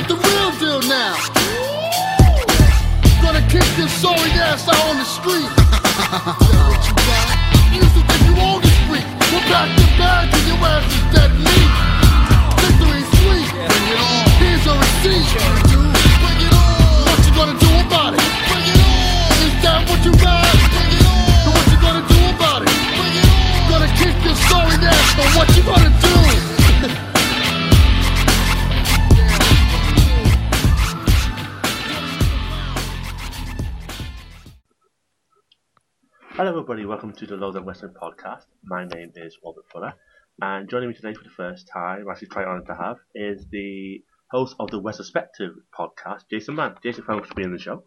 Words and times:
got 0.00 0.08
the 0.08 0.16
real 0.16 0.50
deal 0.58 0.80
now. 0.88 1.14
Gonna 3.22 3.44
kick 3.48 3.66
your 3.76 3.88
sorry 3.88 4.30
ass 4.40 4.68
out 4.68 4.80
on 4.88 4.96
the 4.96 5.04
street. 5.04 5.44
what 6.68 6.80
you 6.88 6.94
got? 6.94 7.26
You 7.72 7.82
used 7.84 7.94
to 7.96 8.02
think 8.08 8.20
you 8.24 8.34
owned 8.40 8.64
the 8.64 8.72
street. 8.80 9.06
We'll 9.30 9.44
pack 9.50 9.68
the 9.76 9.84
bag 10.00 10.32
till 10.32 10.46
your 10.48 10.60
ass 10.64 10.84
is 10.88 11.04
dead 11.12 11.32
meat. 11.36 11.72
Victory 12.60 13.02
sweet. 13.20 13.48
Bring 13.52 13.86
it 13.92 14.00
on. 14.00 14.24
Here's 14.40 14.64
your 14.64 14.78
receipt. 14.80 15.28
What 17.04 17.20
you 17.26 17.32
gonna 17.36 17.58
do 17.60 17.72
about 17.84 18.14
it? 18.16 18.24
Bring 18.48 18.66
it 18.72 18.80
on. 18.80 19.36
Is 19.44 19.56
that 19.64 19.80
what 19.88 20.00
you 20.04 20.12
got? 20.16 20.48
Bring 20.72 20.92
it 20.96 21.04
on. 21.04 21.44
And 21.44 21.52
what 21.52 21.66
you 21.68 21.78
gonna 21.84 22.04
do 22.08 22.20
about 22.36 22.60
it? 22.64 22.72
Bring 22.96 23.14
it 23.20 23.28
on. 23.28 23.68
Gonna 23.68 23.90
kick 24.00 24.16
your 24.24 24.36
sorry 24.48 24.76
ass, 24.80 25.08
but 25.16 25.28
what 25.36 25.48
you 25.56 25.62
gonna 25.62 25.92
do? 26.00 26.39
Hello, 36.40 36.52
everybody. 36.52 36.86
Welcome 36.86 37.12
to 37.16 37.26
the 37.26 37.36
Lowdown 37.36 37.66
Western 37.66 37.90
podcast. 37.90 38.46
My 38.64 38.86
name 38.86 39.12
is 39.14 39.36
Robert 39.44 39.66
Fuller, 39.70 39.92
and 40.40 40.70
joining 40.70 40.88
me 40.88 40.94
today 40.94 41.12
for 41.12 41.22
the 41.22 41.28
first 41.28 41.68
time, 41.68 42.00
I'm 42.00 42.10
actually 42.10 42.28
quite 42.28 42.46
honoured 42.46 42.64
to 42.68 42.74
have, 42.74 42.96
is 43.14 43.46
the 43.50 44.02
host 44.30 44.56
of 44.58 44.70
the 44.70 44.80
Wrestlespective 44.80 45.50
podcast, 45.78 46.30
Jason 46.30 46.54
Mann. 46.54 46.76
Jason, 46.82 47.04
thanks 47.06 47.28
for 47.28 47.34
being 47.34 47.48
on 47.48 47.52
the 47.52 47.58
show. 47.58 47.84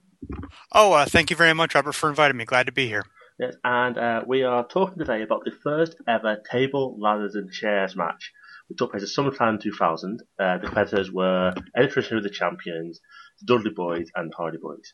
Oh, 0.71 0.93
uh, 0.93 1.05
thank 1.07 1.31
you 1.31 1.35
very 1.35 1.55
much, 1.55 1.73
Robert, 1.73 1.93
for 1.93 2.09
inviting 2.09 2.37
me. 2.37 2.45
Glad 2.45 2.67
to 2.67 2.71
be 2.71 2.85
here. 2.85 3.05
Yes, 3.39 3.55
and 3.63 3.97
uh, 3.97 4.21
we 4.27 4.43
are 4.43 4.67
talking 4.67 4.99
today 4.99 5.23
about 5.23 5.45
the 5.45 5.51
first 5.63 5.95
ever 6.07 6.37
table, 6.51 6.95
ladders, 6.99 7.33
and 7.33 7.51
chairs 7.51 7.95
match, 7.95 8.31
which 8.67 8.77
took 8.77 8.91
place 8.91 9.01
at 9.01 9.09
SummerSlam 9.09 9.61
2000. 9.61 10.21
Uh, 10.39 10.59
the 10.59 10.67
competitors 10.67 11.11
were 11.11 11.55
Eddie 11.75 11.87
Tradition 11.87 12.21
the 12.21 12.29
champions, 12.29 12.99
the 13.41 13.47
Dudley 13.47 13.71
Boyz, 13.71 14.09
and 14.13 14.31
Hardy 14.37 14.59
Boyz. 14.59 14.89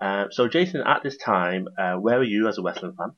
Uh, 0.00 0.26
so, 0.30 0.48
Jason, 0.48 0.82
at 0.86 1.02
this 1.02 1.16
time, 1.16 1.68
uh, 1.76 1.94
where 1.94 2.18
were 2.18 2.24
you 2.24 2.48
as 2.48 2.58
a 2.58 2.62
wrestling 2.62 2.94
fan? 2.96 3.12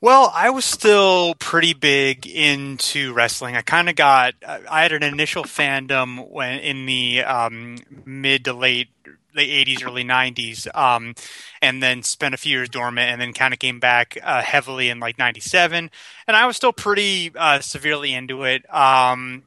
Well, 0.00 0.32
I 0.34 0.50
was 0.50 0.64
still 0.64 1.36
pretty 1.36 1.74
big 1.74 2.26
into 2.26 3.12
wrestling. 3.12 3.54
I 3.54 3.62
kind 3.62 3.88
of 3.88 3.94
got, 3.94 4.34
I 4.44 4.82
had 4.82 4.90
an 4.90 5.04
initial 5.04 5.44
fandom 5.44 6.28
when 6.28 6.58
in 6.58 6.86
the 6.86 7.22
um, 7.22 7.76
mid 8.04 8.46
to 8.46 8.52
late 8.52 8.88
late 9.34 9.66
80s, 9.66 9.86
early 9.86 10.04
90s, 10.04 10.74
um, 10.76 11.14
and 11.62 11.82
then 11.82 12.02
spent 12.02 12.34
a 12.34 12.36
few 12.36 12.50
years 12.50 12.68
dormant, 12.68 13.10
and 13.10 13.20
then 13.20 13.32
kind 13.32 13.54
of 13.54 13.60
came 13.60 13.78
back 13.80 14.18
uh, 14.22 14.42
heavily 14.42 14.90
in 14.90 15.00
like 15.00 15.18
97. 15.18 15.90
And 16.26 16.36
I 16.36 16.46
was 16.46 16.56
still 16.56 16.72
pretty 16.72 17.32
uh, 17.36 17.60
severely 17.60 18.12
into 18.12 18.44
it. 18.44 18.62
Um, 18.74 19.44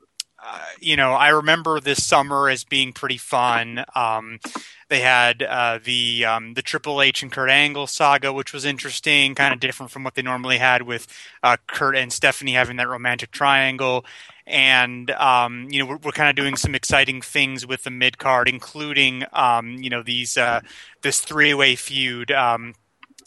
you 0.79 0.95
know, 0.95 1.11
I 1.11 1.29
remember 1.29 1.79
this 1.79 2.05
summer 2.05 2.49
as 2.49 2.63
being 2.63 2.93
pretty 2.93 3.17
fun. 3.17 3.85
Um, 3.95 4.39
they 4.87 4.99
had 4.99 5.41
uh, 5.41 5.79
the 5.83 6.25
um, 6.25 6.53
the 6.53 6.61
Triple 6.61 7.01
H 7.01 7.23
and 7.23 7.31
Kurt 7.31 7.49
Angle 7.49 7.87
saga, 7.87 8.31
which 8.31 8.53
was 8.53 8.65
interesting, 8.65 9.33
kind 9.33 9.53
of 9.53 9.59
different 9.59 9.91
from 9.91 10.03
what 10.03 10.15
they 10.15 10.21
normally 10.21 10.57
had 10.57 10.83
with 10.83 11.07
uh, 11.41 11.57
Kurt 11.67 11.95
and 11.95 12.13
Stephanie 12.13 12.53
having 12.53 12.77
that 12.77 12.87
romantic 12.87 13.31
triangle. 13.31 14.05
And 14.45 15.09
um, 15.11 15.67
you 15.71 15.79
know, 15.79 15.85
we're, 15.87 15.97
we're 15.97 16.11
kind 16.11 16.29
of 16.29 16.35
doing 16.35 16.55
some 16.55 16.75
exciting 16.75 17.21
things 17.21 17.65
with 17.65 17.83
the 17.83 17.89
mid 17.89 18.19
card, 18.19 18.47
including 18.47 19.23
um, 19.33 19.77
you 19.79 19.89
know 19.89 20.03
these 20.03 20.37
uh, 20.37 20.61
this 21.01 21.19
three 21.19 21.55
way 21.55 21.75
feud, 21.75 22.31
um, 22.31 22.75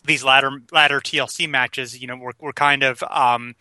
these 0.05 0.23
ladder 0.23 0.63
ladder 0.71 1.01
TLC 1.01 1.49
matches. 1.49 2.01
You 2.01 2.07
know, 2.07 2.17
we're 2.17 2.33
we're 2.39 2.53
kind 2.53 2.85
of 2.85 3.03
um, 3.11 3.57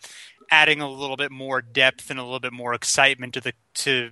adding 0.50 0.80
a 0.80 0.90
little 0.90 1.16
bit 1.16 1.30
more 1.30 1.60
depth 1.60 2.10
and 2.10 2.18
a 2.18 2.22
little 2.22 2.40
bit 2.40 2.52
more 2.52 2.74
excitement 2.74 3.34
to 3.34 3.40
the 3.40 3.52
to 3.74 4.10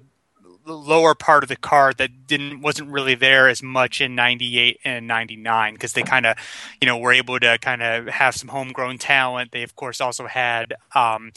the 0.66 0.76
lower 0.76 1.14
part 1.14 1.44
of 1.44 1.48
the 1.48 1.56
card 1.56 1.96
that 1.98 2.26
didn't 2.26 2.60
wasn't 2.60 2.90
really 2.90 3.14
there 3.14 3.48
as 3.48 3.62
much 3.62 4.00
in 4.00 4.16
98 4.16 4.80
and 4.84 5.06
99 5.06 5.74
because 5.74 5.92
they 5.92 6.02
kind 6.02 6.26
of 6.26 6.36
you 6.80 6.86
know 6.86 6.98
were 6.98 7.12
able 7.12 7.38
to 7.38 7.56
kind 7.58 7.82
of 7.82 8.06
have 8.08 8.34
some 8.34 8.48
homegrown 8.48 8.98
talent. 8.98 9.52
They 9.52 9.62
of 9.62 9.76
course 9.76 10.00
also 10.00 10.26
had 10.26 10.74
um, 10.94 11.30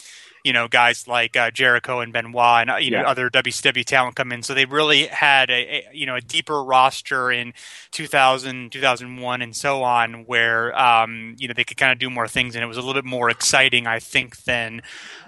you 0.43 0.51
know 0.51 0.67
guys 0.67 1.07
like 1.07 1.35
uh, 1.37 1.51
Jericho 1.51 1.99
and 1.99 2.11
Benoit 2.11 2.61
and 2.61 2.71
uh, 2.71 2.75
you 2.77 2.89
know 2.89 3.03
other 3.03 3.29
WCW 3.29 3.85
talent 3.85 4.15
come 4.15 4.31
in. 4.31 4.41
So 4.41 4.55
they 4.55 4.65
really 4.65 5.05
had 5.05 5.51
a, 5.51 5.53
a 5.53 5.87
you 5.93 6.07
know 6.07 6.15
a 6.15 6.21
deeper 6.21 6.63
roster 6.63 7.31
in 7.31 7.53
2000 7.91 8.71
2001 8.71 9.41
and 9.43 9.55
so 9.55 9.83
on 9.83 10.25
where 10.25 10.77
um, 10.77 11.35
you 11.37 11.47
know 11.47 11.53
they 11.53 11.63
could 11.63 11.77
kind 11.77 11.91
of 11.91 11.99
do 11.99 12.09
more 12.09 12.27
things 12.27 12.55
and 12.55 12.63
it 12.63 12.67
was 12.67 12.77
a 12.77 12.81
little 12.81 12.95
bit 12.95 13.05
more 13.05 13.29
exciting 13.29 13.85
I 13.85 13.99
think 13.99 14.43
than 14.45 14.81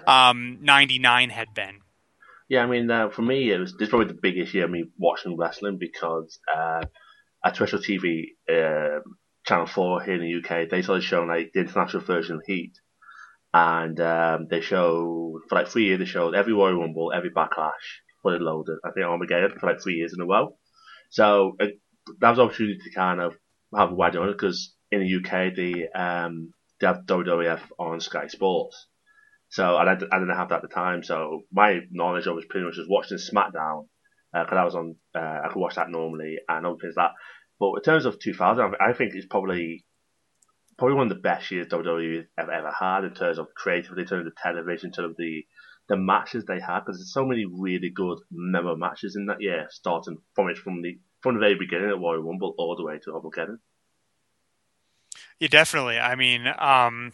um, 0.08 0.58
99 0.60 1.30
had 1.30 1.54
been 1.54 1.81
Yeah, 2.52 2.64
I 2.64 2.66
mean, 2.66 2.90
uh, 2.90 3.08
for 3.08 3.22
me, 3.22 3.50
it 3.50 3.58
was 3.58 3.74
is 3.80 3.88
probably 3.88 4.08
the 4.08 4.20
biggest 4.20 4.52
year 4.52 4.66
of 4.66 4.70
me 4.70 4.84
watching 4.98 5.38
wrestling 5.38 5.78
because 5.80 6.38
uh, 6.54 6.82
at 7.42 7.54
Terrestrial 7.54 7.82
TV, 7.82 8.24
uh, 8.46 9.00
Channel 9.46 9.64
4 9.64 10.02
here 10.02 10.16
in 10.16 10.20
the 10.20 10.36
UK, 10.36 10.68
they 10.68 10.82
started 10.82 11.02
showing 11.02 11.28
like 11.28 11.52
the 11.54 11.60
international 11.60 12.02
version 12.02 12.36
of 12.36 12.42
Heat. 12.44 12.74
And 13.54 13.98
um, 14.00 14.48
they 14.50 14.60
showed, 14.60 15.40
for 15.48 15.54
like 15.54 15.68
three 15.68 15.86
years, 15.86 16.00
they 16.00 16.04
showed 16.04 16.34
every 16.34 16.52
Royal 16.52 16.78
Rumble, 16.78 17.10
every 17.14 17.30
Backlash, 17.30 17.86
fully 18.22 18.38
loaded. 18.38 18.76
I 18.84 18.90
think 18.90 19.06
Armageddon 19.06 19.58
for 19.58 19.68
like 19.68 19.80
three 19.80 19.94
years 19.94 20.12
in 20.12 20.20
a 20.20 20.26
row. 20.26 20.58
So 21.08 21.56
uh, 21.58 21.68
that 22.20 22.30
was 22.32 22.38
an 22.38 22.44
opportunity 22.44 22.80
to 22.84 22.94
kind 22.94 23.22
of 23.22 23.32
have 23.74 23.92
a 23.92 23.94
wide 23.94 24.14
audience 24.14 24.36
because 24.36 24.74
in 24.90 25.00
the 25.00 25.16
UK, 25.16 25.56
they, 25.56 25.88
um, 25.98 26.52
they 26.80 26.86
have 26.86 27.06
WWF 27.06 27.62
on 27.78 27.98
Sky 28.00 28.26
Sports. 28.26 28.88
So 29.52 29.76
I, 29.76 29.92
I 29.92 29.94
didn't 29.94 30.34
have 30.34 30.48
that 30.48 30.56
at 30.56 30.62
the 30.62 30.68
time. 30.68 31.04
So 31.04 31.42
my 31.52 31.80
knowledge 31.90 32.26
of 32.26 32.34
was 32.34 32.46
pretty 32.46 32.64
much 32.64 32.76
just 32.76 32.88
watching 32.88 33.18
SmackDown 33.18 33.86
because 34.32 34.56
I 34.56 34.64
was 34.64 34.74
on. 34.74 34.96
Uh, 35.14 35.40
I 35.44 35.48
could 35.48 35.60
watch 35.60 35.74
that 35.74 35.90
normally 35.90 36.36
and 36.48 36.66
other 36.66 36.76
things 36.80 36.94
like 36.96 37.08
that. 37.08 37.14
But 37.60 37.74
in 37.76 37.82
terms 37.82 38.06
of 38.06 38.18
2000, 38.18 38.76
I 38.80 38.94
think 38.94 39.14
it's 39.14 39.26
probably 39.26 39.84
probably 40.78 40.96
one 40.96 41.12
of 41.12 41.14
the 41.14 41.20
best 41.20 41.50
years 41.50 41.66
WWE 41.66 42.24
have 42.38 42.48
ever 42.48 42.72
had 42.72 43.04
in 43.04 43.12
terms 43.12 43.36
of 43.36 43.48
creativity, 43.54 44.00
in 44.00 44.08
terms 44.08 44.26
of 44.26 44.32
the 44.32 44.40
television, 44.42 44.88
in 44.88 44.92
terms 44.92 45.10
of 45.10 45.16
the 45.18 45.44
the 45.90 45.96
matches 45.98 46.46
they 46.46 46.58
had. 46.58 46.80
Because 46.80 46.96
there's 46.96 47.12
so 47.12 47.26
many 47.26 47.44
really 47.44 47.90
good 47.94 48.20
memorable 48.30 48.78
matches 48.78 49.16
in 49.16 49.26
that 49.26 49.42
year, 49.42 49.66
starting 49.68 50.16
from 50.34 50.48
it 50.48 50.56
from 50.56 50.80
the 50.80 50.98
from 51.20 51.34
the 51.34 51.40
very 51.40 51.56
beginning 51.56 51.90
at 51.90 52.00
Royal 52.00 52.22
Rumble 52.22 52.54
all 52.56 52.74
the 52.74 52.84
way 52.84 52.98
to 53.04 53.12
Armageddon. 53.12 53.58
Yeah, 55.38 55.48
definitely. 55.48 55.98
I 55.98 56.14
mean, 56.14 56.46
um, 56.58 57.12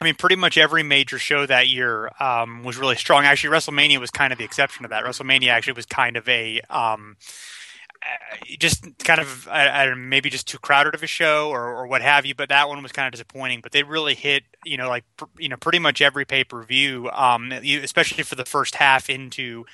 I 0.00 0.04
mean, 0.04 0.14
pretty 0.14 0.36
much 0.36 0.58
every 0.58 0.82
major 0.82 1.18
show 1.18 1.46
that 1.46 1.68
year 1.68 2.10
um, 2.20 2.64
was 2.64 2.76
really 2.76 2.96
strong. 2.96 3.24
Actually, 3.24 3.56
WrestleMania 3.56 3.98
was 3.98 4.10
kind 4.10 4.32
of 4.32 4.38
the 4.38 4.44
exception 4.44 4.82
to 4.82 4.88
that. 4.88 5.04
WrestleMania 5.04 5.48
actually 5.48 5.74
was 5.74 5.86
kind 5.86 6.16
of 6.16 6.28
a 6.28 6.60
um, 6.68 7.16
uh, 8.02 8.36
just 8.58 8.84
kind 8.98 9.20
of 9.20 9.48
I, 9.48 9.68
I 9.68 9.94
maybe 9.94 10.28
just 10.30 10.46
too 10.46 10.58
crowded 10.58 10.94
of 10.94 11.02
a 11.02 11.06
show 11.06 11.48
or, 11.48 11.62
or 11.62 11.86
what 11.86 12.02
have 12.02 12.26
you. 12.26 12.34
But 12.34 12.50
that 12.50 12.68
one 12.68 12.82
was 12.82 12.92
kind 12.92 13.06
of 13.06 13.12
disappointing. 13.12 13.60
But 13.62 13.72
they 13.72 13.82
really 13.82 14.14
hit 14.14 14.44
you 14.64 14.76
know 14.76 14.88
like 14.88 15.04
pr- 15.16 15.24
you 15.38 15.48
know 15.48 15.56
pretty 15.56 15.78
much 15.78 16.02
every 16.02 16.24
pay 16.24 16.44
per 16.44 16.62
view, 16.62 17.08
um, 17.10 17.52
especially 17.52 18.24
for 18.24 18.34
the 18.34 18.44
first 18.44 18.74
half 18.74 19.08
into 19.08 19.64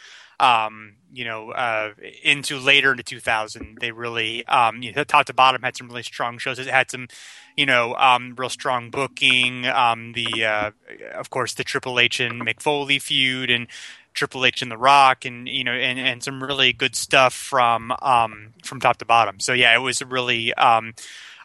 um, 0.41 0.95
you 1.12 1.25
know, 1.25 1.51
uh, 1.51 1.93
into 2.23 2.59
later 2.59 2.93
into 2.93 3.03
2000, 3.03 3.78
they 3.81 3.93
really, 3.93 4.47
um, 4.47 4.83
you 4.83 4.93
know, 4.93 5.05
top 5.05 5.27
to 5.27 5.34
bottom 5.34 5.62
had 5.62 5.77
some 5.77 5.89
really 5.89 6.03
strong 6.03 6.39
shows. 6.39 6.59
It 6.59 6.67
had 6.67 6.91
some, 6.91 7.09
you 7.56 7.67
know, 7.67 7.95
um, 7.97 8.34
real 8.37 8.49
strong 8.49 8.91
booking. 8.91 9.67
Um, 9.67 10.12
the, 10.12 10.45
uh, 10.45 10.71
of 11.15 11.31
course, 11.31 11.55
the 11.55 11.65
Triple 11.65 11.99
H 11.99 12.21
and 12.21 12.43
Mick 12.43 12.61
Foley 12.61 12.99
feud 12.99 13.50
and 13.50 13.67
Triple 14.15 14.45
H 14.45 14.62
and 14.62 14.71
The 14.71 14.79
Rock 14.79 15.25
and, 15.25 15.49
you 15.49 15.65
know, 15.65 15.73
and, 15.73 15.99
and 15.99 16.23
some 16.23 16.43
really 16.43 16.73
good 16.73 16.97
stuff 16.97 17.34
from, 17.34 17.93
um, 18.03 18.55
from 18.65 18.81
top 18.81 18.99
to 18.99 19.05
bottom. 19.05 19.41
So 19.41 19.53
yeah, 19.53 19.75
it 19.75 19.81
was 19.81 20.03
really, 20.03 20.55
um, 20.55 20.95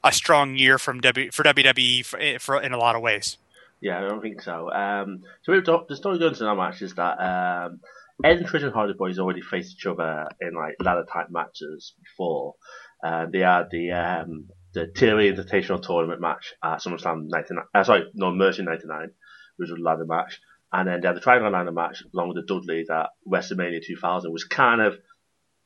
a 0.03 0.11
strong 0.11 0.55
year 0.55 0.77
from 0.77 1.01
W 1.01 1.31
for 1.31 1.43
WWE 1.43 2.05
for, 2.05 2.19
for 2.39 2.61
in 2.61 2.73
a 2.73 2.77
lot 2.77 2.95
of 2.95 3.01
ways. 3.01 3.37
Yeah, 3.81 3.97
I 3.97 4.07
don't 4.07 4.21
think 4.21 4.41
so. 4.41 4.71
Um, 4.71 5.23
so 5.41 5.51
we 5.51 5.61
talk, 5.61 5.87
the 5.87 5.95
story 5.95 6.17
going 6.17 6.31
into 6.31 6.43
that 6.43 6.55
match 6.55 6.81
is 6.81 6.93
that 6.95 7.19
um, 7.19 7.81
Ed 8.23 8.37
and 8.37 8.63
and 8.63 8.73
Hardy 8.73 8.93
Boyz 8.93 9.19
already 9.19 9.41
faced 9.41 9.73
each 9.73 9.85
other 9.85 10.27
in 10.39 10.53
like 10.53 10.75
ladder 10.79 11.05
type 11.11 11.27
matches 11.29 11.93
before. 12.01 12.55
Uh, 13.03 13.25
they 13.31 13.39
had 13.39 13.65
the 13.71 13.91
um, 13.91 14.47
the 14.73 14.87
TNA 14.87 15.35
Invitational 15.35 15.81
Tournament 15.81 16.21
match 16.21 16.53
at 16.63 16.79
SummerSlam 16.81 17.27
99. 17.27 17.65
Uh, 17.73 17.83
sorry, 17.83 18.05
no, 18.13 18.31
Mercy 18.31 18.63
99, 18.63 19.11
which 19.57 19.69
was 19.69 19.79
a 19.79 19.83
ladder 19.83 20.05
match. 20.05 20.39
And 20.71 20.87
then 20.87 21.01
they 21.01 21.07
had 21.07 21.15
the 21.15 21.21
Triangle 21.21 21.51
Ladder 21.51 21.71
match 21.71 22.03
along 22.13 22.29
with 22.29 22.37
the 22.37 22.53
Dudley 22.53 22.83
that 22.87 23.09
WrestleMania 23.31 23.85
2000, 23.85 24.31
was 24.31 24.43
kind 24.43 24.81
of, 24.81 24.97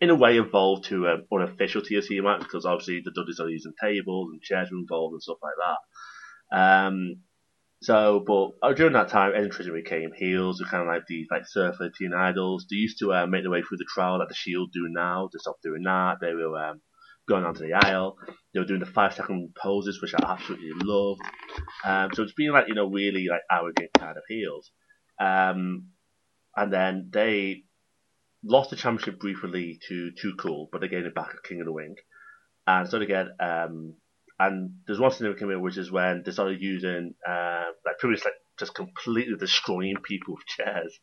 in 0.01 0.09
a 0.09 0.15
way, 0.15 0.37
evolved 0.37 0.85
to 0.85 1.07
an 1.07 1.25
unofficial 1.31 1.81
TLC 1.81 2.21
match 2.21 2.41
because 2.41 2.65
obviously 2.65 3.01
the 3.03 3.11
Dudleys 3.11 3.39
are 3.39 3.49
using 3.49 3.73
tables 3.81 4.29
and 4.31 4.41
chairs 4.41 4.69
were 4.71 4.77
involved 4.77 5.13
and 5.13 5.23
stuff 5.23 5.37
like 5.41 5.53
that. 6.51 6.87
Um, 6.87 7.21
so, 7.81 8.23
but 8.25 8.49
uh, 8.61 8.73
during 8.73 8.93
that 8.93 9.07
time, 9.07 9.31
Ed 9.33 9.51
and 9.57 9.73
became 9.73 10.11
heels. 10.13 10.57
They're 10.57 10.69
kind 10.69 10.81
of 10.81 10.93
like 10.93 11.03
these 11.07 11.27
like 11.31 11.47
surfer 11.47 11.89
teen 11.89 12.13
idols. 12.13 12.65
They 12.69 12.75
used 12.75 12.99
to 12.99 13.13
uh, 13.13 13.25
make 13.25 13.43
their 13.43 13.51
way 13.51 13.61
through 13.61 13.77
the 13.77 13.87
trial 13.87 14.19
like 14.19 14.27
the 14.27 14.35
Shield 14.35 14.71
do 14.73 14.87
now. 14.89 15.29
They 15.31 15.39
stopped 15.39 15.63
doing 15.63 15.83
that. 15.83 16.17
They 16.19 16.33
were 16.33 16.57
um, 16.57 16.81
going 17.27 17.45
onto 17.45 17.65
the 17.65 17.73
aisle. 17.73 18.17
They 18.53 18.59
were 18.59 18.65
doing 18.65 18.81
the 18.81 18.85
five 18.85 19.13
second 19.13 19.55
poses, 19.55 20.01
which 20.01 20.13
I 20.13 20.29
absolutely 20.29 20.71
loved. 20.75 21.21
Um, 21.85 22.09
so 22.13 22.23
it's 22.23 22.33
been 22.33 22.51
like 22.51 22.67
you 22.67 22.75
know 22.75 22.89
really 22.89 23.27
like 23.29 23.41
arrogant 23.49 23.91
kind 23.97 24.17
of 24.17 24.23
heels. 24.27 24.71
Um, 25.21 25.87
and 26.57 26.73
then 26.73 27.09
they 27.13 27.63
lost 28.43 28.71
the 28.71 28.75
championship 28.75 29.19
briefly 29.19 29.79
to 29.87 30.11
Too 30.19 30.33
Cool, 30.37 30.67
but 30.71 30.81
they 30.81 30.89
gained 30.89 31.05
it 31.05 31.15
back 31.15 31.29
at 31.29 31.47
King 31.47 31.61
of 31.61 31.67
the 31.67 31.73
Ring. 31.73 31.95
And 32.67 32.89
so 32.89 32.99
again, 32.99 33.29
um, 33.39 33.95
and 34.39 34.71
there's 34.87 34.99
one 34.99 35.11
significant 35.11 35.51
bit 35.51 35.61
which 35.61 35.77
is 35.77 35.91
when 35.91 36.23
they 36.25 36.31
started 36.31 36.61
using 36.61 37.13
uh, 37.27 37.65
like 37.85 37.97
pretty 37.99 38.13
much 38.13 38.25
like 38.25 38.33
just 38.57 38.73
completely 38.73 39.35
destroying 39.37 39.95
people 40.03 40.35
with 40.35 40.45
chairs. 40.57 40.99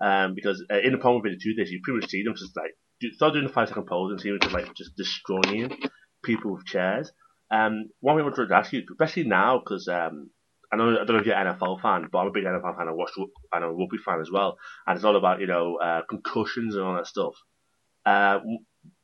Um, 0.00 0.34
because 0.34 0.64
uh, 0.70 0.78
in 0.78 0.92
the 0.92 0.98
promo 0.98 1.22
video 1.22 1.38
two 1.42 1.54
days, 1.54 1.70
you 1.70 1.80
pretty 1.82 2.00
much 2.00 2.10
see 2.10 2.22
them 2.22 2.34
just 2.36 2.56
like 2.56 2.72
do, 3.00 3.10
start 3.12 3.32
doing 3.32 3.46
the 3.46 3.52
five 3.52 3.68
second 3.68 3.86
pose 3.86 4.12
and 4.12 4.20
see 4.20 4.30
them 4.30 4.38
just 4.40 4.54
like 4.54 4.74
just 4.74 4.96
destroying 4.96 5.76
people 6.22 6.54
with 6.54 6.64
chairs. 6.66 7.10
Um, 7.50 7.90
one 8.00 8.16
thing 8.16 8.20
I 8.20 8.28
wanted 8.28 8.48
to 8.48 8.54
ask 8.54 8.72
you, 8.72 8.82
especially 8.92 9.24
now, 9.24 9.58
because 9.58 9.88
um, 9.88 10.30
I 10.72 10.76
know 10.76 10.92
I 10.92 11.04
don't 11.04 11.08
know 11.08 11.18
if 11.18 11.26
you're 11.26 11.34
an 11.34 11.58
NFL 11.58 11.80
fan, 11.80 12.08
but 12.12 12.18
I'm 12.18 12.28
a 12.28 12.32
big 12.32 12.44
NFL 12.44 12.76
fan. 12.76 12.88
I 12.88 12.92
watch 12.92 13.10
I'm 13.52 13.62
a 13.62 13.72
rugby 13.72 13.98
fan 14.04 14.20
as 14.20 14.30
well, 14.30 14.58
and 14.86 14.96
it's 14.96 15.04
all 15.04 15.16
about 15.16 15.40
you 15.40 15.46
know 15.46 15.76
uh, 15.76 16.02
concussions 16.08 16.74
and 16.74 16.84
all 16.84 16.94
that 16.94 17.06
stuff. 17.06 17.34
Uh, 18.06 18.40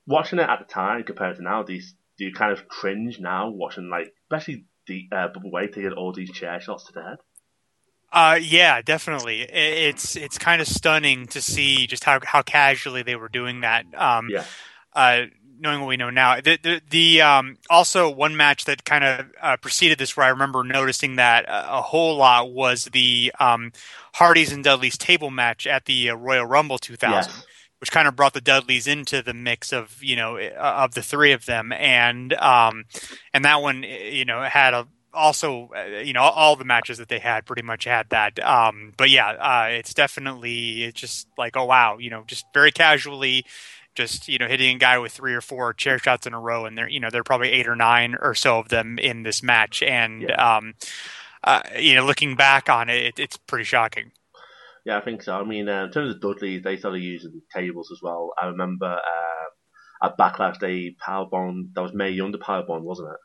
watching 0.06 0.38
it 0.38 0.48
at 0.48 0.58
the 0.58 0.72
time 0.72 1.02
compared 1.04 1.36
to 1.36 1.42
now, 1.42 1.64
you, 1.66 1.82
do 2.18 2.24
you 2.24 2.32
kind 2.32 2.52
of 2.52 2.68
cringe 2.68 3.20
now 3.20 3.48
watching 3.50 3.88
like 3.88 4.12
especially 4.24 4.66
the 4.86 5.08
uh, 5.12 5.28
Bubba 5.28 5.52
Ray 5.52 5.66
taking 5.68 5.92
all 5.92 6.12
these 6.12 6.30
chair 6.30 6.60
shots 6.60 6.86
to 6.86 6.92
the 6.92 7.02
head? 7.02 7.18
Uh, 8.12 8.38
yeah, 8.40 8.80
definitely. 8.80 9.42
It's 9.42 10.14
it's 10.14 10.38
kind 10.38 10.62
of 10.62 10.68
stunning 10.68 11.26
to 11.28 11.42
see 11.42 11.86
just 11.88 12.04
how 12.04 12.20
how 12.22 12.42
casually 12.42 13.02
they 13.02 13.16
were 13.16 13.28
doing 13.28 13.62
that. 13.62 13.86
Um, 13.94 14.28
yeah. 14.30 14.44
Uh, 14.92 15.22
knowing 15.58 15.80
what 15.80 15.88
we 15.88 15.96
know 15.96 16.10
now, 16.10 16.36
the 16.36 16.56
the, 16.62 16.80
the 16.90 17.22
um, 17.22 17.58
also 17.68 18.08
one 18.08 18.36
match 18.36 18.66
that 18.66 18.84
kind 18.84 19.02
of 19.02 19.26
uh, 19.42 19.56
preceded 19.56 19.98
this, 19.98 20.16
where 20.16 20.26
I 20.26 20.30
remember 20.30 20.62
noticing 20.62 21.16
that 21.16 21.44
a, 21.46 21.78
a 21.78 21.82
whole 21.82 22.16
lot 22.16 22.52
was 22.52 22.84
the 22.86 23.32
um, 23.40 23.72
Hardys 24.14 24.52
and 24.52 24.62
Dudley's 24.62 24.96
table 24.96 25.30
match 25.30 25.66
at 25.66 25.86
the 25.86 26.10
uh, 26.10 26.14
Royal 26.14 26.46
Rumble 26.46 26.78
2000. 26.78 27.10
Yes. 27.12 27.46
Which 27.80 27.92
kind 27.92 28.08
of 28.08 28.16
brought 28.16 28.32
the 28.32 28.40
Dudleys 28.40 28.86
into 28.86 29.20
the 29.20 29.34
mix 29.34 29.72
of 29.72 30.02
you 30.02 30.16
know 30.16 30.38
of 30.38 30.94
the 30.94 31.02
three 31.02 31.32
of 31.32 31.44
them, 31.46 31.72
and 31.72 32.32
um, 32.34 32.84
and 33.34 33.44
that 33.44 33.60
one 33.60 33.82
you 33.82 34.24
know 34.24 34.42
had 34.42 34.72
a 34.74 34.86
also, 35.14 35.70
uh, 35.76 36.00
you 36.00 36.12
know, 36.12 36.22
all 36.22 36.56
the 36.56 36.64
matches 36.64 36.98
that 36.98 37.08
they 37.08 37.20
had 37.20 37.46
pretty 37.46 37.62
much 37.62 37.84
had 37.84 38.08
that. 38.10 38.38
Um, 38.44 38.92
but 38.96 39.10
yeah, 39.10 39.28
uh, 39.28 39.68
it's 39.70 39.94
definitely 39.94 40.84
it's 40.84 41.00
just 41.00 41.28
like, 41.38 41.56
oh 41.56 41.64
wow, 41.64 41.98
you 41.98 42.10
know, 42.10 42.24
just 42.26 42.46
very 42.52 42.72
casually, 42.72 43.44
just 43.94 44.28
you 44.28 44.38
know, 44.38 44.48
hitting 44.48 44.76
a 44.76 44.78
guy 44.78 44.98
with 44.98 45.12
three 45.12 45.34
or 45.34 45.40
four 45.40 45.72
chair 45.72 45.98
shots 45.98 46.26
in 46.26 46.34
a 46.34 46.40
row, 46.40 46.64
and 46.66 46.76
there, 46.76 46.88
you 46.88 47.00
know, 47.00 47.10
there 47.10 47.20
are 47.20 47.24
probably 47.24 47.50
eight 47.50 47.68
or 47.68 47.76
nine 47.76 48.16
or 48.20 48.34
so 48.34 48.58
of 48.58 48.68
them 48.68 48.98
in 48.98 49.22
this 49.22 49.42
match, 49.42 49.82
and 49.82 50.22
Yeah. 50.22 50.56
um, 50.56 50.74
uh, 51.42 51.62
you 51.78 51.94
know, 51.94 52.04
looking 52.04 52.36
back 52.36 52.68
on 52.68 52.88
it, 52.88 53.02
it, 53.06 53.18
it's 53.18 53.36
pretty 53.36 53.64
shocking. 53.64 54.12
Yeah, 54.84 54.98
I 54.98 55.00
think 55.00 55.22
so. 55.22 55.34
I 55.34 55.44
mean, 55.44 55.68
uh, 55.68 55.84
in 55.84 55.90
terms 55.92 56.14
of 56.14 56.20
Dudley, 56.20 56.58
they 56.58 56.76
started 56.76 56.98
using 57.02 57.40
tables 57.54 57.90
as 57.90 58.00
well. 58.02 58.32
I 58.40 58.46
remember 58.46 58.86
uh, 58.86 60.06
at 60.06 60.18
Backlash, 60.18 60.58
they 60.60 60.94
powerbombed. 61.06 61.74
That 61.74 61.82
was 61.82 61.94
Mae 61.94 62.10
Young, 62.10 62.32
the 62.32 62.38
powerbomb, 62.38 62.82
wasn't 62.82 63.08
it? 63.08 63.16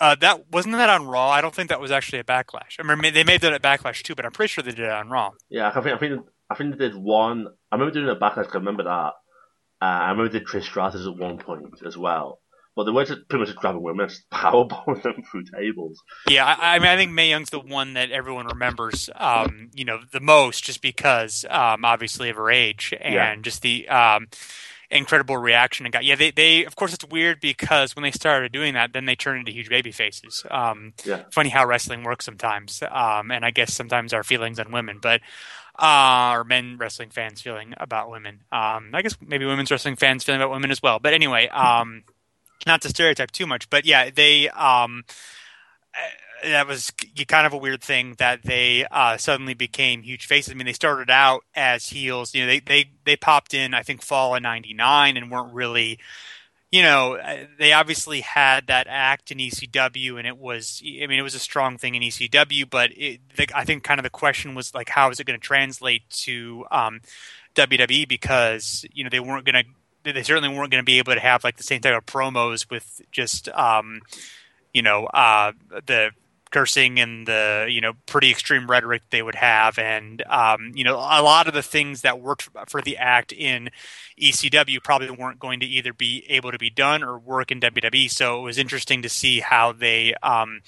Uh, 0.00 0.14
that 0.20 0.50
wasn't 0.52 0.74
that 0.76 0.90
on 0.90 1.06
Raw. 1.06 1.30
I 1.30 1.40
don't 1.40 1.54
think 1.54 1.70
that 1.70 1.80
was 1.80 1.90
actually 1.90 2.20
a 2.20 2.24
Backlash. 2.24 2.76
I 2.78 2.82
mean, 2.94 3.12
they 3.14 3.24
may 3.24 3.32
have 3.32 3.40
done 3.40 3.52
it 3.54 3.64
at 3.64 3.80
Backlash 3.80 4.02
too, 4.02 4.14
but 4.14 4.24
I'm 4.26 4.32
pretty 4.32 4.52
sure 4.52 4.62
they 4.62 4.70
did 4.70 4.80
it 4.84 4.90
on 4.90 5.08
Raw. 5.08 5.30
Yeah, 5.48 5.68
I 5.74 5.80
think 5.80 5.96
I 5.96 5.98
think 5.98 6.20
I 6.50 6.54
think 6.54 6.78
they 6.78 6.88
did 6.88 6.94
one. 6.96 7.46
I 7.72 7.76
remember 7.76 7.92
doing 7.94 8.08
a 8.08 8.14
backlash. 8.16 8.44
'cause 8.46 8.54
I 8.54 8.58
remember 8.58 8.84
that. 8.84 9.12
Uh, 9.80 9.84
I 9.84 10.10
remember 10.10 10.28
they 10.30 10.38
did 10.40 10.48
Trish 10.48 10.64
Stratus 10.64 11.06
at 11.06 11.16
one 11.16 11.38
point 11.38 11.82
as 11.86 11.96
well. 11.96 12.40
But 12.78 12.84
they 12.84 12.92
were 12.92 13.04
just 13.04 13.28
pretty 13.28 13.40
much 13.40 13.48
just 13.48 13.58
grabbing 13.58 13.82
women, 13.82 14.02
and 14.02 14.08
just 14.08 14.30
powerbombing 14.30 15.02
them 15.02 15.24
through 15.28 15.42
tables. 15.52 16.00
Yeah, 16.30 16.46
I, 16.46 16.76
I 16.76 16.78
mean, 16.78 16.86
I 16.86 16.94
think 16.94 17.10
Mae 17.10 17.28
Young's 17.28 17.50
the 17.50 17.58
one 17.58 17.94
that 17.94 18.12
everyone 18.12 18.46
remembers, 18.46 19.10
um, 19.16 19.70
you 19.74 19.84
know, 19.84 19.98
the 20.12 20.20
most, 20.20 20.62
just 20.62 20.80
because, 20.80 21.44
um, 21.50 21.84
obviously 21.84 22.30
of 22.30 22.36
her 22.36 22.52
age 22.52 22.94
and 23.00 23.14
Yeah. 23.14 23.36
just 23.42 23.62
the 23.62 23.88
um, 23.88 24.28
incredible 24.92 25.36
reaction 25.36 25.86
it 25.86 25.90
got. 25.90 26.04
Yeah, 26.04 26.14
they, 26.14 26.30
they, 26.30 26.64
of 26.66 26.76
course, 26.76 26.94
it's 26.94 27.04
weird 27.04 27.40
because 27.40 27.96
when 27.96 28.04
they 28.04 28.12
started 28.12 28.52
doing 28.52 28.74
that, 28.74 28.92
then 28.92 29.06
they 29.06 29.16
turned 29.16 29.40
into 29.40 29.50
huge 29.50 29.68
baby 29.68 29.90
faces. 29.90 30.44
Um, 30.48 30.92
Yeah. 31.04 31.22
funny 31.32 31.48
how 31.48 31.66
wrestling 31.66 32.04
works 32.04 32.26
sometimes, 32.26 32.80
um, 32.88 33.32
and 33.32 33.44
I 33.44 33.50
guess 33.50 33.74
sometimes 33.74 34.12
our 34.12 34.22
feelings 34.22 34.60
on 34.60 34.70
women, 34.70 35.00
but 35.02 35.20
uh, 35.80 36.30
or 36.32 36.44
men 36.44 36.76
wrestling 36.78 37.10
fans 37.10 37.40
feeling 37.40 37.74
about 37.78 38.08
women. 38.08 38.44
Um, 38.52 38.90
I 38.92 39.02
guess 39.02 39.16
maybe 39.20 39.46
women's 39.46 39.72
wrestling 39.72 39.96
fans 39.96 40.22
feeling 40.22 40.40
about 40.40 40.52
women 40.52 40.70
as 40.70 40.80
well. 40.80 41.00
But 41.00 41.14
anyway, 41.14 41.48
um, 41.52 42.04
not 42.66 42.82
to 42.82 42.88
stereotype 42.88 43.30
too 43.30 43.46
much, 43.46 43.68
but 43.70 43.84
yeah, 43.84 44.10
they. 44.10 44.48
Um, 44.50 45.04
uh, 45.94 46.00
that 46.44 46.66
was 46.66 46.92
kind 47.26 47.46
of 47.46 47.52
a 47.52 47.56
weird 47.56 47.82
thing 47.82 48.14
that 48.18 48.42
they 48.44 48.86
uh, 48.90 49.16
suddenly 49.16 49.54
became 49.54 50.02
huge 50.02 50.26
faces. 50.26 50.52
I 50.52 50.54
mean, 50.54 50.66
they 50.66 50.72
started 50.72 51.10
out 51.10 51.44
as 51.54 51.88
heels. 51.88 52.34
You 52.34 52.42
know, 52.42 52.46
they 52.46 52.60
they 52.60 52.90
they 53.04 53.16
popped 53.16 53.54
in, 53.54 53.74
I 53.74 53.82
think, 53.82 54.02
fall 54.02 54.36
of 54.36 54.42
'99, 54.42 55.16
and 55.16 55.30
weren't 55.30 55.52
really. 55.52 55.98
You 56.70 56.82
know, 56.82 57.14
uh, 57.14 57.46
they 57.58 57.72
obviously 57.72 58.20
had 58.20 58.66
that 58.66 58.86
act 58.90 59.30
in 59.30 59.38
ECW, 59.38 60.18
and 60.18 60.26
it 60.26 60.36
was, 60.36 60.82
I 60.84 61.06
mean, 61.06 61.18
it 61.18 61.22
was 61.22 61.34
a 61.34 61.38
strong 61.38 61.78
thing 61.78 61.94
in 61.94 62.02
ECW, 62.02 62.68
but 62.68 62.90
it, 62.94 63.20
the, 63.36 63.48
I 63.54 63.64
think 63.64 63.84
kind 63.84 63.98
of 63.98 64.04
the 64.04 64.10
question 64.10 64.54
was 64.54 64.74
like, 64.74 64.90
how 64.90 65.08
is 65.08 65.18
it 65.18 65.24
going 65.24 65.40
to 65.40 65.46
translate 65.46 66.02
to 66.10 66.66
um, 66.70 67.00
WWE? 67.54 68.06
Because 68.06 68.84
you 68.92 69.02
know 69.02 69.08
they 69.08 69.18
weren't 69.18 69.46
going 69.46 69.64
to, 69.64 69.70
they 70.12 70.22
certainly 70.22 70.48
weren't 70.48 70.70
going 70.70 70.82
to 70.82 70.86
be 70.86 70.98
able 70.98 71.14
to 71.14 71.20
have 71.20 71.44
like 71.44 71.56
the 71.56 71.62
same 71.62 71.80
type 71.80 71.96
of 71.96 72.06
promos 72.06 72.70
with 72.70 73.00
just, 73.10 73.48
um, 73.50 74.00
you 74.72 74.82
know, 74.82 75.06
uh, 75.06 75.52
the 75.86 76.10
cursing 76.50 76.98
and 76.98 77.26
the 77.26 77.66
you 77.68 77.80
know 77.80 77.92
pretty 78.06 78.30
extreme 78.30 78.70
rhetoric 78.70 79.02
they 79.10 79.22
would 79.22 79.34
have, 79.34 79.78
and 79.78 80.22
um, 80.28 80.72
you 80.74 80.84
know 80.84 80.96
a 80.96 81.22
lot 81.22 81.48
of 81.48 81.54
the 81.54 81.62
things 81.62 82.02
that 82.02 82.20
worked 82.20 82.48
for 82.68 82.80
the 82.80 82.96
act 82.96 83.32
in 83.32 83.70
ECW 84.20 84.82
probably 84.82 85.10
weren't 85.10 85.38
going 85.38 85.60
to 85.60 85.66
either 85.66 85.92
be 85.92 86.24
able 86.28 86.50
to 86.50 86.58
be 86.58 86.70
done 86.70 87.02
or 87.02 87.18
work 87.18 87.50
in 87.50 87.60
WWE. 87.60 88.10
So 88.10 88.40
it 88.40 88.42
was 88.42 88.58
interesting 88.58 89.02
to 89.02 89.08
see 89.08 89.40
how 89.40 89.72
they 89.72 90.14
um, 90.22 90.60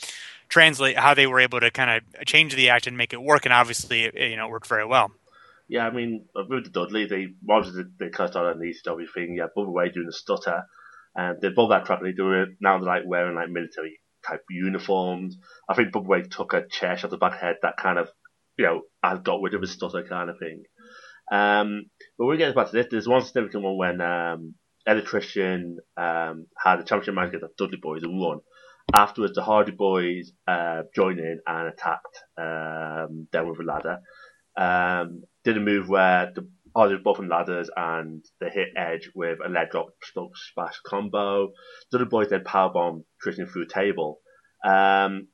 translate 0.48 0.98
how 0.98 1.14
they 1.14 1.26
were 1.26 1.40
able 1.40 1.60
to 1.60 1.70
kind 1.70 1.90
of 1.90 2.26
change 2.26 2.54
the 2.54 2.70
act 2.70 2.86
and 2.86 2.96
make 2.96 3.12
it 3.12 3.22
work, 3.22 3.44
and 3.46 3.52
obviously 3.52 4.10
you 4.14 4.36
know 4.36 4.46
it 4.46 4.50
worked 4.50 4.66
very 4.66 4.86
well. 4.86 5.10
Yeah, 5.70 5.86
I 5.86 5.92
mean, 5.92 6.26
with 6.34 6.64
the 6.64 6.70
Dudley, 6.70 7.06
they 7.06 7.28
obviously 7.48 7.84
they 8.00 8.08
cut 8.08 8.34
out 8.34 8.56
an 8.56 8.60
ECW 8.60 9.06
thing. 9.14 9.36
Yeah, 9.38 9.46
Bubba 9.56 9.72
Ray 9.72 9.90
doing 9.90 10.06
the 10.06 10.12
stutter, 10.12 10.64
and 11.14 11.40
they 11.40 11.50
both 11.50 11.70
that 11.70 11.86
track. 11.86 12.00
They 12.02 12.10
do 12.10 12.32
it 12.32 12.48
now. 12.60 12.78
They're 12.78 12.88
like 12.88 13.04
wearing 13.06 13.36
like 13.36 13.50
military 13.50 14.00
type 14.26 14.42
uniforms. 14.50 15.36
I 15.68 15.74
think 15.74 15.92
Bubba 15.92 16.08
Ray 16.08 16.22
took 16.22 16.54
a 16.54 16.66
chair 16.68 16.96
shot 16.96 17.10
the 17.10 17.18
back 17.18 17.40
head 17.40 17.54
that 17.62 17.76
kind 17.76 18.00
of, 18.00 18.08
you 18.58 18.64
know, 18.64 18.82
has 19.04 19.20
got 19.20 19.40
rid 19.42 19.54
of 19.54 19.60
his 19.60 19.70
stutter 19.70 20.02
kind 20.02 20.28
of 20.28 20.40
thing. 20.40 20.64
Um, 21.30 21.84
but 22.18 22.26
we 22.26 22.36
get 22.36 22.52
back 22.56 22.70
to 22.70 22.72
this, 22.72 22.86
there's 22.90 23.06
one 23.06 23.22
significant 23.22 23.62
one 23.62 23.78
when 23.78 24.00
um, 24.00 24.54
Edge 24.88 24.98
and 24.98 25.06
Christian 25.06 25.78
um, 25.96 26.46
had 26.58 26.80
a 26.80 26.84
championship 26.84 27.14
match 27.14 27.28
against 27.28 27.46
the 27.56 27.64
Dudley 27.64 27.78
Boyz 27.80 28.02
and 28.02 28.18
won. 28.18 28.40
Afterwards, 28.92 29.34
the 29.34 29.42
Hardy 29.44 29.70
Boyz 29.70 30.30
uh, 30.48 30.82
joined 30.96 31.20
in 31.20 31.38
and 31.46 31.68
attacked 31.68 32.24
um, 32.36 33.28
them 33.30 33.48
with 33.48 33.60
a 33.60 33.62
ladder. 33.62 33.98
Um, 34.56 35.22
did 35.44 35.56
a 35.56 35.60
move 35.60 35.88
where 35.88 36.32
the 36.34 36.48
Hardy 36.74 36.94
were 36.94 37.00
both 37.02 37.18
on 37.18 37.28
ladders 37.28 37.68
and 37.76 38.24
they 38.40 38.48
hit 38.48 38.68
Edge 38.76 39.10
with 39.14 39.38
a 39.44 39.48
leg 39.48 39.70
drop 39.70 39.88
stroke 40.02 40.36
splash 40.36 40.78
combo. 40.86 41.52
Dudley 41.90 42.06
Boyz 42.06 42.28
then 42.28 42.44
powerbomb 42.44 43.04
Christian 43.20 43.46
through 43.46 43.64
a 43.64 43.68
table. 43.68 44.20
Um, 44.64 45.28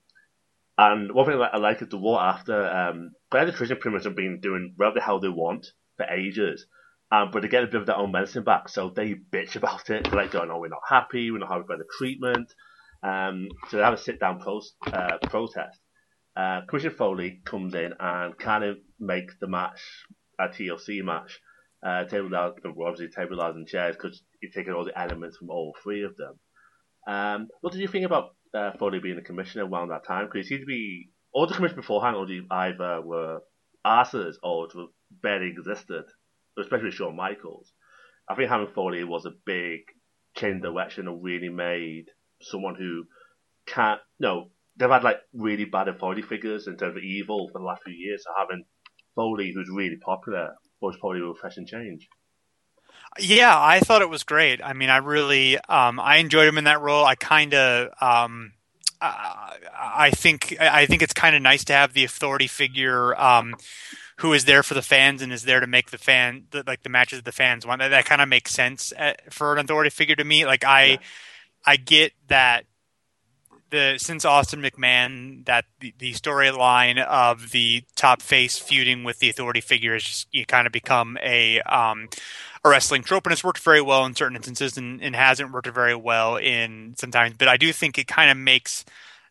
and 0.79 1.13
one 1.13 1.27
thing 1.27 1.41
I 1.41 1.57
like 1.59 1.83
is 1.83 1.89
the 1.89 1.99
war 1.99 2.21
after. 2.21 2.67
Um, 2.67 3.13
Claire 3.31 3.47
and 3.47 3.55
Christian 3.55 3.79
pretty 3.79 3.97
much 3.97 4.05
have 4.05 4.17
been 4.17 4.41
doing 4.41 4.75
whatever 4.77 4.95
the 4.95 5.05
hell 5.05 5.21
they 5.21 5.29
want 5.29 5.67
for 5.97 6.07
ages. 6.07 6.67
Um, 7.11 7.31
but 7.33 7.43
they 7.43 7.49
get 7.49 7.65
a 7.65 7.67
bit 7.67 7.81
of 7.81 7.87
their 7.87 7.97
own 7.97 8.13
medicine 8.13 8.45
back, 8.45 8.69
so 8.69 8.91
they 8.91 9.15
bitch 9.15 9.57
about 9.57 9.89
it. 9.91 10.05
They're 10.05 10.13
like 10.13 10.35
"Oh, 10.35 10.59
we're 10.59 10.69
not 10.69 10.81
happy. 10.89 11.31
We're 11.31 11.39
not 11.39 11.49
happy 11.49 11.63
about 11.65 11.79
the 11.79 11.85
treatment." 11.97 12.53
Um, 13.03 13.49
so 13.69 13.77
they 13.77 13.83
have 13.83 13.95
a 13.95 13.99
sit-down 13.99 14.41
pro- 14.41 14.61
uh, 14.93 15.19
protest. 15.29 15.79
Uh, 16.37 16.61
Foley 16.97 17.41
comes 17.45 17.75
in 17.75 17.95
and 17.99 18.39
kind 18.39 18.65
of 18.65 18.77
makes 19.01 19.35
the 19.41 19.47
match 19.47 19.81
a 20.39 20.49
TLC 20.49 21.03
match. 21.03 21.41
Uh, 21.85 22.05
table 22.05 22.35
obviously 22.35 23.09
table 23.09 23.37
ladders 23.37 23.57
and 23.57 23.69
chairs 23.69 23.97
because 23.97 24.23
you're 24.43 24.51
taking 24.51 24.73
all 24.73 24.85
the 24.85 24.99
elements 24.99 25.37
from 25.37 25.51
all 25.51 25.75
three 25.83 26.05
of 26.05 26.17
them. 26.17 26.39
Um, 27.07 27.49
what 27.61 27.73
did 27.73 27.81
you 27.81 27.89
think 27.89 28.05
about 28.05 28.31
uh, 28.55 28.73
Foley 28.79 28.99
being 28.99 29.19
a 29.19 29.23
commissioner 29.23 29.67
around 29.67 29.89
that 29.89 30.07
time? 30.07 30.27
Because 30.27 30.47
he 30.47 30.55
seemed 30.55 30.63
to 30.63 30.67
be 30.67 31.11
all 31.33 31.47
the 31.47 31.55
commissioners 31.55 31.83
beforehand, 31.83 32.17
or 32.17 32.27
either 32.51 33.01
were 33.03 33.41
asses 33.85 34.39
or 34.43 34.69
barely 35.23 35.49
existed, 35.49 36.05
especially 36.59 36.91
Shawn 36.91 37.15
Michaels. 37.15 37.73
I 38.29 38.35
think 38.35 38.49
having 38.49 38.69
Foley 38.75 39.05
was 39.05 39.27
a 39.27 39.33
big 39.45 39.81
change 40.37 40.63
direction 40.63 41.07
and 41.07 41.23
really 41.23 41.49
made 41.49 42.07
someone 42.43 42.75
who 42.75 43.05
can't. 43.67 44.01
No, 44.19 44.51
they've 44.77 44.91
had 44.91 45.05
like 45.05 45.19
really 45.33 45.65
bad 45.65 45.89
authority 45.89 46.23
figures 46.23 46.67
in 46.67 46.77
terms 46.77 46.97
of 46.97 47.03
evil 47.03 47.49
for 47.53 47.59
the 47.59 47.65
last 47.65 47.83
few 47.85 47.95
years. 47.95 48.25
So 48.25 48.31
having 48.39 48.65
Foley, 49.15 49.53
who's 49.55 49.71
really 49.73 49.97
popular, 49.97 50.55
was 50.81 50.97
probably 50.99 51.21
a 51.21 51.25
refreshing 51.25 51.67
change. 51.67 52.09
Yeah, 53.19 53.55
I 53.59 53.81
thought 53.81 54.03
it 54.03 54.11
was 54.11 54.25
great. 54.25 54.61
I 54.63 54.73
mean, 54.75 54.91
I 54.91 54.99
really, 54.99 55.59
um, 55.59 55.99
I 55.99 56.17
enjoyed 56.17 56.49
him 56.49 56.59
in 56.59 56.65
that 56.65 56.81
role. 56.81 57.05
I 57.05 57.15
kind 57.15 57.55
of, 57.55 57.89
um, 58.01 58.53
I 59.01 60.11
think 60.15 60.57
I 60.59 60.87
think 60.87 61.03
it's 61.03 61.13
kind 61.13 61.37
of 61.37 61.43
nice 61.43 61.65
to 61.65 61.75
have 61.75 61.93
the 61.93 62.05
authority 62.05 62.47
figure 62.47 63.15
um, 63.21 63.55
who 64.19 64.33
is 64.33 64.47
there 64.47 64.63
for 64.63 64.75
the 64.75 64.83
fans 64.83 65.21
and 65.21 65.33
is 65.33 65.43
there 65.43 65.61
to 65.61 65.67
make 65.67 65.91
the 65.91 65.99
fan 65.99 66.45
the, 66.51 66.65
like 66.67 66.83
the 66.83 66.89
matches 66.89 67.23
the 67.23 67.33
fans 67.33 67.67
want. 67.67 67.81
That, 67.81 67.89
that 67.89 68.07
kind 68.07 68.23
of 68.23 68.29
makes 68.29 68.53
sense 68.53 68.93
at, 68.97 69.21
uh, 69.21 69.31
for 69.31 69.53
an 69.53 69.59
authority 69.59 69.91
figure 69.91 70.17
to 70.17 70.25
me. 70.25 70.47
Like 70.47 70.65
I 70.65 70.85
yeah. 70.85 70.97
I 71.67 71.77
get 71.77 72.13
that 72.29 72.65
the 73.71 73.97
since 73.99 74.25
Austin 74.25 74.63
McMahon 74.63 75.45
that 75.47 75.65
the, 75.81 75.95
the 75.99 76.13
storyline 76.13 77.03
of 77.05 77.51
the 77.51 77.85
top 77.95 78.23
face 78.23 78.59
feuding 78.59 79.05
with 79.05 79.19
the 79.19 79.29
authority 79.29 79.61
figure 79.61 79.93
has 79.93 80.05
just 80.05 80.29
you 80.33 80.47
kind 80.47 80.67
of 80.67 80.73
become 80.73 81.19
a 81.23 81.61
um, 81.63 82.09
a 82.65 82.69
wrestling 82.69 83.03
trope 83.03 83.27
and 83.27 83.33
it's 83.33 83.45
worked 83.45 83.59
very 83.59 83.81
well 83.81 84.05
in 84.05 84.15
certain 84.15 84.37
instances 84.37 84.77
and, 84.77 85.03
and 85.03 85.17
hasn't 85.17 85.53
worked 85.53 85.69
very 85.69 85.97
well 85.97 86.37
in 86.37 86.95
sometimes. 86.97 87.37
But 87.39 87.49
I 87.49 87.57
do 87.57 87.73
think 87.73 87.99
it 87.99 88.07
kind 88.07 88.31
of 88.31 88.37
makes 88.37 88.85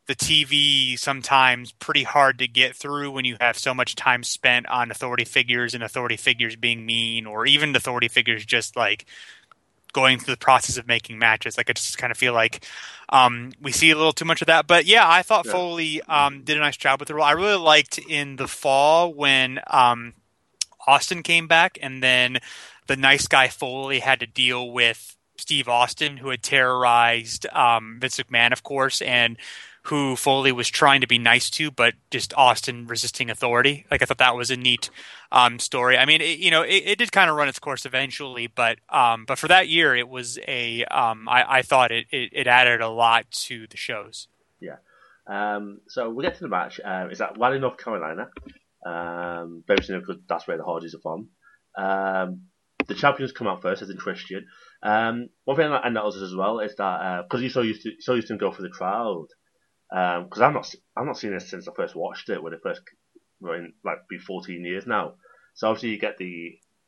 the 0.08 0.16
TV 0.16 0.98
sometimes 1.00 1.72
pretty 1.72 2.04
hard 2.04 2.38
to 2.40 2.48
get 2.48 2.76
through 2.76 3.12
when 3.12 3.26
you 3.26 3.38
have 3.42 3.58
so 3.58 3.74
much 3.74 3.96
time 3.96 4.24
spent 4.24 4.68
on 4.68 4.92
authority 4.92 5.26
figures 5.26 5.74
and 5.74 5.84
authority 5.84 6.18
figures 6.18 6.56
being 6.56 6.86
mean 6.86 7.26
or 7.26 7.46
even 7.46 7.76
authority 7.76 8.08
figures 8.08 8.46
just 8.46 8.76
like 8.76 9.06
going 9.96 10.20
through 10.20 10.34
the 10.34 10.38
process 10.38 10.78
of 10.78 10.86
making 10.88 11.18
matches. 11.18 11.58
Like 11.58 11.70
I 11.70 11.74
just 11.74 11.98
kind 11.98 12.12
of 12.12 12.18
feel 12.18 12.34
like 12.34 12.68
um, 13.08 13.54
we 13.62 13.72
see 13.72 13.92
a 13.92 13.96
little 13.96 14.12
too 14.12 14.26
much 14.26 14.42
of 14.42 14.48
that. 14.48 14.68
But 14.68 14.86
yeah, 14.86 15.10
I 15.10 15.22
thought 15.22 15.46
yeah. 15.46 15.54
Foley 15.54 16.02
um, 16.02 16.44
did 16.44 16.58
a 16.58 16.60
nice 16.60 16.76
job 16.76 17.00
with 17.00 17.08
the 17.08 17.16
role. 17.16 17.24
I 17.24 17.32
really 17.32 17.58
liked 17.58 17.98
in 17.98 18.36
the 18.36 18.48
fall 18.48 19.14
when 19.14 19.62
um, 19.68 20.14
Austin 20.86 21.24
came 21.24 21.48
back, 21.48 21.80
and 21.82 22.04
then 22.04 22.40
the 22.88 22.98
nice 22.98 23.26
guy 23.30 23.48
Foley 23.48 24.00
had 24.00 24.20
to 24.20 24.28
deal 24.28 24.70
with 24.70 25.16
Steve 25.38 25.70
Austin, 25.70 26.18
who 26.18 26.30
had 26.30 26.44
terrorized 26.44 27.48
um, 27.54 27.98
Vince 28.02 28.18
McMahon, 28.18 28.52
of 28.52 28.64
course, 28.64 29.02
and 29.02 29.38
who 29.86 30.16
Foley 30.16 30.52
was 30.52 30.68
trying 30.68 31.02
to 31.02 31.08
be 31.08 31.20
nice 31.20 31.50
to, 31.52 31.70
but 31.70 31.94
just 32.10 32.34
Austin 32.36 32.88
resisting 32.88 33.30
authority. 33.30 33.86
Like 33.92 34.02
I 34.02 34.06
thought 34.06 34.18
that 34.18 34.36
was 34.36 34.50
a 34.50 34.58
neat 34.58 34.90
um, 35.32 35.60
story. 35.60 35.98
I 35.98 36.06
mean, 36.06 36.22
it, 36.22 36.40
you 36.40 36.50
know, 36.50 36.64
it, 36.64 36.84
it 36.86 36.98
did 36.98 37.12
kind 37.12 37.30
of 37.30 37.36
run 37.36 37.48
its 37.48 37.60
course 37.60 37.86
eventually, 37.86 38.48
but 38.48 38.80
um, 38.90 39.26
but 39.26 39.38
for 39.38 39.48
that 39.48 39.70
year, 39.70 39.96
it 39.96 40.10
was 40.10 40.40
a. 40.48 40.84
Um, 40.86 41.30
I, 41.30 41.58
I 41.58 41.62
thought 41.62 41.92
it, 41.92 42.08
it, 42.12 42.30
it 42.34 42.48
added 42.48 42.82
a 42.82 42.90
lot 42.90 43.30
to 43.32 43.68
the 43.68 43.78
shows. 43.78 44.28
Yeah. 44.60 44.78
Um, 45.28 45.80
so 45.88 46.10
we'll 46.10 46.26
get 46.26 46.36
to 46.36 46.42
the 46.42 46.50
match. 46.50 46.80
Uh, 46.84 47.08
is 47.12 47.20
that 47.20 47.38
Raleigh, 47.38 47.60
North 47.60 47.78
Carolina? 47.78 48.30
Um, 48.86 49.64
soon 49.82 50.00
because 50.00 50.18
that's 50.28 50.48
where 50.48 50.58
the 50.58 50.64
Hardys 50.64 50.96
are 50.96 51.00
from. 51.00 51.30
Um, 51.78 52.42
the 52.88 52.94
champions 52.94 53.32
come 53.32 53.48
out 53.48 53.62
first, 53.62 53.82
as 53.82 53.90
in 53.90 53.98
Christian. 53.98 54.46
Um, 54.84 55.30
one 55.44 55.58
thing 55.58 55.72
I 55.72 55.90
noticed 55.90 56.22
as 56.22 56.36
well 56.36 56.60
is 56.60 56.76
that 56.76 57.24
because 57.24 57.42
uh, 57.42 57.44
you 57.44 57.50
so 57.50 57.62
used 57.62 57.82
to 57.84 57.92
so 58.00 58.14
used 58.14 58.28
to 58.28 58.38
go 58.38 58.52
for 58.52 58.62
the 58.62 58.70
crowd, 58.70 59.28
because 59.90 60.42
um, 60.42 60.44
I'm 60.44 60.54
not 60.54 60.76
I'm 60.98 61.06
not 61.06 61.18
seeing 61.18 61.34
this 61.34 61.50
since 61.50 61.68
I 61.68 61.74
first 61.76 61.96
watched 61.96 62.30
it 62.30 62.42
when 62.42 62.54
it 62.54 62.62
first 62.64 62.82
were 63.40 63.56
in 63.56 63.74
like 63.84 64.08
be 64.10 64.18
14 64.18 64.64
years 64.64 64.88
now. 64.88 65.16
So 65.54 65.68
obviously 65.68 65.90
you 65.90 66.00
get 66.00 66.18
the 66.18 66.26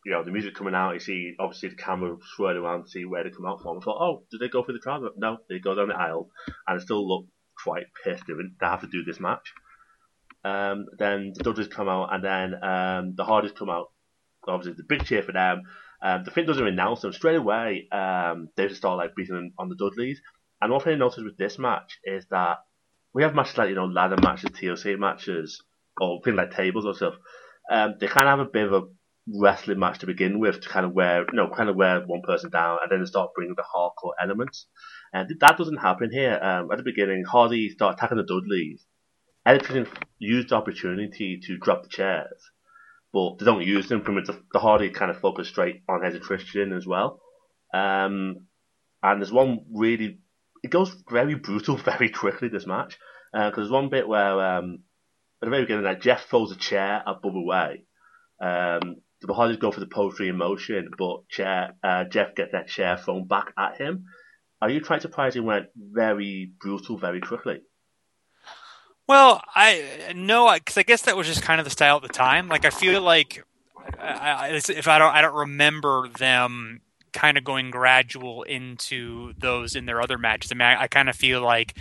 you 0.06 0.12
know 0.12 0.24
the 0.24 0.32
music 0.32 0.56
coming 0.56 0.76
out. 0.76 0.94
You 0.94 1.00
see 1.00 1.36
obviously 1.40 1.70
the 1.70 1.76
camera 1.76 2.18
swirling 2.36 2.64
around 2.64 2.84
to 2.84 2.90
see 2.90 3.06
where 3.06 3.24
they 3.24 3.30
come 3.30 3.46
out 3.46 3.62
from. 3.62 3.78
I 3.78 3.82
thought, 3.82 4.02
oh, 4.02 4.24
did 4.32 4.40
they 4.40 4.50
go 4.50 4.64
through 4.64 4.76
the 4.76 4.80
crowd? 4.80 5.04
No, 5.18 5.38
they 5.50 5.60
go 5.60 5.76
down 5.76 5.90
the 5.90 5.96
aisle 5.96 6.30
and 6.68 6.80
it 6.80 6.84
still 6.84 7.08
look 7.08 7.26
quite 7.64 7.86
pissed 8.04 8.24
they 8.28 8.34
have 8.62 8.82
to 8.82 8.88
do 8.88 9.04
this 9.04 9.20
match. 9.20 9.54
Um, 10.44 10.86
then 10.98 11.34
the 11.36 11.44
Dudleys 11.44 11.68
come 11.68 11.90
out, 11.90 12.14
and 12.14 12.24
then 12.24 12.64
um, 12.64 13.16
the 13.16 13.26
Hardys 13.26 13.52
come 13.52 13.70
out. 13.70 13.92
Obviously, 14.48 14.74
the 14.78 14.84
big 14.88 15.04
cheer 15.04 15.24
for 15.24 15.34
them. 15.34 15.64
Um, 16.02 16.24
the 16.24 16.32
Fink 16.32 16.48
doesn't 16.48 16.66
announce 16.66 17.02
them 17.02 17.12
straight 17.12 17.36
away. 17.36 17.88
Um, 17.92 18.50
they 18.56 18.68
just 18.68 18.80
start 18.80 18.98
like 18.98 19.16
beating 19.16 19.52
on 19.58 19.70
the 19.70 19.76
Dudleys. 19.76 20.22
And 20.62 20.72
one 20.72 20.82
thing 20.82 20.94
I 20.94 20.98
noticed 20.98 21.26
with 21.26 21.38
this 21.38 21.60
match 21.60 22.00
is 22.04 22.26
that 22.30 22.60
we 23.18 23.24
have 23.24 23.34
matches 23.34 23.58
like 23.58 23.70
you 23.70 23.76
know 23.76 23.86
ladder 23.86 24.16
matches, 24.22 24.52
TLC 24.52 25.00
matches, 25.00 25.64
or 26.00 26.22
things 26.24 26.38
like 26.38 26.56
tables 26.56 26.86
or 26.86 26.94
stuff. 26.94 27.16
Um, 27.72 27.96
they 28.00 28.06
kind 28.06 28.28
of 28.28 28.38
have 28.38 28.48
a 28.48 28.52
bit 28.52 28.72
of 28.72 28.74
a 28.74 28.88
wrestling 29.42 29.80
match 29.80 29.98
to 30.00 30.06
begin 30.06 30.40
with 30.40 30.62
to 30.62 30.70
kind 30.70 30.86
of 30.86 30.94
wear, 30.94 31.22
you 31.22 31.34
know, 31.34 31.50
kind 31.50 31.68
of 31.68 31.76
wear 31.76 32.00
one 32.06 32.22
person 32.22 32.52
down, 32.52 32.78
and 32.84 32.92
then 32.92 33.08
start 33.08 33.32
bringing 33.34 33.56
the 33.56 33.64
hardcore 33.64 34.12
elements. 34.22 34.68
And 35.12 35.28
that 35.40 35.58
doesn't 35.58 35.78
happen 35.78 36.12
here. 36.12 36.40
Um, 36.40 36.72
at 36.72 36.78
the 36.78 36.84
beginning, 36.84 37.24
Hardy 37.24 37.70
start 37.70 37.96
attacking 37.98 38.18
the 38.18 38.24
Dudleys. 38.24 38.86
Edison 39.48 39.88
used 40.20 40.50
the 40.50 40.56
opportunity 40.56 41.40
to 41.42 41.58
drop 41.58 41.82
the 41.82 41.90
chairs, 41.90 42.40
but 43.12 43.40
they 43.40 43.46
don't 43.46 43.66
use 43.66 43.90
them. 43.90 44.02
Pretty 44.02 44.20
much 44.20 44.38
the 44.54 44.60
Hardy 44.60 44.92
kind 44.92 45.10
of 45.10 45.20
focus 45.20 45.48
straight 45.48 45.82
on 45.90 46.06
Edge 46.06 46.22
Christian 46.22 46.72
as 46.72 46.86
well. 46.86 47.20
Um, 47.74 48.46
and 49.02 49.20
there's 49.20 49.32
one 49.32 49.66
really 49.74 50.20
it 50.64 50.72
goes 50.72 50.96
very 51.10 51.36
brutal 51.36 51.78
very 51.92 52.10
quickly 52.10 52.50
this 52.50 52.68
match 52.68 52.98
because 53.34 53.54
uh, 53.54 53.56
there's 53.56 53.70
one 53.70 53.90
bit 53.90 54.08
where 54.08 54.40
um, 54.40 54.80
at 55.42 55.46
the 55.46 55.50
very 55.50 55.64
beginning 55.64 55.86
like 55.86 56.02
Jeff 56.02 56.26
throws 56.30 56.52
a 56.52 56.56
chair 56.56 57.04
at 57.06 57.22
Bubba 57.22 57.48
Ray. 57.48 57.84
Um, 58.40 58.98
the 59.22 59.34
Hardys 59.34 59.58
go 59.58 59.72
for 59.72 59.80
the 59.80 59.88
poetry 59.88 60.30
in 60.30 60.38
motion, 60.38 60.92
but 60.98 61.28
chair, 61.28 61.74
uh, 61.84 62.04
Jeff 62.06 62.36
gets 62.36 62.52
that 62.52 62.68
chair 62.68 62.98
thrown 62.98 63.28
back 63.28 63.54
at 63.58 63.78
him. 63.78 64.06
Are 64.62 64.70
you 64.70 64.80
trying 64.80 65.00
to 65.00 65.08
surprise 65.08 65.36
him 65.36 65.46
went 65.46 65.68
very 65.76 66.52
brutal 66.60 66.98
very 66.98 67.22
quickly? 67.22 67.62
Well, 69.08 69.42
I 69.56 70.14
no, 70.16 70.54
because 70.54 70.78
I 70.78 70.84
guess 70.84 71.04
that 71.04 71.16
was 71.16 71.28
just 71.28 71.42
kind 71.42 71.60
of 71.60 71.66
the 71.66 71.72
style 71.72 71.96
at 71.98 72.02
the 72.02 72.10
time. 72.10 72.50
Like 72.50 72.66
I 72.66 72.70
feel 72.70 73.02
like 73.02 73.44
I, 74.00 74.50
if 74.52 74.88
I 74.88 75.00
don't, 75.00 75.14
I 75.14 75.22
don't 75.22 75.36
remember 75.36 76.10
them 76.18 76.82
kind 77.14 77.38
of 77.38 77.44
going 77.44 77.72
gradual 77.72 78.44
into 78.44 79.34
those 79.38 79.76
in 79.76 79.86
their 79.86 80.02
other 80.02 80.18
matches. 80.18 80.52
I 80.52 80.56
mean, 80.56 80.68
I, 80.68 80.84
I 80.84 80.88
kind 80.88 81.10
of 81.10 81.16
feel 81.16 81.42
like 81.42 81.78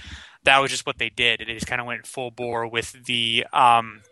that 0.46 0.58
was 0.58 0.70
just 0.70 0.86
what 0.86 0.98
they 0.98 1.10
did. 1.10 1.40
They 1.40 1.54
just 1.54 1.66
kind 1.66 1.80
of 1.80 1.86
went 1.86 2.06
full 2.06 2.30
bore 2.30 2.66
with 2.66 3.04
the 3.04 3.46
um, 3.52 4.02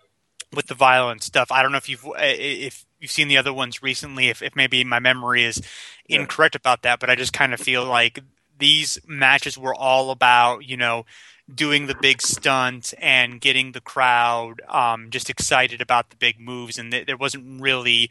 with 0.52 0.66
the 0.66 0.74
violent 0.74 1.22
stuff. 1.22 1.50
I 1.50 1.62
don't 1.62 1.72
know 1.72 1.78
if 1.78 1.88
you've 1.88 2.04
if 2.16 2.84
you've 3.00 3.10
seen 3.10 3.28
the 3.28 3.38
other 3.38 3.52
ones 3.52 3.82
recently. 3.82 4.28
If, 4.28 4.42
if 4.42 4.54
maybe 4.54 4.84
my 4.84 4.98
memory 4.98 5.44
is 5.44 5.62
yeah. 6.06 6.20
incorrect 6.20 6.54
about 6.54 6.82
that, 6.82 7.00
but 7.00 7.10
I 7.10 7.16
just 7.16 7.32
kind 7.32 7.54
of 7.54 7.60
feel 7.60 7.84
like 7.84 8.20
these 8.58 8.98
matches 9.06 9.58
were 9.58 9.74
all 9.74 10.10
about 10.10 10.64
you 10.68 10.76
know 10.76 11.06
doing 11.52 11.86
the 11.86 11.96
big 12.00 12.22
stunt 12.22 12.94
and 12.98 13.40
getting 13.40 13.72
the 13.72 13.80
crowd 13.80 14.62
um, 14.68 15.10
just 15.10 15.28
excited 15.28 15.80
about 15.80 16.10
the 16.10 16.16
big 16.16 16.40
moves, 16.40 16.78
and 16.78 16.92
th- 16.92 17.06
there 17.06 17.16
wasn't 17.16 17.60
really 17.60 18.10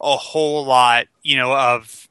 a 0.00 0.16
whole 0.16 0.64
lot 0.64 1.06
you 1.22 1.36
know 1.36 1.54
of 1.54 2.08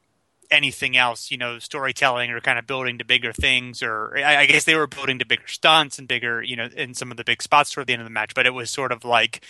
anything 0.52 0.96
else, 0.96 1.30
you 1.30 1.36
know, 1.36 1.58
storytelling 1.58 2.30
or 2.30 2.40
kind 2.40 2.58
of 2.58 2.66
building 2.66 2.98
to 2.98 3.04
bigger 3.04 3.32
things, 3.32 3.82
or 3.82 4.16
I, 4.16 4.42
I, 4.42 4.46
guess 4.46 4.64
they 4.64 4.76
were 4.76 4.86
building 4.86 5.18
to 5.18 5.26
bigger 5.26 5.48
stunts 5.48 5.98
and 5.98 6.06
bigger, 6.06 6.42
you 6.42 6.54
know, 6.54 6.68
in 6.76 6.94
some 6.94 7.10
of 7.10 7.16
the 7.16 7.24
big 7.24 7.42
spots 7.42 7.72
toward 7.72 7.86
the 7.86 7.94
end 7.94 8.02
of 8.02 8.06
the 8.06 8.12
match. 8.12 8.34
But 8.34 8.46
it 8.46 8.54
was 8.54 8.70
sort 8.70 8.92
of 8.92 9.04
like 9.04 9.44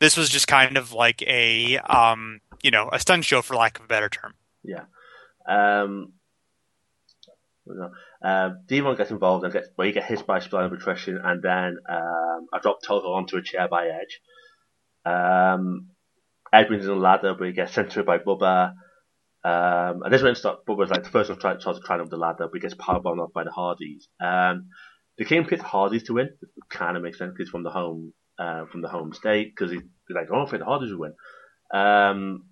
this 0.00 0.16
was 0.16 0.28
just 0.28 0.48
kind 0.48 0.76
of 0.76 0.92
like 0.92 1.22
a, 1.22 1.78
um, 1.78 2.40
you 2.62 2.70
know, 2.70 2.90
a 2.92 2.98
stunt 2.98 3.24
show 3.24 3.40
for 3.40 3.54
lack 3.54 3.78
of 3.78 3.84
a 3.84 3.88
better 3.88 4.08
term. 4.08 4.34
Yeah. 4.62 4.84
Um, 5.46 6.12
uh, 8.22 8.50
Devon 8.66 8.96
gets 8.96 9.10
involved 9.10 9.44
and 9.44 9.52
gets 9.52 9.68
well, 9.76 9.86
he 9.86 9.92
gets 9.92 10.06
hit 10.06 10.26
by 10.26 10.40
spline 10.40 10.72
attrition, 10.72 11.18
and 11.22 11.42
then 11.42 11.78
um, 11.88 12.46
I 12.52 12.58
drop 12.60 12.82
Toto 12.82 13.12
onto 13.12 13.36
a 13.36 13.42
chair 13.42 13.68
by 13.68 13.88
Edge. 13.88 14.20
Um, 15.04 15.88
Edge 16.52 16.68
brings 16.68 16.84
in 16.84 16.90
a 16.90 16.94
ladder, 16.94 17.34
but 17.34 17.46
he 17.46 17.52
gets 17.52 17.72
sent 17.72 17.90
to 17.92 18.00
it 18.00 18.06
by 18.06 18.18
Bubba. 18.18 18.74
Um, 19.44 20.02
and 20.02 20.12
this 20.12 20.22
went 20.22 20.38
start, 20.38 20.60
but 20.66 20.78
was 20.78 20.90
like 20.90 21.04
the 21.04 21.10
first 21.10 21.28
one 21.28 21.38
tried 21.38 21.60
to 21.60 21.80
climb 21.84 22.00
up 22.00 22.08
the 22.08 22.16
ladder, 22.16 22.48
but 22.50 22.62
gets 22.62 22.74
powerbombed 22.74 23.18
off 23.18 23.32
by 23.34 23.44
the 23.44 23.50
Hardys. 23.50 24.08
Um, 24.20 24.70
the 25.18 25.24
King 25.24 25.44
picked 25.44 25.62
Hardys 25.62 26.04
to 26.04 26.14
win. 26.14 26.30
It 26.40 26.48
kind 26.70 26.96
of 26.96 27.02
makes 27.02 27.18
sense 27.18 27.32
because 27.36 27.50
from 27.50 27.62
the 27.62 27.70
home, 27.70 28.14
uh, 28.38 28.64
from 28.66 28.80
the 28.80 28.88
home 28.88 29.12
state, 29.12 29.52
because 29.54 29.70
he's 29.70 29.82
like, 30.08 30.26
I 30.32 30.34
don't 30.34 30.48
think 30.48 30.60
the 30.60 30.66
Hardys 30.66 30.92
will 30.92 31.00
win. 31.00 31.14
Um, 31.72 32.46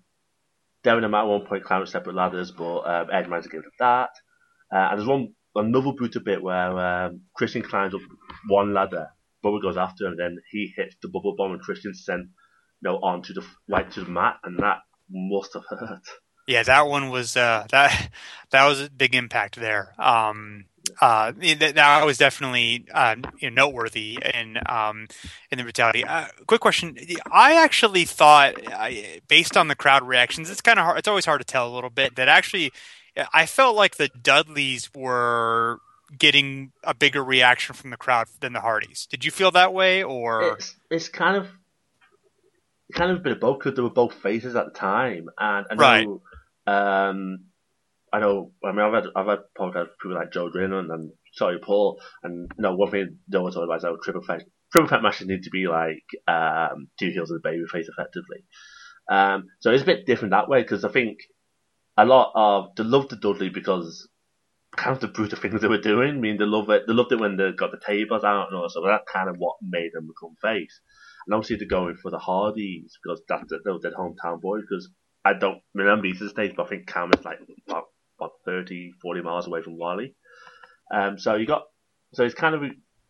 Devon 0.83 1.03
and 1.03 1.11
Matt 1.11 1.23
at 1.23 1.27
one 1.27 1.45
point 1.45 1.63
climbed 1.63 1.87
separate 1.89 2.15
ladders, 2.15 2.51
but 2.51 2.79
um, 2.81 3.07
Ed 3.11 3.29
managed 3.29 3.49
to 3.49 3.57
get 3.57 3.61
that. 3.79 4.09
Uh, 4.71 4.89
and 4.91 4.99
there's 4.99 5.07
one 5.07 5.33
another 5.55 5.93
brutal 5.93 6.21
bit 6.21 6.43
where 6.43 6.77
um, 6.77 7.21
Christian 7.35 7.63
climbs 7.63 7.95
up 7.95 8.01
one 8.47 8.73
ladder, 8.73 9.07
Bubba 9.43 9.61
goes 9.61 9.77
after 9.77 10.05
him, 10.05 10.11
and 10.11 10.19
then 10.19 10.37
he 10.51 10.73
hits 10.75 10.95
the 11.01 11.07
Bubba 11.07 11.35
Bomb, 11.35 11.53
and 11.53 11.61
Christian 11.61 11.93
sent 11.93 12.21
you 12.21 12.27
know 12.83 12.97
onto 12.97 13.33
the 13.33 13.45
right 13.67 13.89
to 13.91 14.03
the 14.03 14.11
mat, 14.11 14.37
and 14.43 14.59
that 14.59 14.79
must 15.09 15.53
have 15.53 15.63
hurt. 15.69 16.03
Yeah, 16.47 16.63
that 16.63 16.87
one 16.87 17.09
was 17.09 17.37
uh, 17.37 17.65
that 17.71 18.09
that 18.51 18.65
was 18.67 18.81
a 18.81 18.89
big 18.89 19.15
impact 19.15 19.55
there. 19.55 19.93
Um, 19.97 20.65
uh, 21.01 21.31
that, 21.31 21.75
that 21.75 22.05
was 22.05 22.17
definitely 22.17 22.85
uh, 22.93 23.15
you 23.39 23.49
know, 23.49 23.65
noteworthy 23.65 24.19
in 24.33 24.57
um, 24.67 25.07
in 25.51 25.57
the 25.57 25.63
brutality. 25.63 26.03
Uh, 26.03 26.27
quick 26.47 26.61
question: 26.61 26.97
I 27.31 27.55
actually 27.55 28.05
thought, 28.05 28.55
based 29.27 29.55
on 29.55 29.67
the 29.69 29.75
crowd 29.75 30.03
reactions, 30.03 30.49
it's 30.49 30.61
kind 30.61 30.79
of 30.79 30.85
hard. 30.85 30.99
It's 30.99 31.07
always 31.07 31.25
hard 31.25 31.41
to 31.41 31.45
tell 31.45 31.67
a 31.67 31.73
little 31.73 31.89
bit. 31.89 32.15
That 32.15 32.27
actually, 32.27 32.71
I 33.33 33.45
felt 33.45 33.75
like 33.75 33.95
the 33.95 34.09
Dudleys 34.09 34.93
were 34.93 35.79
getting 36.17 36.73
a 36.83 36.93
bigger 36.93 37.23
reaction 37.23 37.73
from 37.75 37.89
the 37.89 37.97
crowd 37.97 38.27
than 38.41 38.53
the 38.53 38.61
Hardys. 38.61 39.07
Did 39.09 39.23
you 39.23 39.31
feel 39.31 39.51
that 39.51 39.73
way, 39.73 40.03
or 40.03 40.53
it's, 40.53 40.75
it's 40.91 41.09
kind 41.09 41.37
of 41.37 41.47
kind 42.93 43.09
of 43.09 43.17
a 43.17 43.21
bit 43.21 43.31
of 43.31 43.39
both 43.39 43.59
because 43.59 43.75
they 43.75 43.81
were 43.81 43.89
both 43.89 44.13
faces 44.13 44.55
at 44.55 44.65
the 44.65 44.71
time, 44.71 45.29
and 45.39 45.65
I 45.71 45.75
know 45.75 45.81
right 45.81 46.07
um, 46.67 47.45
I 48.11 48.19
know. 48.19 48.51
I 48.63 48.71
mean, 48.71 48.81
I've 48.81 48.93
had 48.93 49.11
I've 49.15 49.27
had 49.27 49.39
podcasts 49.57 49.89
with 49.89 49.99
people 50.01 50.15
like 50.15 50.31
Joe 50.31 50.49
Drennan 50.49 50.91
and 50.91 51.11
sorry, 51.33 51.59
Paul. 51.59 51.99
And 52.21 52.51
no, 52.57 52.75
one 52.75 52.91
thing 52.91 53.17
they 53.27 53.37
one 53.39 53.51
talked 53.51 53.63
about 53.63 53.77
is 53.77 53.83
how 53.83 53.97
triple 54.01 54.21
threat 54.23 54.45
triple 54.71 54.87
threat 54.87 55.01
matches 55.01 55.27
need 55.27 55.43
to 55.43 55.49
be 55.49 55.67
like 55.67 56.05
um, 56.27 56.89
two 56.99 57.09
heels 57.09 57.31
and 57.31 57.39
a 57.39 57.47
baby 57.47 57.63
face 57.71 57.89
effectively. 57.89 58.45
Um, 59.09 59.47
so 59.59 59.71
it's 59.71 59.83
a 59.83 59.87
bit 59.87 60.05
different 60.05 60.31
that 60.31 60.47
way 60.47 60.61
because 60.61 60.85
I 60.85 60.89
think 60.89 61.19
a 61.97 62.05
lot 62.05 62.31
of 62.35 62.75
they 62.75 62.83
loved 62.83 63.09
the 63.09 63.15
Dudley 63.15 63.49
because 63.49 64.07
kind 64.75 64.95
of 64.95 65.01
the 65.01 65.07
brutal 65.07 65.37
things 65.41 65.61
they 65.61 65.67
were 65.67 65.77
doing. 65.79 66.09
I 66.09 66.19
mean, 66.19 66.37
they 66.37 66.45
loved 66.45 66.69
it. 66.69 66.83
They 66.87 66.93
loved 66.93 67.11
it 67.11 67.19
when 67.19 67.37
they 67.37 67.51
got 67.51 67.71
the 67.71 67.81
tables 67.85 68.23
out 68.23 68.47
and 68.49 68.57
all. 68.57 68.69
So 68.69 68.83
that's 68.85 69.11
kind 69.11 69.29
of 69.29 69.37
what 69.37 69.55
made 69.61 69.91
them 69.93 70.07
become 70.07 70.35
face. 70.41 70.81
And 71.25 71.33
obviously 71.33 71.57
they're 71.57 71.67
going 71.67 71.95
for 71.95 72.11
the 72.11 72.19
Hardys 72.19 72.97
because 73.01 73.21
that's 73.27 73.49
the, 73.49 73.59
they're 73.63 73.79
their 73.81 73.97
hometown 73.97 74.41
boys. 74.41 74.63
Because 74.69 74.89
I 75.25 75.33
don't 75.33 75.61
remember 75.73 76.03
these 76.03 76.19
days, 76.33 76.51
but 76.55 76.65
I 76.65 76.69
think 76.69 76.87
Cam 76.87 77.11
is 77.17 77.23
like 77.23 77.39
about, 77.67 77.85
about 78.19 78.31
30, 78.45 78.91
40 79.01 79.21
miles 79.21 79.47
away 79.47 79.61
from 79.61 79.79
Raleigh. 79.79 80.15
Um, 80.93 81.17
so 81.17 81.35
you 81.35 81.45
got 81.45 81.63
so 82.13 82.23
it's 82.23 82.35
kind 82.35 82.55
of 82.55 82.63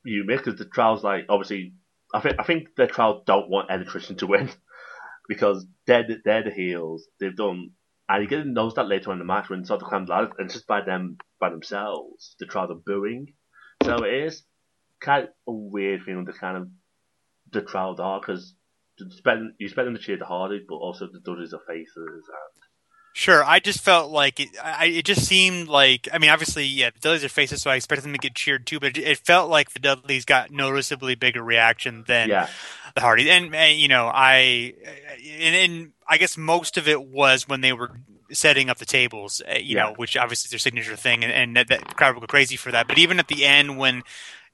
unique 0.06 0.38
because 0.38 0.58
the 0.58 0.66
trials 0.66 1.04
like 1.04 1.26
obviously 1.30 1.74
I 2.14 2.20
think 2.20 2.36
I 2.40 2.44
think 2.44 2.76
the 2.78 2.88
trial 2.88 3.24
don't 3.26 3.50
want 3.50 3.72
Eddie 3.72 3.86
Christian 3.86 4.16
to 4.18 4.28
win 4.28 4.50
because 5.28 5.66
they're 5.88 6.08
the, 6.08 6.18
they're 6.24 6.44
the 6.44 6.52
heels. 6.52 7.08
They've 7.20 7.36
done 7.36 7.72
and 8.10 8.24
you 8.24 8.30
get 8.30 8.44
to 8.44 8.50
know 8.50 8.70
that 8.70 8.88
later 8.88 9.10
on 9.10 9.16
in 9.16 9.20
the 9.20 9.26
match 9.26 9.50
when 9.50 9.66
Soto 9.66 9.86
comes 9.88 10.10
out 10.10 10.34
and 10.38 10.52
just 10.52 10.68
by 10.68 10.82
them 10.82 11.18
by 11.40 11.50
themselves 11.50 12.36
the 12.40 12.46
crowd 12.46 12.72
are 12.72 12.76
booing. 12.76 13.34
So 13.84 14.04
it 14.04 14.14
is 14.14 14.44
kind 15.02 15.24
of 15.24 15.30
a 15.48 15.52
weird 15.52 16.04
feeling 16.04 16.26
to 16.26 16.34
kind 16.34 16.58
of 16.58 16.68
the 17.52 17.62
crowd 17.62 18.00
are 18.00 18.20
because 18.20 18.56
you 19.58 19.66
expect 19.68 19.86
them 19.86 19.96
to 19.96 20.02
cheer 20.02 20.18
the 20.18 20.26
Hardys, 20.26 20.64
but 20.68 20.76
also 20.76 21.08
the 21.12 21.20
Dudleys 21.20 21.54
are 21.54 21.62
faces 21.68 21.98
and 21.98 22.64
Sure, 23.16 23.44
I 23.46 23.60
just 23.60 23.82
felt 23.82 24.10
like 24.10 24.40
it. 24.40 24.50
I, 24.62 24.88
it 24.88 25.06
just 25.06 25.26
seemed 25.26 25.68
like 25.68 26.10
I 26.12 26.18
mean, 26.18 26.32
obviously, 26.32 26.66
yeah, 26.66 26.90
the 26.90 27.00
Dudleys 27.00 27.24
are 27.24 27.30
faces, 27.30 27.62
so 27.62 27.70
I 27.70 27.76
expected 27.76 28.06
them 28.06 28.14
to 28.14 28.18
get 28.18 28.34
cheered 28.34 28.66
too. 28.66 28.80
But 28.80 28.98
it, 28.98 29.04
it 29.04 29.18
felt 29.20 29.52
like 29.52 29.72
the 29.72 29.80
Dudleys 29.80 30.26
got 30.26 30.50
noticeably 30.50 31.14
bigger 31.14 31.44
reaction 31.44 32.06
than 32.08 32.30
yeah. 32.30 32.50
the 32.96 33.02
Hardys, 33.02 33.28
and, 33.28 33.54
and 33.54 33.78
you 33.78 33.88
know, 33.88 34.08
I 34.08 34.74
and, 35.40 35.56
and, 35.56 35.92
I 36.08 36.18
guess 36.18 36.38
most 36.38 36.78
of 36.78 36.88
it 36.88 37.06
was 37.06 37.48
when 37.48 37.62
they 37.62 37.72
were 37.72 37.92
setting 38.32 38.72
up 38.72 38.80
the 38.80 38.86
tables, 38.86 39.44
uh, 39.48 39.58
you 39.58 39.76
yeah. 39.76 39.84
know, 39.84 39.94
which 39.96 40.18
obviously 40.18 40.48
is 40.48 40.52
their 40.52 40.60
signature 40.60 40.96
thing, 40.96 41.24
and, 41.24 41.32
and 41.32 41.56
that, 41.56 41.68
that 41.68 41.96
crowd 41.96 42.16
would 42.16 42.22
go 42.22 42.28
crazy 42.28 42.56
for 42.56 42.72
that. 42.72 42.88
But 42.88 42.98
even 42.98 43.20
at 43.20 43.28
the 43.28 43.46
end, 43.46 43.78
when 43.78 44.02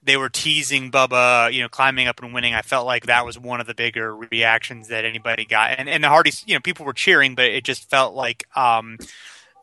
they 0.01 0.18
were 0.18 0.29
teasing 0.29 0.91
Bubba, 0.91 1.51
you 1.51 1.62
know, 1.62 1.70
climbing 1.70 2.08
up 2.08 2.22
and 2.24 2.34
winning. 2.34 2.53
I 2.53 2.62
felt 2.62 2.86
like 2.86 3.08
that 3.08 3.25
was 3.25 3.38
one 3.38 3.60
of 3.60 3.68
the 3.68 3.74
bigger 3.74 4.15
reactions 4.15 4.88
that 4.88 5.06
anybody 5.06 5.46
got. 5.46 5.77
And 5.77 5.89
and 5.89 6.03
the 6.03 6.10
Hardys, 6.10 6.44
you 6.48 6.53
know, 6.53 6.62
people 6.62 6.86
were 6.86 6.94
cheering, 6.94 7.36
but 7.36 7.46
it 7.46 7.63
just 7.63 7.89
felt 7.89 8.15
like 8.15 8.46
um, 8.56 8.98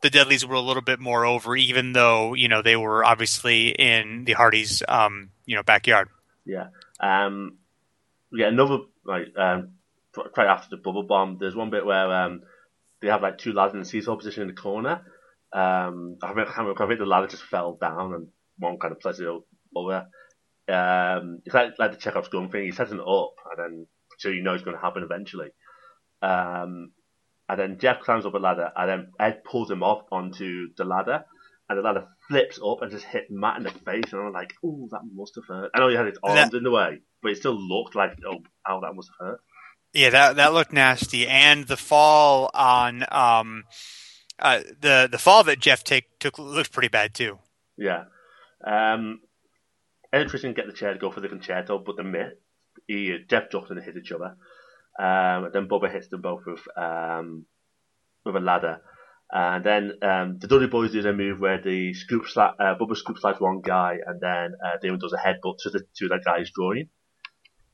the 0.01 0.09
Dudleys 0.09 0.45
were 0.45 0.55
a 0.55 0.61
little 0.61 0.83
bit 0.83 0.99
more 0.99 1.25
over, 1.25 1.55
even 1.55 1.93
though 1.93 2.33
you 2.33 2.47
know 2.47 2.61
they 2.61 2.75
were 2.75 3.03
obviously 3.03 3.69
in 3.69 4.25
the 4.25 4.33
Hardys, 4.33 4.83
um, 4.87 5.29
you 5.45 5.55
know, 5.55 5.63
backyard. 5.63 6.09
Yeah. 6.45 6.67
Um, 6.99 7.57
yeah. 8.31 8.47
Another 8.47 8.79
like 9.05 9.35
um, 9.35 9.69
right 10.15 10.47
after 10.47 10.75
the 10.75 10.81
Bubba 10.81 11.07
Bomb, 11.07 11.37
there's 11.39 11.55
one 11.55 11.71
bit 11.71 11.85
where 11.85 12.11
um, 12.11 12.43
they 13.01 13.07
have 13.07 13.23
like 13.23 13.39
two 13.39 13.53
lads 13.53 13.73
in 13.73 13.79
the 13.79 13.85
seesaw 13.85 14.15
position 14.15 14.43
in 14.43 14.49
the 14.49 14.53
corner. 14.53 15.01
Um, 15.51 16.17
I, 16.21 16.33
think, 16.33 16.49
I 16.49 16.87
think 16.87 16.99
the 16.99 17.05
ladder 17.05 17.27
just 17.27 17.43
fell 17.43 17.77
down 17.79 18.13
and 18.13 18.27
one 18.59 18.77
kind 18.77 18.91
of 18.91 18.99
places 18.99 19.21
it 19.21 19.41
over 19.75 20.07
um, 20.69 21.41
it's 21.45 21.53
like, 21.55 21.73
like 21.79 21.91
the 21.91 21.97
Chekhov's 21.97 22.29
gun 22.29 22.49
thing. 22.49 22.65
He 22.65 22.71
sets 22.71 22.91
it 22.91 22.99
up, 22.99 23.33
and 23.51 23.57
then 23.57 23.87
so 24.17 24.29
you 24.29 24.41
know 24.41 24.53
it's 24.53 24.63
going 24.63 24.75
to 24.75 24.81
happen 24.81 25.03
eventually. 25.03 25.49
Um, 26.21 26.91
and 27.49 27.59
then 27.59 27.77
Jeff 27.79 28.01
climbs 28.01 28.25
up 28.25 28.33
a 28.33 28.37
ladder, 28.37 28.71
and 28.75 28.89
then 28.89 29.11
Ed 29.19 29.43
pulls 29.43 29.71
him 29.71 29.83
off 29.83 30.03
onto 30.11 30.67
the 30.75 30.83
ladder, 30.83 31.23
and 31.69 31.77
the 31.77 31.81
ladder 31.81 32.07
flips 32.27 32.59
up 32.65 32.81
and 32.81 32.91
just 32.91 33.05
hit 33.05 33.27
Matt 33.29 33.57
in 33.57 33.63
the 33.63 33.71
face, 33.71 34.11
and 34.11 34.21
I'm 34.21 34.33
like, 34.33 34.53
"Oh, 34.63 34.87
that 34.91 35.01
must 35.13 35.35
have 35.35 35.45
hurt." 35.47 35.71
I 35.73 35.79
know 35.79 35.89
he 35.89 35.95
had 35.95 36.07
his 36.07 36.19
arms 36.23 36.51
that, 36.51 36.57
in 36.57 36.63
the 36.63 36.71
way, 36.71 36.99
but 37.21 37.31
it 37.31 37.37
still 37.37 37.57
looked 37.57 37.95
like, 37.95 38.17
"Oh, 38.25 38.39
how 38.63 38.81
that 38.81 38.93
must 38.93 39.09
have 39.19 39.27
hurt." 39.27 39.39
Yeah, 39.93 40.09
that 40.09 40.35
that 40.35 40.53
looked 40.53 40.73
nasty, 40.73 41.27
and 41.27 41.65
the 41.65 41.77
fall 41.77 42.51
on 42.53 43.05
um, 43.09 43.63
uh, 44.39 44.59
the 44.79 45.07
the 45.09 45.17
fall 45.17 45.43
that 45.45 45.59
Jeff 45.59 45.83
take 45.83 46.19
took 46.19 46.37
looked 46.37 46.73
pretty 46.73 46.89
bad 46.89 47.13
too. 47.13 47.39
Yeah. 47.77 48.05
Um, 48.65 49.21
Ed 50.13 50.29
Christian 50.29 50.53
get 50.53 50.67
the 50.67 50.73
chair 50.73 50.93
to 50.93 50.99
go 50.99 51.11
for 51.11 51.19
the 51.19 51.29
Con-Chair-To, 51.29 51.79
but 51.79 51.97
the 51.97 52.03
mitt. 52.03 52.41
He, 52.87 53.17
Jeff 53.29 53.45
and 53.53 53.83
hit 53.83 53.97
each 53.97 54.11
other. 54.11 54.35
Um, 54.99 55.49
then 55.53 55.67
Bubba 55.67 55.91
hits 55.91 56.07
them 56.07 56.21
both 56.21 56.43
with 56.45 56.61
um, 56.75 57.45
with 58.25 58.35
a 58.35 58.39
ladder. 58.39 58.81
And 59.31 59.63
then 59.63 59.91
um, 60.01 60.37
the 60.39 60.47
Dudley 60.47 60.67
Boyz 60.67 60.91
do 60.91 61.07
a 61.07 61.13
move 61.13 61.39
where 61.39 61.61
the 61.61 61.93
scoop 61.93 62.25
sla- 62.25 62.53
uh, 62.59 62.75
Bubba 62.79 62.95
scoop 62.95 63.17
slides 63.17 63.41
one 63.41 63.61
guy, 63.61 63.97
and 64.05 64.21
then 64.21 64.53
uh, 64.63 64.77
Devon 64.81 64.99
does 64.99 65.13
a 65.13 65.17
headbutt 65.17 65.57
to 65.59 65.69
the 65.69 65.81
to 65.97 66.07
that 66.09 66.23
guy's 66.23 66.49
drawing. 66.51 66.89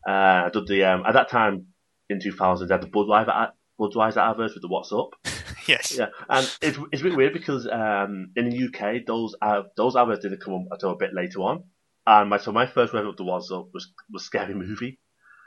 Uh, 0.07 0.49
Dudley, 0.49 0.83
um, 0.83 1.03
at 1.05 1.13
that 1.13 1.29
time 1.29 1.67
in 2.09 2.19
2000, 2.19 2.67
they 2.67 2.73
had 2.73 2.81
the 2.81 2.87
Budweiser 2.87 3.51
Budweiser 3.79 4.17
adverts 4.17 4.55
with 4.55 4.63
the 4.63 4.67
"What's 4.67 4.91
Up." 4.91 5.09
yes. 5.67 5.95
Yeah, 5.95 6.07
and 6.27 6.45
it's 6.61 6.77
it's 6.91 7.01
a 7.01 7.05
bit 7.05 7.15
weird 7.15 7.33
because 7.33 7.67
um, 7.67 8.31
in 8.35 8.49
the 8.49 8.67
UK 8.67 9.05
those 9.05 9.35
uh, 9.41 9.63
those 9.77 9.95
adverts 9.95 10.23
didn't 10.23 10.41
come 10.41 10.55
up 10.55 10.67
until 10.71 10.91
a 10.91 10.97
bit 10.97 11.13
later 11.13 11.39
on. 11.39 11.65
And 12.05 12.29
my 12.29 12.37
so 12.37 12.51
my 12.51 12.65
first 12.65 12.93
memory 12.93 13.09
of 13.09 13.17
the 13.17 13.23
was 13.23 13.49
was 13.51 13.91
was 14.11 14.25
Scary 14.25 14.53
Movie 14.53 14.99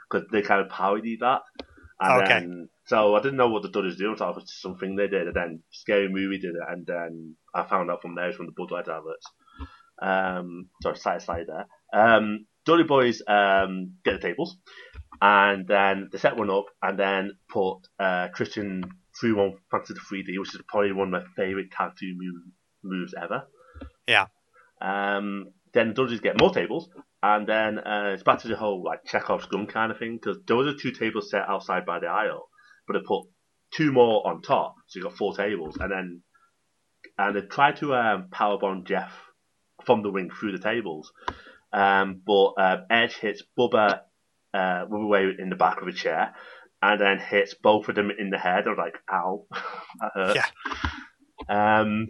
because 0.09 0.27
they 0.31 0.41
kind 0.41 0.61
of 0.61 0.69
parodied 0.69 1.19
that. 1.21 1.41
And 1.99 2.23
okay. 2.23 2.33
then, 2.33 2.69
so 2.85 3.15
I 3.15 3.21
didn't 3.21 3.37
know 3.37 3.49
what 3.49 3.63
the 3.63 3.69
Dudleys 3.69 3.97
doing. 3.97 4.13
I 4.13 4.17
thought 4.17 4.29
it 4.31 4.35
was 4.35 4.61
something 4.61 4.95
they 4.95 5.07
did, 5.07 5.27
and 5.27 5.35
then 5.35 5.63
Scary 5.71 6.09
Movie 6.09 6.37
did 6.37 6.53
it, 6.55 6.61
and 6.69 6.85
then 6.85 7.35
I 7.55 7.63
found 7.63 7.89
out 7.89 8.01
from 8.01 8.15
there 8.15 8.31
from 8.33 8.45
the 8.45 8.51
Budweiser 8.51 8.97
adverts. 8.97 9.25
Um, 9.99 10.69
sorry, 10.83 10.97
side 10.97 11.23
slide 11.23 11.47
there. 11.47 11.67
Um, 11.91 12.45
Dudley 12.65 12.83
Boyz 12.83 13.21
um, 13.27 13.93
get 14.05 14.13
the 14.13 14.27
tables, 14.27 14.57
and 15.19 15.67
then 15.67 16.09
they 16.11 16.19
set 16.19 16.37
one 16.37 16.51
up, 16.51 16.65
and 16.83 16.99
then 16.99 17.31
put 17.49 17.79
uh, 17.99 18.27
Christian 18.33 18.83
through 19.19 19.37
one 19.37 19.53
to 19.85 19.93
the 19.93 19.99
3D, 19.99 20.39
which 20.39 20.53
is 20.53 20.61
probably 20.67 20.91
one 20.91 21.13
of 21.13 21.23
my 21.23 21.23
favorite 21.35 21.71
team 21.99 22.17
move, 22.19 22.43
moves 22.83 23.13
ever. 23.19 23.47
Yeah. 24.07 24.27
Um, 24.79 25.47
then 25.73 25.93
Dudleys 25.93 26.21
get 26.21 26.39
more 26.39 26.53
tables, 26.53 26.89
and 27.21 27.47
then 27.47 27.79
uh, 27.79 28.11
it's 28.13 28.23
back 28.23 28.39
to 28.39 28.47
the 28.47 28.55
whole 28.55 28.83
like 28.83 29.05
Chekhov's 29.05 29.45
gun 29.45 29.67
kind 29.67 29.91
of 29.91 29.97
thing 29.97 30.17
because 30.17 30.37
there 30.47 30.55
was 30.55 30.81
two 30.81 30.91
tables 30.91 31.29
set 31.29 31.47
outside 31.47 31.85
by 31.85 31.99
the 31.99 32.07
aisle, 32.07 32.49
but 32.87 32.93
they 32.93 32.99
put 33.05 33.27
two 33.71 33.91
more 33.91 34.27
on 34.27 34.41
top, 34.41 34.75
so 34.87 34.99
you 34.99 35.03
got 35.03 35.17
four 35.17 35.35
tables, 35.35 35.77
and 35.79 35.91
then 35.91 36.21
and 37.17 37.35
they 37.35 37.41
tried 37.41 37.77
to 37.77 37.95
um, 37.95 38.27
powerbomb 38.31 38.85
Jeff 38.85 39.11
from 39.85 40.03
the 40.03 40.11
wing 40.11 40.29
through 40.29 40.51
the 40.51 40.63
tables, 40.63 41.11
um, 41.73 42.21
but 42.25 42.53
uh, 42.57 42.77
Edge 42.89 43.15
hits 43.15 43.43
Bubba 43.57 44.01
uh, 44.53 44.85
away 44.91 45.29
in 45.37 45.49
the 45.49 45.55
back 45.55 45.81
of 45.81 45.87
a 45.87 45.93
chair, 45.93 46.33
and 46.81 47.01
then 47.01 47.19
hits 47.19 47.55
both 47.55 47.89
of 47.89 47.95
them 47.95 48.11
in 48.17 48.29
the 48.29 48.37
head. 48.37 48.65
I 48.67 48.69
was 48.69 48.77
like, 48.77 48.95
"Ow, 49.11 49.45
that 49.99 50.11
hurt." 50.13 50.35
Yeah. 50.35 51.79
Um, 51.79 52.07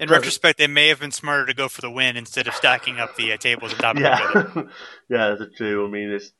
in 0.00 0.08
retrospect, 0.08 0.58
they 0.58 0.66
may 0.66 0.88
have 0.88 1.00
been 1.00 1.12
smarter 1.12 1.46
to 1.46 1.54
go 1.54 1.68
for 1.68 1.82
the 1.82 1.90
win 1.90 2.16
instead 2.16 2.48
of 2.48 2.54
stacking 2.54 2.98
up 2.98 3.16
the 3.16 3.32
uh, 3.32 3.36
tables 3.36 3.72
on 3.74 3.78
top 3.78 3.96
of 3.96 4.02
yeah. 4.02 4.18
each 4.18 4.36
other. 4.36 4.70
yeah, 5.08 5.34
that's 5.38 5.56
true. 5.56 5.86
I 5.86 5.90
mean, 5.90 6.10
it's 6.10 6.32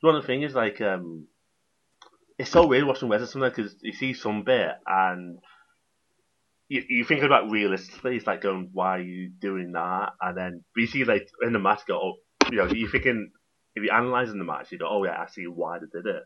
one 0.00 0.16
of 0.16 0.22
the 0.22 0.26
things 0.26 0.46
is 0.46 0.54
like 0.54 0.80
um, 0.80 1.26
it's 2.38 2.50
so 2.50 2.66
weird 2.66 2.84
watching 2.84 3.08
wrestling 3.10 3.28
sometimes 3.28 3.54
because 3.54 3.76
you 3.82 3.92
see 3.92 4.14
some 4.14 4.44
bit 4.44 4.70
and 4.86 5.38
you, 6.68 6.82
you 6.88 7.04
think 7.04 7.22
about 7.22 7.50
realistically, 7.50 8.16
it's 8.16 8.26
like 8.26 8.40
going, 8.40 8.70
why 8.72 8.96
are 8.96 9.02
you 9.02 9.28
doing 9.28 9.72
that? 9.72 10.14
And 10.20 10.36
then 10.36 10.64
you 10.74 10.86
see 10.86 11.04
like 11.04 11.28
in 11.42 11.52
the 11.52 11.58
match, 11.58 11.82
go, 11.86 12.00
oh, 12.00 12.48
you 12.50 12.56
know, 12.56 12.66
you're 12.66 12.90
thinking 12.90 13.30
if 13.76 13.82
you're 13.82 13.94
analysing 13.94 14.38
the 14.38 14.44
match, 14.44 14.72
you 14.72 14.78
go, 14.78 14.88
oh 14.88 15.04
yeah, 15.04 15.20
I 15.20 15.26
see 15.30 15.46
why 15.46 15.78
they 15.78 15.86
did 15.92 16.06
it. 16.06 16.22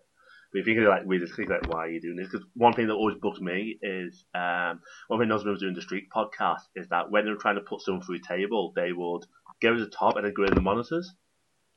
You 0.57 0.65
think 0.65 0.79
like 0.89 1.03
realistically, 1.05 1.47
like 1.47 1.69
why 1.69 1.87
are 1.87 1.91
you 1.91 2.01
doing 2.01 2.17
this? 2.17 2.29
Because 2.31 2.47
one 2.55 2.75
thing 2.75 2.87
that 2.87 2.95
always 2.95 3.19
bugs 3.21 3.41
me 3.41 3.79
is 3.83 4.25
um, 4.35 4.81
one 5.09 5.21
thing 5.21 5.29
those 5.29 5.45
was 5.45 5.61
doing 5.61 5.75
the 5.75 5.83
Streak 5.83 6.11
podcast 6.11 6.63
is 6.75 6.89
that 6.89 7.11
when 7.11 7.25
they 7.25 7.31
were 7.31 7.37
trying 7.37 7.57
to 7.57 7.61
put 7.61 7.83
someone 7.83 8.03
through 8.03 8.17
a 8.17 8.29
table, 8.29 8.73
they 8.75 8.93
would 8.93 9.23
go 9.63 9.75
to 9.75 9.85
the 9.85 9.91
top 9.91 10.17
and 10.17 10.25
then 10.25 10.33
go 10.35 10.45
in 10.45 10.55
the 10.55 10.61
monitors, 10.61 11.15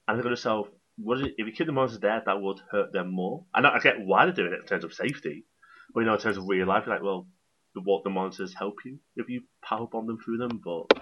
and 0.08 0.18
they're 0.18 0.24
going 0.24 0.36
to 0.36 0.42
say, 0.42 0.62
what 0.98 1.20
if 1.20 1.34
you 1.38 1.52
keep 1.52 1.68
the 1.68 1.74
monitors 1.74 2.00
there, 2.00 2.22
that 2.26 2.42
would 2.42 2.60
hurt 2.72 2.92
them 2.94 3.14
more. 3.14 3.46
And 3.54 3.68
I 3.68 3.80
get 3.80 4.00
why 4.00 4.26
they're 4.26 4.34
doing 4.34 4.54
it 4.54 4.62
in 4.62 4.66
terms 4.66 4.84
of 4.84 4.94
safety, 4.94 5.46
but 5.94 6.02
you 6.02 6.06
know, 6.06 6.16
in 6.16 6.20
terms 6.20 6.38
of 6.38 6.46
real 6.48 6.68
life, 6.68 6.84
like, 6.88 7.04
well, 7.04 7.28
what 7.76 8.04
the 8.04 8.10
monitors 8.10 8.54
help 8.58 8.76
you 8.86 9.00
if 9.16 9.30
you 9.30 9.42
power 9.64 9.88
bomb 9.88 10.08
them 10.08 10.18
through 10.24 10.38
them, 10.38 10.62
but 10.64 11.00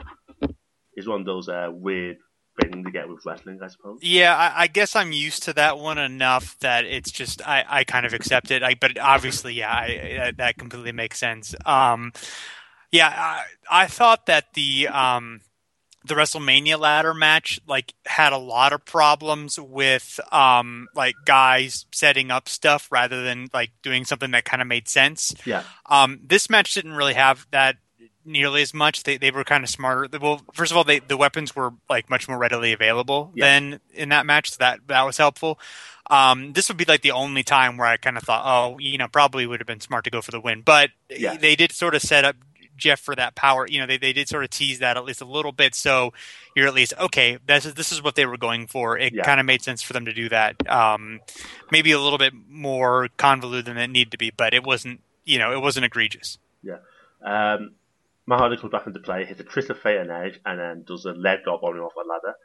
it's 0.94 1.08
one 1.08 1.22
of 1.22 1.26
those 1.26 1.50
uh, 1.50 1.70
weird 1.72 2.18
thing 2.60 2.84
to 2.84 2.92
get 2.92 3.08
with 3.08 3.26
wrestling, 3.26 3.60
I 3.62 3.68
suppose. 3.68 4.00
Yeah, 4.02 4.36
I, 4.36 4.64
I, 4.64 4.68
guess 4.68 4.96
I'm 4.96 5.12
used 5.12 5.44
to 5.44 5.54
that 5.54 5.78
one 5.78 5.98
enough 5.98 6.58
that 6.60 6.86
it's 6.86 7.12
just 7.12 7.48
I, 7.48 7.64
I 7.68 7.84
kind 7.84 8.06
of 8.06 8.14
accept 8.14 8.52
it. 8.52 8.64
I, 8.64 8.76
but 8.76 8.98
obviously, 8.98 9.54
yeah, 9.54 9.72
I, 9.72 10.34
that 10.38 10.58
completely 10.58 10.92
makes 10.92 11.20
sense. 11.20 11.56
Um, 11.66 12.14
yeah, 12.92 13.08
I, 13.08 13.84
I 13.84 13.88
thought 13.88 14.26
that 14.28 14.54
the 14.54 14.88
um, 14.88 15.42
the 16.08 16.16
WrestleMania 16.16 16.80
ladder 16.80 17.14
match 17.14 17.60
like 17.68 17.94
had 18.06 18.34
a 18.34 18.38
lot 18.38 18.74
of 18.74 18.86
problems 18.86 19.60
with 19.60 20.20
um, 20.32 20.88
like 20.96 21.16
guys 21.26 21.86
setting 21.92 22.32
up 22.32 22.48
stuff 22.50 22.88
rather 22.92 23.24
than 23.24 23.50
like 23.54 23.72
doing 23.84 24.06
something 24.06 24.32
that 24.32 24.46
kind 24.46 24.62
of 24.62 24.68
made 24.68 24.88
sense. 24.88 25.36
Yeah. 25.46 25.64
Um, 25.86 26.20
this 26.24 26.50
match 26.50 26.74
didn't 26.74 26.94
really 26.94 27.14
have 27.14 27.46
that 27.52 27.78
nearly 28.28 28.62
as 28.62 28.74
much. 28.74 29.04
They 29.04 29.18
they 29.18 29.32
were 29.32 29.44
kind 29.44 29.64
of 29.64 29.70
smarter. 29.70 30.08
Well, 30.20 30.42
first 30.54 30.72
of 30.72 30.78
all, 30.78 30.84
they 30.84 31.00
the 31.00 31.18
weapons 31.18 31.56
were 31.56 31.72
like 31.90 32.10
much 32.10 32.28
more 32.28 32.38
readily 32.38 32.74
available 32.74 33.32
Yeah. 33.34 33.46
than 33.46 33.80
in 33.94 34.10
that 34.10 34.26
match. 34.26 34.52
So 34.52 34.58
that 34.60 34.82
that 34.88 35.04
was 35.04 35.18
helpful. 35.18 35.60
Um, 36.10 36.54
this 36.54 36.68
would 36.70 36.78
be 36.78 36.86
like 36.86 37.02
the 37.02 37.12
only 37.12 37.44
time 37.44 37.76
where 37.78 37.88
I 37.88 37.98
kind 37.98 38.18
of 38.18 38.24
thought, 38.24 38.44
oh, 38.46 38.78
you 38.80 38.98
know, 38.98 39.08
probably 39.08 39.46
would 39.46 39.60
have 39.60 39.68
been 39.68 39.82
smart 39.82 40.04
to 40.06 40.10
go 40.10 40.22
for 40.22 40.32
the 40.32 40.40
win. 40.40 40.62
But 40.62 40.92
Yeah. 41.10 41.36
they 41.38 41.56
did 41.56 41.72
sort 41.74 41.96
of 41.96 42.02
set 42.02 42.24
up 42.24 42.36
Jeff 42.78 43.00
for 43.02 43.14
that 43.16 43.36
power. 43.36 43.68
You 43.68 43.80
know, 43.82 43.88
they, 43.88 43.98
they 43.98 44.14
did 44.14 44.30
sort 44.30 44.44
of 44.46 44.50
tease 44.52 44.80
that 44.80 44.96
at 44.98 45.04
least 45.04 45.20
a 45.20 45.26
little 45.26 45.52
bit. 45.52 45.74
So 45.76 46.14
you're 46.56 46.68
at 46.68 46.74
least 46.74 46.94
okay. 47.00 47.40
This 47.46 47.66
is 47.66 47.74
this 47.74 47.92
is 47.92 48.02
what 48.02 48.16
they 48.16 48.26
were 48.26 48.38
going 48.38 48.68
for. 48.68 48.98
It 48.98 49.14
Yeah. 49.14 49.24
kind 49.24 49.40
of 49.42 49.46
made 49.46 49.62
sense 49.64 49.82
for 49.82 49.92
them 49.94 50.06
to 50.06 50.14
do 50.14 50.30
that. 50.30 50.56
Um, 50.70 51.20
maybe 51.72 51.92
a 51.92 52.00
little 52.00 52.20
bit 52.20 52.34
more 52.48 53.10
convoluted 53.18 53.66
than 53.66 53.78
it 53.78 53.88
needed 53.90 54.12
to 54.12 54.18
be, 54.18 54.30
but 54.30 54.54
it 54.54 54.64
wasn't. 54.64 55.02
You 55.26 55.40
know, 55.40 55.52
it 55.52 55.60
wasn't 55.62 55.86
egregious. 55.86 56.38
Um, 57.26 57.72
Matt 58.28 58.40
Hardy 58.40 58.58
comes 58.58 58.72
back 58.72 58.86
into 58.86 59.00
play, 59.00 59.26
hits 59.26 59.40
a 59.40 59.44
twist 59.46 59.70
of 59.70 59.80
fate 59.80 59.98
and 59.98 60.12
edge, 60.12 60.40
and 60.46 60.60
then 60.60 60.84
does 60.86 61.06
a 61.06 61.12
leg 61.12 61.40
drop 61.46 61.64
on 61.64 61.78
him 61.78 61.84
off 61.84 61.94
a 61.96 62.04
ladder. 62.08 62.36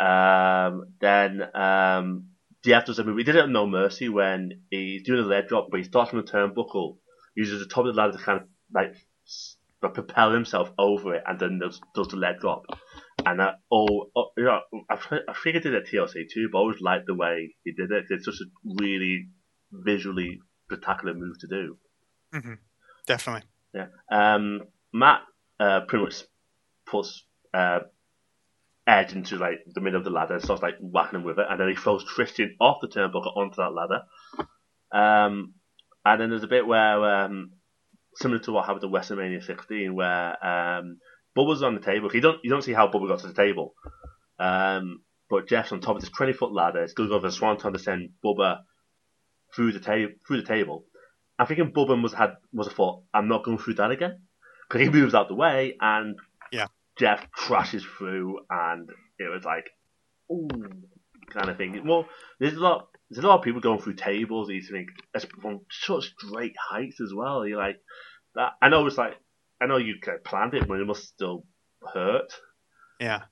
Um, 0.00 0.94
then 1.00 1.42
um, 1.54 2.28
Jeff 2.64 2.86
does 2.86 2.98
a 2.98 3.04
move. 3.04 3.18
He 3.18 3.24
did 3.24 3.36
it 3.36 3.42
on 3.42 3.52
No 3.52 3.66
Mercy 3.66 4.08
when 4.08 4.62
he's 4.70 5.02
doing 5.02 5.20
a 5.20 5.26
leg 5.26 5.48
drop, 5.48 5.68
but 5.70 5.78
he 5.78 5.84
starts 5.84 6.12
on 6.12 6.24
the 6.24 6.30
turnbuckle, 6.30 6.96
uses 7.34 7.60
the 7.60 7.66
top 7.66 7.84
of 7.84 7.94
the 7.94 8.00
ladder 8.00 8.16
to 8.16 8.24
kind 8.24 8.40
of 8.40 8.48
like 8.74 8.94
propel 9.80 10.32
himself 10.32 10.72
over 10.78 11.14
it, 11.14 11.24
and 11.26 11.38
then 11.38 11.58
does, 11.58 11.80
does 11.94 12.08
the 12.08 12.16
leg 12.16 12.40
drop. 12.40 12.64
And 13.26 13.38
that, 13.38 13.60
oh, 13.70 14.10
oh, 14.16 14.30
you 14.36 14.44
know, 14.44 14.60
I, 14.88 14.94
I 14.94 15.34
think 15.44 15.56
I 15.56 15.58
did 15.58 15.74
it 15.74 15.82
at 15.82 15.86
TLC 15.86 16.24
too, 16.32 16.48
but 16.50 16.58
I 16.58 16.60
always 16.62 16.80
liked 16.80 17.06
the 17.06 17.14
way 17.14 17.54
he 17.64 17.72
did 17.72 17.90
it. 17.90 18.06
It's 18.08 18.24
just 18.24 18.40
a 18.40 18.46
really 18.64 19.26
visually 19.70 20.40
spectacular 20.66 21.14
move 21.14 21.38
to 21.40 21.46
do. 21.46 21.76
Definitely. 23.06 23.42
Yeah. 23.74 23.86
Um, 24.10 24.62
Matt 24.92 25.22
uh, 25.58 25.80
pretty 25.88 26.04
much 26.04 26.22
puts 26.86 27.24
uh, 27.54 27.80
Edge 28.86 29.12
into 29.12 29.36
like 29.36 29.60
the 29.72 29.80
middle 29.80 29.98
of 29.98 30.04
the 30.04 30.10
ladder 30.10 30.34
and 30.34 30.42
starts 30.42 30.62
like 30.62 30.76
whacking 30.80 31.20
him 31.20 31.24
with 31.24 31.38
it, 31.38 31.46
and 31.48 31.60
then 31.60 31.68
he 31.68 31.74
throws 31.76 32.04
Christian 32.04 32.56
off 32.60 32.78
the 32.80 32.88
turnbuckle 32.88 33.36
onto 33.36 33.56
that 33.56 33.72
ladder. 33.72 34.02
Um, 34.92 35.54
and 36.04 36.20
then 36.20 36.30
there's 36.30 36.42
a 36.42 36.48
bit 36.48 36.66
where 36.66 37.24
um, 37.24 37.52
similar 38.16 38.40
to 38.40 38.52
what 38.52 38.66
happened 38.66 38.84
at 38.84 38.90
WrestleMania 38.90 39.44
16, 39.44 39.94
where 39.94 40.30
um, 40.44 40.98
Bubba's 41.38 41.62
on 41.62 41.76
the 41.76 41.80
table. 41.80 42.10
You 42.12 42.20
don't 42.20 42.38
you 42.42 42.50
don't 42.50 42.62
see 42.62 42.72
how 42.72 42.88
Bubba 42.88 43.08
got 43.08 43.20
to 43.20 43.28
the 43.28 43.34
table, 43.34 43.74
um, 44.40 45.02
but 45.30 45.48
Jeff's 45.48 45.70
on 45.70 45.80
top 45.80 45.94
of 45.94 46.02
this 46.02 46.10
20 46.10 46.32
foot 46.32 46.52
ladder. 46.52 46.82
It's 46.82 46.92
going 46.92 47.08
to 47.08 47.12
go 47.12 47.16
over 47.16 47.28
the 47.28 47.32
swanton 47.32 47.72
to 47.72 47.78
send 47.78 48.10
Bubba 48.24 48.62
through 49.54 49.72
the 49.72 49.80
table 49.80 50.12
through 50.26 50.42
the 50.42 50.48
table. 50.48 50.86
I'm 51.38 51.46
thinking 51.46 51.72
Bubba 51.72 51.96
must 52.00 52.14
have 52.16 52.30
had 52.30 52.36
was 52.52 52.68
thought. 52.68 53.04
I'm 53.14 53.28
not 53.28 53.44
going 53.44 53.58
through 53.58 53.74
that 53.74 53.92
again 53.92 54.22
because 54.72 54.86
he 54.86 54.92
moves 54.92 55.14
out 55.14 55.28
the 55.28 55.34
way 55.34 55.76
and 55.80 56.18
Yeah. 56.50 56.66
Jeff 56.98 57.30
crashes 57.30 57.84
through 57.84 58.40
and 58.48 58.88
it 59.18 59.30
was 59.30 59.44
like 59.44 59.70
ooh 60.30 60.48
kind 61.30 61.48
of 61.48 61.56
thing. 61.56 61.86
Well, 61.86 62.08
there's 62.40 62.54
a 62.54 62.60
lot 62.60 62.88
there's 63.10 63.24
a 63.24 63.28
lot 63.28 63.38
of 63.38 63.44
people 63.44 63.60
going 63.60 63.80
through 63.80 63.94
tables. 63.94 64.48
You 64.48 64.62
think 64.62 64.88
from 65.42 65.60
such 65.70 66.16
great 66.16 66.54
heights 66.58 67.00
as 67.00 67.12
well. 67.14 67.46
You're 67.46 67.58
like 67.58 67.76
that. 68.34 68.52
I 68.62 68.70
know 68.70 68.86
it's 68.86 68.96
like 68.98 69.14
I 69.60 69.66
know 69.66 69.76
you 69.76 69.96
kind 70.00 70.16
of 70.16 70.24
planned 70.24 70.54
it, 70.54 70.66
but 70.66 70.80
it 70.80 70.86
must 70.86 71.08
still 71.08 71.44
hurt. 71.92 72.32
Yeah. 73.02 73.22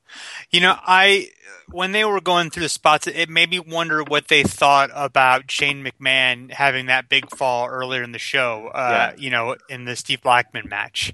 You 0.51 0.61
know, 0.61 0.77
I 0.85 1.29
when 1.69 1.93
they 1.93 2.05
were 2.05 2.21
going 2.21 2.51
through 2.51 2.65
the 2.65 2.69
spots, 2.69 3.07
it 3.07 3.29
made 3.29 3.51
me 3.51 3.61
wonder 3.61 4.03
what 4.03 4.27
they 4.27 4.43
thought 4.43 4.91
about 4.93 5.51
Shane 5.51 5.85
McMahon 5.85 6.51
having 6.53 6.87
that 6.87 7.09
big 7.09 7.31
fall 7.31 7.69
earlier 7.69 8.03
in 8.03 8.11
the 8.11 8.19
show. 8.19 8.69
Uh, 8.75 9.13
You 9.17 9.31
know, 9.31 9.57
in 9.69 9.85
the 9.85 9.95
Steve 9.95 10.23
Blackman 10.23 10.69
match, 10.69 11.13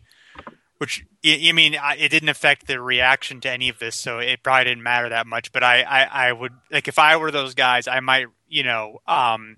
which 0.79 1.05
y- 1.25 1.41
I 1.49 1.53
mean, 1.53 1.75
it 1.99 2.11
didn't 2.11 2.29
affect 2.29 2.67
the 2.67 2.81
reaction 2.81 3.41
to 3.43 3.51
any 3.51 3.69
of 3.69 3.79
this, 3.79 3.97
so 3.97 4.19
it 4.19 4.43
probably 4.43 4.65
didn't 4.65 4.83
matter 4.83 5.09
that 5.11 5.27
much. 5.27 5.53
But 5.53 5.63
I, 5.63 5.83
I, 5.83 6.29
I 6.29 6.33
would 6.33 6.53
like 6.71 6.89
if 6.89 6.99
I 6.99 7.17
were 7.17 7.31
those 7.31 7.55
guys, 7.55 7.89
I 7.89 8.01
might, 8.01 8.27
you 8.49 8.63
know, 8.63 9.01
um, 9.07 9.57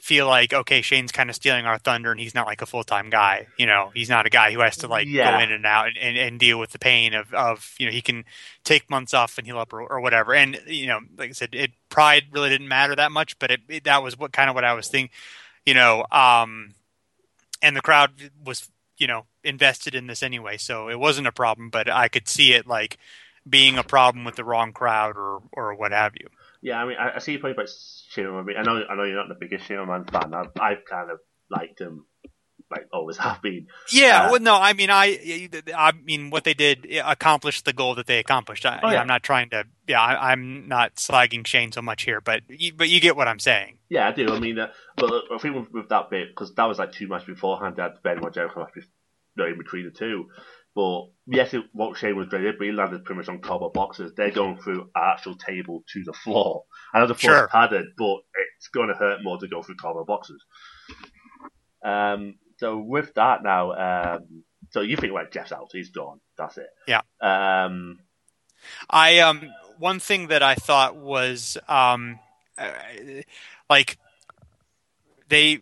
feel 0.00 0.26
like 0.26 0.52
okay, 0.52 0.82
Shane's 0.82 1.12
kind 1.12 1.30
of 1.30 1.36
stealing 1.36 1.64
our 1.64 1.78
thunder, 1.78 2.10
and 2.10 2.20
he's 2.20 2.34
not 2.34 2.46
like 2.46 2.60
a 2.60 2.66
full 2.66 2.84
time 2.84 3.08
guy. 3.08 3.46
You 3.58 3.64
know, 3.66 3.90
he's 3.94 4.10
not 4.10 4.26
a 4.26 4.30
guy 4.30 4.52
who 4.52 4.60
has 4.60 4.76
to 4.78 4.86
like 4.86 5.06
Yeah. 5.08 5.38
go 5.38 5.42
in 5.44 5.50
and 5.50 5.64
out 5.64 5.88
and, 5.88 5.96
and, 5.96 6.18
and 6.18 6.38
deal 6.38 6.58
with 6.58 6.72
the 6.72 6.78
pain 6.78 7.14
of, 7.14 7.32
of 7.32 7.74
you 7.78 7.86
know 7.86 7.92
he 7.92 8.02
can 8.02 8.24
take 8.64 8.90
months 8.90 9.14
off 9.14 9.38
and 9.38 9.46
heal 9.46 9.58
up 9.58 9.72
or, 9.72 9.80
or 9.80 10.00
whatever. 10.00 10.34
And 10.34 10.60
you 10.66 10.86
know, 10.88 11.00
like 11.16 11.30
I 11.30 11.32
said, 11.32 11.54
it 11.54 11.70
pride 11.88 12.24
really 12.32 12.50
didn't 12.50 12.68
matter 12.68 12.94
that 12.94 13.12
much, 13.12 13.38
but 13.38 13.50
it, 13.50 13.60
it 13.68 13.84
that 13.84 14.02
was 14.02 14.18
what 14.18 14.32
kind 14.32 14.50
of 14.50 14.54
what 14.54 14.64
I 14.64 14.74
was 14.74 14.88
thinking. 14.88 15.10
You 15.64 15.72
know, 15.72 16.04
um, 16.12 16.74
and 17.62 17.74
the 17.74 17.80
crowd 17.80 18.10
was 18.44 18.68
you 18.98 19.06
know 19.06 19.26
invested 19.42 19.94
in 19.94 20.06
this 20.06 20.22
anyway, 20.22 20.56
so 20.56 20.88
it 20.88 20.98
wasn't 20.98 21.26
a 21.26 21.32
problem. 21.32 21.70
But 21.70 21.88
I 21.90 22.08
could 22.08 22.28
see 22.28 22.52
it 22.52 22.66
like 22.66 22.98
being 23.48 23.78
a 23.78 23.84
problem 23.84 24.24
with 24.24 24.36
the 24.36 24.44
wrong 24.44 24.72
crowd 24.72 25.16
or 25.16 25.42
or 25.52 25.74
what 25.74 25.92
have 25.92 26.14
you. 26.18 26.28
Yeah, 26.62 26.78
I 26.78 26.86
mean, 26.86 26.96
I, 26.98 27.16
I 27.16 27.18
see 27.18 27.32
your 27.32 27.42
point 27.42 27.52
about 27.52 27.68
Shane 27.68 28.24
McMahon. 28.24 28.58
I 28.58 28.62
know, 28.62 28.84
I 28.88 28.94
know 28.94 29.04
you're 29.04 29.16
not 29.16 29.28
the 29.28 29.36
biggest 29.38 29.66
Shane 29.66 29.76
McMahon 29.76 30.10
fan. 30.10 30.32
I've, 30.32 30.48
I've 30.58 30.84
kind 30.88 31.10
of 31.10 31.18
liked 31.50 31.78
him, 31.78 32.06
always 32.92 33.16
have 33.18 33.40
been. 33.42 33.66
Yeah, 33.92 34.26
Uh, 34.26 34.32
well, 34.32 34.40
no, 34.40 34.54
I 34.54 34.72
mean, 34.72 34.90
I, 34.90 35.48
I 35.76 35.92
mean, 35.92 36.30
what 36.30 36.44
they 36.44 36.54
did 36.54 36.86
accomplished 37.04 37.64
the 37.64 37.72
goal 37.72 37.94
that 37.96 38.06
they 38.06 38.18
accomplished. 38.18 38.64
I, 38.66 38.80
Oh, 38.82 38.90
yeah. 38.90 39.00
I'm 39.00 39.06
not 39.06 39.22
trying 39.22 39.50
to, 39.50 39.64
yeah, 39.86 40.00
I, 40.00 40.32
I'm 40.32 40.68
not 40.68 40.96
slagging 40.96 41.46
Shane 41.46 41.72
so 41.72 41.82
much 41.82 42.02
here, 42.04 42.20
but 42.20 42.42
you, 42.48 42.72
but 42.74 42.88
you 42.88 43.00
get 43.00 43.16
what 43.16 43.28
I'm 43.28 43.38
saying. 43.38 43.78
Yeah, 43.88 44.08
I 44.08 44.12
do. 44.12 44.32
I 44.32 44.38
mean, 44.40 44.58
uh, 44.58 44.68
but 44.96 45.12
I 45.32 45.38
think 45.38 45.54
with, 45.56 45.70
with 45.72 45.88
that 45.90 46.10
bit 46.10 46.28
because 46.28 46.54
that 46.54 46.64
was 46.64 46.78
like 46.78 46.92
two 46.92 47.08
matches 47.08 47.26
beforehand. 47.26 47.76
They 47.76 47.82
had 47.82 47.92
the 47.96 48.00
Benoit 48.02 48.34
Jericho 48.34 48.60
match, 48.60 48.84
no, 49.36 49.46
in 49.46 49.58
between 49.58 49.84
the 49.84 49.90
two. 49.90 50.26
But 50.76 51.02
yes, 51.28 51.54
it, 51.54 51.62
what 51.72 51.96
Shane 51.96 52.16
was 52.16 52.26
great, 52.26 52.58
but 52.58 52.64
he 52.64 52.72
landed 52.72 53.04
pretty 53.04 53.18
much 53.18 53.28
on 53.28 53.40
cardboard 53.40 53.74
boxes. 53.74 54.12
They're 54.16 54.32
going 54.32 54.58
through 54.60 54.90
actual 54.96 55.36
table 55.36 55.84
to 55.92 56.02
the 56.04 56.12
floor. 56.12 56.64
I 56.92 56.98
know 56.98 57.06
the 57.06 57.14
floor's 57.14 57.36
Sure. 57.38 57.48
padded, 57.48 57.86
but 57.96 58.16
it's 58.58 58.66
going 58.68 58.88
to 58.88 58.94
hurt 58.94 59.22
more 59.22 59.38
to 59.38 59.46
go 59.46 59.62
through 59.62 59.76
cardboard 59.76 60.08
boxes. 60.08 60.42
Um, 61.84 62.34
so 62.58 62.78
with 62.78 63.14
that 63.14 63.42
now, 63.42 64.14
um, 64.16 64.44
so 64.70 64.80
you 64.80 64.96
think 64.96 65.12
like 65.12 65.30
Jeff's 65.32 65.52
out, 65.52 65.68
he's 65.72 65.90
gone. 65.90 66.20
That's 66.36 66.58
it. 66.58 66.68
Yeah. 66.88 67.02
Um, 67.20 68.00
I 68.88 69.18
um 69.20 69.42
one 69.78 70.00
thing 70.00 70.28
that 70.28 70.42
I 70.42 70.54
thought 70.54 70.96
was 70.96 71.58
um 71.68 72.18
uh, 72.56 72.70
like 73.68 73.98
they 75.28 75.60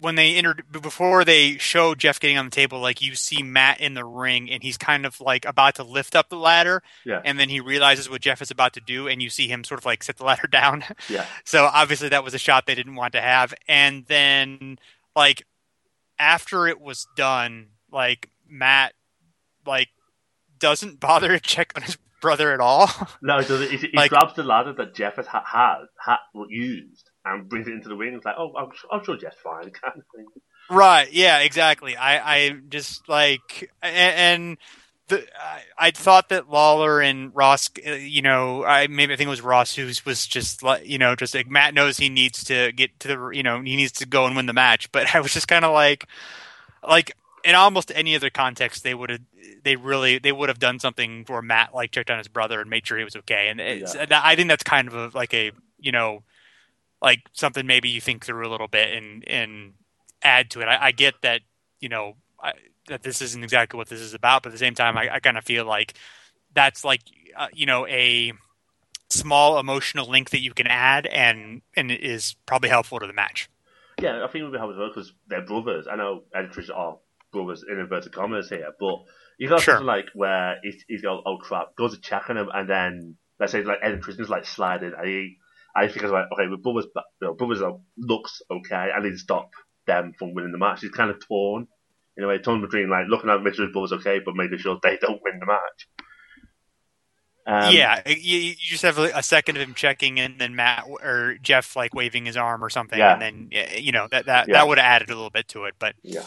when 0.00 0.14
they 0.14 0.36
entered 0.36 0.62
before 0.70 1.24
they 1.24 1.58
show 1.58 1.94
Jeff 1.96 2.20
getting 2.20 2.38
on 2.38 2.44
the 2.44 2.50
table 2.52 2.78
like 2.80 3.02
you 3.02 3.16
see 3.16 3.42
Matt 3.42 3.80
in 3.80 3.94
the 3.94 4.04
ring 4.04 4.48
and 4.50 4.62
he's 4.62 4.78
kind 4.78 5.04
of 5.04 5.20
like 5.20 5.44
about 5.44 5.74
to 5.76 5.82
lift 5.82 6.14
up 6.14 6.28
the 6.28 6.36
ladder 6.36 6.82
Yeah. 7.04 7.20
and 7.24 7.38
then 7.40 7.48
he 7.48 7.58
realizes 7.58 8.08
what 8.08 8.20
Jeff 8.20 8.40
is 8.40 8.52
about 8.52 8.74
to 8.74 8.80
do 8.80 9.08
and 9.08 9.20
you 9.20 9.28
see 9.30 9.48
him 9.48 9.64
sort 9.64 9.80
of 9.80 9.84
like 9.86 10.04
set 10.04 10.16
the 10.16 10.24
ladder 10.24 10.46
down 10.50 10.84
yeah. 11.08 11.26
so 11.44 11.64
obviously 11.72 12.10
that 12.10 12.22
was 12.22 12.32
a 12.34 12.38
shot 12.38 12.66
they 12.66 12.76
didn't 12.76 12.94
want 12.94 13.14
to 13.14 13.20
have 13.20 13.52
and 13.66 14.04
then 14.06 14.78
like 15.16 15.44
after 16.18 16.66
it 16.66 16.80
was 16.80 17.06
done 17.16 17.68
like 17.90 18.30
Matt 18.48 18.92
like 19.66 19.88
doesn't 20.58 21.00
bother 21.00 21.28
to 21.28 21.40
check 21.40 21.72
on 21.76 21.82
his 21.82 21.96
brother 22.20 22.52
at 22.52 22.60
all 22.60 22.90
No, 23.22 23.38
he 23.40 23.46
doesn't. 23.46 23.70
He, 23.70 23.76
he 23.76 23.90
Like- 23.94 24.10
grabs 24.10 24.34
the 24.34 24.42
ladder 24.42 24.72
that 24.74 24.94
Jeff 24.94 25.16
has 25.16 25.26
ha- 25.26 25.44
had, 25.46 25.84
had 26.04 26.18
used 26.48 27.10
and 27.24 27.48
brings 27.48 27.68
it 27.68 27.74
into 27.74 27.88
the 27.88 27.96
ring. 27.96 28.14
It's 28.14 28.24
like, 28.24 28.34
oh, 28.38 28.52
I'm, 28.58 28.70
sure- 28.74 28.90
I'm 28.92 29.04
sure 29.04 29.16
Jeff's 29.16 29.36
fine, 29.40 29.70
kind 29.70 29.94
of 29.96 30.02
thing. 30.14 30.26
Right. 30.70 31.12
Yeah. 31.12 31.38
Exactly. 31.40 31.96
I. 31.96 32.36
I 32.46 32.50
just 32.68 33.08
like 33.08 33.70
a- 33.82 33.86
and. 33.86 34.58
The, 35.08 35.26
I, 35.38 35.62
I 35.78 35.90
thought 35.90 36.28
that 36.28 36.50
Lawler 36.50 37.00
and 37.00 37.34
Ross, 37.34 37.70
uh, 37.86 37.92
you 37.92 38.22
know, 38.22 38.64
I 38.64 38.86
maybe 38.86 39.12
I 39.12 39.16
think 39.16 39.26
it 39.26 39.30
was 39.30 39.40
Ross 39.40 39.74
who 39.74 39.86
was 39.86 40.26
just 40.26 40.62
like, 40.62 40.86
you 40.86 40.98
know, 40.98 41.16
just 41.16 41.34
like 41.34 41.48
Matt 41.48 41.74
knows 41.74 41.96
he 41.96 42.08
needs 42.08 42.44
to 42.44 42.72
get 42.72 42.98
to 43.00 43.08
the, 43.08 43.28
you 43.30 43.42
know, 43.42 43.60
he 43.62 43.76
needs 43.76 43.92
to 43.92 44.06
go 44.06 44.26
and 44.26 44.36
win 44.36 44.46
the 44.46 44.52
match. 44.52 44.90
But 44.92 45.14
I 45.14 45.20
was 45.20 45.32
just 45.32 45.48
kind 45.48 45.64
of 45.64 45.72
like, 45.72 46.06
like 46.86 47.12
in 47.44 47.54
almost 47.54 47.90
any 47.94 48.14
other 48.14 48.30
context, 48.30 48.84
they 48.84 48.94
would 48.94 49.10
have, 49.10 49.20
they 49.64 49.76
really, 49.76 50.18
they 50.18 50.32
would 50.32 50.48
have 50.48 50.58
done 50.58 50.78
something 50.78 51.24
for 51.24 51.40
Matt, 51.42 51.74
like 51.74 51.90
checked 51.90 52.10
on 52.10 52.18
his 52.18 52.28
brother 52.28 52.60
and 52.60 52.68
made 52.68 52.86
sure 52.86 52.98
he 52.98 53.04
was 53.04 53.16
okay. 53.16 53.48
And 53.48 53.60
it's, 53.60 53.94
Yeah. 53.94 54.06
that, 54.06 54.24
I 54.24 54.36
think 54.36 54.48
that's 54.48 54.62
kind 54.64 54.88
of 54.88 54.94
a, 54.94 55.16
like 55.16 55.32
a, 55.34 55.52
you 55.78 55.92
know, 55.92 56.22
like 57.00 57.20
something 57.32 57.66
maybe 57.66 57.88
you 57.88 58.00
think 58.00 58.24
through 58.24 58.46
a 58.46 58.50
little 58.50 58.68
bit 58.68 58.92
and 58.92 59.26
and 59.28 59.74
add 60.22 60.50
to 60.50 60.60
it. 60.60 60.64
I, 60.64 60.86
I 60.86 60.92
get 60.92 61.14
that 61.22 61.42
you 61.80 61.88
know 61.88 62.16
I, 62.42 62.52
that 62.88 63.02
this 63.02 63.22
isn't 63.22 63.42
exactly 63.42 63.78
what 63.78 63.88
this 63.88 64.00
is 64.00 64.14
about, 64.14 64.42
but 64.42 64.50
at 64.50 64.52
the 64.52 64.58
same 64.58 64.74
time, 64.74 64.96
I, 64.98 65.14
I 65.14 65.20
kind 65.20 65.38
of 65.38 65.44
feel 65.44 65.64
like 65.64 65.94
that's 66.54 66.84
like 66.84 67.02
uh, 67.36 67.48
you 67.52 67.66
know 67.66 67.86
a 67.86 68.32
small 69.10 69.58
emotional 69.58 70.08
link 70.08 70.30
that 70.30 70.40
you 70.40 70.52
can 70.52 70.66
add 70.66 71.06
and 71.06 71.62
and 71.76 71.90
is 71.90 72.36
probably 72.46 72.68
helpful 72.68 72.98
to 73.00 73.06
the 73.06 73.12
match. 73.12 73.48
Yeah, 74.00 74.24
I 74.24 74.28
think 74.30 74.42
it 74.42 74.50
would 74.50 74.58
help 74.58 74.72
as 74.72 74.76
well 74.78 74.88
because 74.88 75.12
they're 75.26 75.44
brothers. 75.44 75.86
I 75.90 75.96
know 75.96 76.24
Ed 76.34 76.44
and 76.44 76.52
Trish 76.52 76.70
are 76.74 76.98
brothers 77.32 77.64
in 77.68 77.78
inverted 77.78 78.12
commas 78.12 78.48
here, 78.48 78.68
but 78.78 78.96
you 79.38 79.48
got 79.48 79.60
Sure. 79.60 79.74
something 79.74 79.86
like 79.86 80.06
where 80.14 80.56
he's, 80.62 80.84
he's 80.88 81.02
got, 81.02 81.22
oh 81.26 81.38
crap, 81.38 81.74
goes 81.76 81.94
to 81.94 82.00
check 82.00 82.28
on 82.28 82.36
him, 82.36 82.48
and 82.52 82.68
then 82.68 83.16
let's 83.40 83.52
say 83.52 83.62
like 83.62 83.78
Ed 83.82 84.00
is 84.06 84.28
like 84.28 84.46
sliding, 84.46 84.92
and 84.96 85.08
he, 85.08 85.36
I 85.74 85.86
think 85.88 86.02
it's 86.02 86.12
like, 86.12 86.26
okay, 86.32 86.48
with 86.48 86.62
brothers, 86.62 86.86
you 86.94 87.28
know, 87.28 87.34
brothers 87.34 87.62
are, 87.62 87.78
looks 87.96 88.40
okay, 88.50 88.90
I 88.94 89.00
need 89.02 89.10
to 89.12 89.18
stop 89.18 89.50
them 89.86 90.12
from 90.18 90.34
winning 90.34 90.52
the 90.52 90.58
match. 90.58 90.80
He's 90.80 90.90
kind 90.90 91.10
of 91.10 91.24
torn 91.26 91.66
in 92.18 92.24
a 92.24 92.26
way, 92.26 92.38
torn 92.38 92.60
between 92.60 92.90
like 92.90 93.06
looking 93.08 93.30
at 93.30 93.42
Mitchell's 93.42 93.72
Bulls 93.72 93.92
okay, 93.92 94.18
but 94.22 94.34
making 94.34 94.58
sure 94.58 94.78
they 94.82 94.98
don't 95.00 95.22
win 95.22 95.38
the 95.38 95.46
match. 95.46 95.88
Um, 97.46 97.72
yeah, 97.72 98.02
you, 98.06 98.38
you, 98.38 98.54
just 98.58 98.82
have 98.82 98.98
a 98.98 99.22
second 99.22 99.56
of 99.56 99.62
him 99.62 99.72
checking, 99.72 100.20
and 100.20 100.38
then 100.38 100.54
Matt 100.54 100.84
or 100.86 101.36
Jeff 101.40 101.76
like 101.76 101.94
waving 101.94 102.26
his 102.26 102.36
arm 102.36 102.62
or 102.62 102.68
something, 102.68 102.98
yeah. 102.98 103.14
and 103.14 103.22
then 103.22 103.50
you 103.78 103.92
know 103.92 104.06
that 104.10 104.26
that, 104.26 104.48
yeah. 104.48 104.54
that 104.54 104.68
would 104.68 104.76
have 104.76 104.84
added 104.84 105.10
a 105.10 105.14
little 105.14 105.30
bit 105.30 105.48
to 105.48 105.64
it. 105.64 105.74
But 105.78 105.94
yeah, 106.02 106.24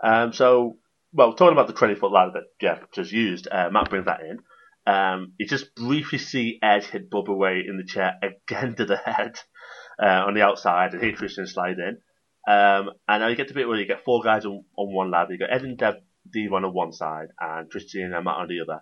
um, 0.00 0.32
so 0.32 0.76
well, 1.12 1.32
talking 1.32 1.54
about 1.54 1.66
the 1.66 1.72
twenty 1.72 1.96
foot 1.96 2.12
ladder 2.12 2.32
that 2.34 2.58
Jeff 2.60 2.92
just 2.92 3.10
used, 3.10 3.48
uh, 3.50 3.70
Matt 3.72 3.90
brings 3.90 4.06
that 4.06 4.20
in. 4.20 4.38
Um, 4.86 5.32
you 5.38 5.46
just 5.46 5.74
briefly 5.74 6.18
see 6.18 6.60
Edge 6.62 6.84
hit 6.84 7.10
Bubba 7.10 7.36
Ray 7.36 7.64
in 7.66 7.76
the 7.76 7.84
chair 7.84 8.14
again 8.22 8.74
to 8.76 8.84
the 8.84 8.96
head 8.96 9.40
uh, 10.00 10.24
on 10.26 10.34
the 10.34 10.42
outside, 10.42 10.92
and 10.92 11.02
he 11.02 11.12
Christian 11.12 11.46
slide 11.46 11.78
in. 11.78 11.98
Um, 12.48 12.92
and 13.06 13.20
now 13.20 13.28
you 13.28 13.36
get 13.36 13.48
to 13.48 13.52
the 13.52 13.60
bit 13.60 13.68
where 13.68 13.78
you 13.78 13.84
get 13.84 14.04
four 14.04 14.22
guys 14.22 14.46
on, 14.46 14.64
on 14.74 14.94
one 14.94 15.10
ladder. 15.10 15.34
You 15.34 15.38
got 15.38 15.52
Ed 15.52 15.64
and 15.64 15.76
Dev, 15.76 15.96
D1 16.34 16.64
on 16.64 16.72
one 16.72 16.92
side, 16.92 17.28
and 17.38 17.68
Christian 17.68 18.14
and 18.14 18.24
Matt 18.24 18.36
on 18.36 18.48
the 18.48 18.62
other. 18.62 18.80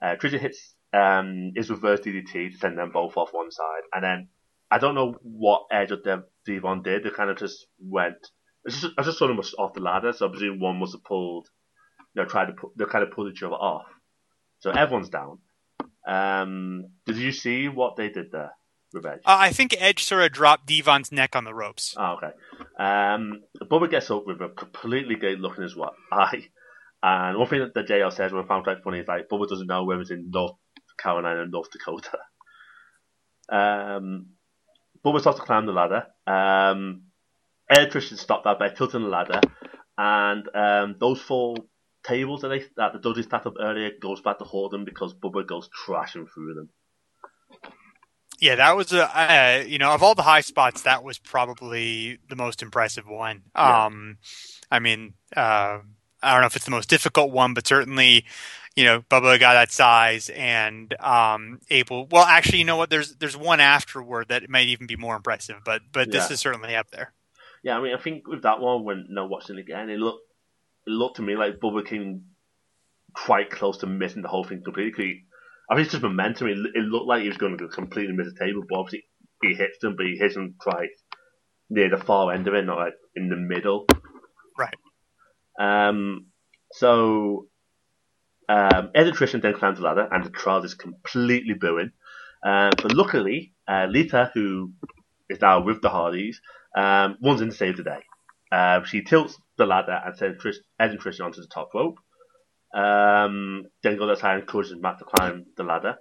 Uh, 0.00 0.16
Christian 0.16 0.40
hits 0.40 0.76
um, 0.92 1.50
his 1.56 1.68
reverse 1.68 1.98
DDT 1.98 2.52
to 2.52 2.58
send 2.58 2.78
them 2.78 2.92
both 2.92 3.16
off 3.16 3.30
one 3.32 3.50
side, 3.50 3.82
and 3.92 4.04
then 4.04 4.28
I 4.70 4.78
don't 4.78 4.94
know 4.94 5.16
what 5.22 5.66
Edge 5.72 5.90
or 5.90 5.96
Dev, 5.96 6.22
Devon 6.46 6.82
did. 6.82 7.02
They 7.02 7.10
kind 7.10 7.28
of 7.28 7.38
just 7.38 7.66
went. 7.80 8.18
Just, 8.68 8.86
I 8.96 9.02
just 9.02 9.18
saw 9.18 9.26
them 9.26 9.40
off 9.58 9.74
the 9.74 9.80
ladder, 9.80 10.12
so 10.12 10.28
I 10.28 10.30
presume 10.30 10.60
one 10.60 10.78
must 10.78 10.94
have 10.94 11.02
pulled. 11.02 11.48
You 12.14 12.22
know, 12.22 12.28
tried 12.28 12.46
to 12.46 12.52
put. 12.52 12.78
They 12.78 12.84
kind 12.84 13.02
of 13.02 13.10
pulled 13.10 13.32
each 13.32 13.42
other 13.42 13.54
off. 13.54 13.86
So 14.60 14.70
everyone's 14.70 15.08
down. 15.08 15.38
Um, 16.06 16.84
did 17.04 17.16
you 17.16 17.32
see 17.32 17.68
what 17.68 17.96
they 17.96 18.10
did 18.10 18.30
there? 18.30 18.52
Uh, 19.24 19.36
I 19.38 19.50
think 19.50 19.74
Edge 19.78 20.04
sort 20.04 20.22
of 20.22 20.32
dropped 20.32 20.66
Devon's 20.66 21.12
neck 21.12 21.36
on 21.36 21.44
the 21.44 21.54
ropes. 21.54 21.94
Oh, 21.98 22.16
okay. 22.16 22.32
Um, 22.78 23.42
Bubba 23.62 23.90
gets 23.90 24.10
up 24.10 24.24
with 24.26 24.40
a 24.40 24.48
completely 24.48 25.16
gay 25.16 25.36
looking 25.36 25.64
as 25.64 25.72
his 25.72 25.82
eye. 26.12 26.48
And 27.02 27.38
one 27.38 27.48
thing 27.48 27.60
that 27.60 27.74
the 27.74 27.82
JL 27.82 28.12
says, 28.12 28.32
when 28.32 28.44
I 28.44 28.48
found 28.48 28.64
quite 28.64 28.82
funny, 28.82 29.00
is 29.00 29.08
like 29.08 29.28
Bubba 29.28 29.48
doesn't 29.48 29.66
know 29.66 29.84
whether 29.84 30.00
it's 30.00 30.10
in 30.10 30.30
North 30.30 30.56
Carolina 30.98 31.42
and 31.42 31.52
North 31.52 31.70
Dakota. 31.70 32.18
Um, 33.50 34.30
Bubba 35.04 35.20
starts 35.20 35.38
to 35.38 35.44
climb 35.44 35.66
the 35.66 35.72
ladder. 35.72 36.06
Um, 36.26 37.02
Edge 37.70 37.78
and 37.78 37.90
Christian 37.90 38.16
stopped 38.16 38.44
that 38.44 38.58
by 38.58 38.70
tilting 38.70 39.02
the 39.02 39.08
ladder. 39.08 39.40
And 39.96 40.48
um, 40.54 40.96
those 40.98 41.20
four 41.20 41.56
tables 42.04 42.42
that, 42.42 42.48
they, 42.48 42.64
that 42.76 42.92
the 42.92 43.00
judges 43.00 43.26
stacked 43.26 43.46
up 43.46 43.54
earlier 43.60 43.90
goes 44.00 44.20
back 44.20 44.38
to 44.38 44.44
hold 44.44 44.72
them 44.72 44.84
because 44.84 45.14
Bubba 45.14 45.46
goes 45.46 45.68
crashing 45.72 46.26
through 46.26 46.54
them. 46.54 46.68
Yeah, 48.40 48.54
that 48.56 48.76
was 48.76 48.92
a 48.92 49.04
uh, 49.18 49.64
you 49.66 49.78
know 49.78 49.92
of 49.92 50.02
all 50.02 50.14
the 50.14 50.22
high 50.22 50.42
spots, 50.42 50.82
that 50.82 51.02
was 51.02 51.18
probably 51.18 52.18
the 52.28 52.36
most 52.36 52.62
impressive 52.62 53.08
one. 53.08 53.42
Yeah. 53.56 53.86
Um, 53.86 54.18
I 54.70 54.78
mean, 54.78 55.14
uh, 55.36 55.78
I 56.22 56.32
don't 56.32 56.40
know 56.40 56.46
if 56.46 56.56
it's 56.56 56.64
the 56.64 56.70
most 56.70 56.88
difficult 56.88 57.30
one, 57.30 57.54
but 57.54 57.66
certainly, 57.66 58.24
you 58.76 58.84
know, 58.84 59.00
Bubba 59.02 59.38
got 59.40 59.54
that 59.54 59.72
size 59.72 60.30
and 60.30 60.94
um, 61.00 61.60
able. 61.70 62.06
Well, 62.06 62.24
actually, 62.24 62.58
you 62.58 62.64
know 62.64 62.76
what? 62.76 62.90
There's 62.90 63.16
there's 63.16 63.36
one 63.36 63.60
afterward 63.60 64.28
that 64.28 64.48
might 64.48 64.68
even 64.68 64.86
be 64.86 64.96
more 64.96 65.16
impressive, 65.16 65.56
but 65.64 65.82
but 65.92 66.10
this 66.10 66.30
is 66.30 66.40
certainly 66.40 66.76
up 66.76 66.90
there. 66.90 67.12
Yeah, 67.62 67.76
I 67.76 67.82
mean, 67.82 67.94
I 67.94 68.00
think 68.00 68.28
with 68.28 68.42
that 68.42 68.60
one, 68.60 68.84
when 68.84 69.06
no 69.10 69.26
watching 69.26 69.58
again, 69.58 69.90
it 69.90 69.98
looked 69.98 70.22
it 70.86 70.90
looked 70.90 71.16
to 71.16 71.22
me 71.22 71.36
like 71.36 71.58
Bubba 71.58 71.84
came 71.86 72.24
quite 73.12 73.50
close 73.50 73.78
to 73.78 73.86
missing 73.86 74.22
the 74.22 74.28
whole 74.28 74.44
thing 74.44 74.62
completely. 74.62 75.24
I 75.70 75.74
think 75.74 75.86
it's 75.86 75.92
just 75.92 76.02
momentum. 76.02 76.48
It, 76.48 76.58
it 76.74 76.84
looked 76.84 77.06
like 77.06 77.22
he 77.22 77.28
was 77.28 77.36
going 77.36 77.58
to 77.58 77.68
completely 77.68 78.14
miss 78.14 78.32
the 78.32 78.44
table, 78.44 78.62
but 78.68 78.78
obviously 78.78 79.04
he 79.42 79.54
hits 79.54 79.78
them, 79.80 79.94
but 79.96 80.06
he 80.06 80.16
hits 80.16 80.34
them 80.34 80.54
quite 80.58 80.90
near 81.70 81.90
the 81.90 81.98
far 81.98 82.32
end 82.32 82.48
of 82.48 82.54
it, 82.54 82.64
not 82.64 82.78
like 82.78 82.94
in 83.14 83.28
the 83.28 83.36
middle. 83.36 83.86
Right. 84.58 84.74
Um. 85.60 86.26
So, 86.72 87.48
um, 88.48 88.90
Ed 88.94 89.06
and 89.06 89.16
Tristan 89.16 89.40
then 89.40 89.54
climb 89.54 89.74
the 89.74 89.82
ladder, 89.82 90.08
and 90.10 90.24
the 90.24 90.30
crowd 90.30 90.64
is 90.64 90.74
completely 90.74 91.54
booing. 91.54 91.92
Uh, 92.44 92.70
but 92.80 92.92
luckily, 92.92 93.54
uh, 93.66 93.86
Lita, 93.88 94.30
who 94.34 94.72
is 95.28 95.40
now 95.40 95.62
with 95.62 95.82
the 95.82 95.88
Hardys, 95.88 96.40
um, 96.76 97.16
runs 97.22 97.40
in 97.40 97.50
to 97.50 97.54
save 97.54 97.76
the 97.76 97.82
day. 97.82 98.02
Uh, 98.52 98.84
she 98.84 99.02
tilts 99.02 99.36
the 99.56 99.66
ladder 99.66 100.00
and 100.04 100.16
sends 100.16 100.42
Trish, 100.42 100.56
Ed 100.78 100.90
and 100.90 101.00
Tristan 101.00 101.26
onto 101.26 101.40
the 101.40 101.48
top 101.48 101.70
rope. 101.74 101.98
Um, 102.74 103.64
then 103.82 103.96
goes 103.96 104.10
outside 104.10 104.34
and 104.34 104.42
encourages 104.42 104.76
Matt 104.78 104.98
to 104.98 105.04
climb 105.04 105.46
the 105.56 105.64
ladder. 105.64 105.96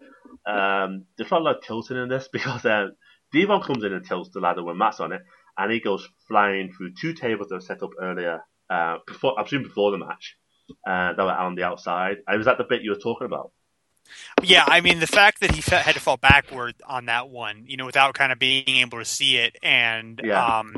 Um, 0.46 1.06
there's 1.18 1.32
not 1.32 1.42
a 1.42 1.44
lot 1.44 1.58
of 1.58 1.64
tilting 1.64 1.98
in 1.98 2.10
this 2.10 2.28
because 2.32 2.66
um, 2.66 2.94
Devon 3.32 3.62
comes 3.62 3.84
in 3.84 3.94
and 3.94 4.06
tilts 4.06 4.30
the 4.34 4.40
ladder 4.40 4.64
when 4.64 4.78
Matt's 4.78 5.00
on 5.00 5.14
it, 5.14 5.22
and 5.58 5.72
he 5.72 5.80
goes 5.80 6.08
flying 6.28 6.72
through 6.74 6.94
two 7.00 7.14
tables 7.14 7.50
that 7.50 7.56
were 7.56 7.62
set 7.62 7.84
up 7.84 7.92
earlier, 8.02 8.42
uh, 8.70 8.98
before, 9.06 9.40
I 9.40 9.44
presume 9.44 9.64
before 9.64 9.92
the 9.92 9.98
match, 9.98 10.36
uh, 10.86 11.14
that 11.14 11.24
were 11.24 11.32
on 11.32 11.56
the 11.56 11.64
outside. 11.64 12.18
And 12.28 12.38
was 12.38 12.46
that 12.46 12.58
the 12.58 12.66
bit 12.66 12.82
you 12.82 12.92
were 12.92 13.00
talking 13.00 13.26
about? 13.26 13.52
Yeah, 14.42 14.64
I 14.66 14.82
mean 14.82 15.00
the 15.00 15.08
fact 15.08 15.42
that 15.42 15.52
he 15.52 15.62
had 15.70 15.94
to 15.94 16.00
fall 16.00 16.16
backward 16.16 16.76
on 16.86 17.06
that 17.08 17.30
one, 17.30 17.66
you 17.68 17.76
know, 17.76 17.86
without 17.86 18.14
kind 18.14 18.32
of 18.32 18.40
being 18.40 18.78
able 18.78 19.00
to 19.00 19.06
see 19.06 19.38
it, 19.38 19.58
and 19.62 20.22
yeah. 20.24 20.60
um, 20.60 20.74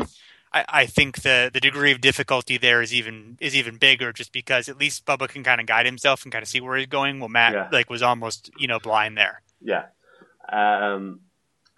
I, 0.52 0.66
I, 0.68 0.86
think 0.86 1.22
the 1.22 1.52
the 1.54 1.60
degree 1.60 1.92
of 1.92 2.02
difficulty 2.02 2.58
there 2.58 2.82
is 2.82 2.94
even 2.94 3.38
is 3.40 3.56
even 3.56 3.78
bigger, 3.78 4.12
just 4.12 4.32
because 4.32 4.68
at 4.68 4.78
least 4.78 5.06
Bubba 5.06 5.28
can 5.28 5.44
kind 5.44 5.62
of 5.62 5.68
guide 5.68 5.86
himself 5.86 6.24
and 6.24 6.32
kind 6.32 6.42
of 6.42 6.50
see 6.50 6.60
where 6.60 6.78
he's 6.78 6.88
going. 6.88 7.20
Well, 7.20 7.30
Matt 7.30 7.54
yeah. 7.54 7.70
like 7.72 7.90
was 7.90 8.02
almost 8.02 8.50
you 8.58 8.68
know 8.68 8.80
blind 8.80 9.18
there. 9.18 9.42
Yeah. 9.62 9.86
Um, 10.52 11.22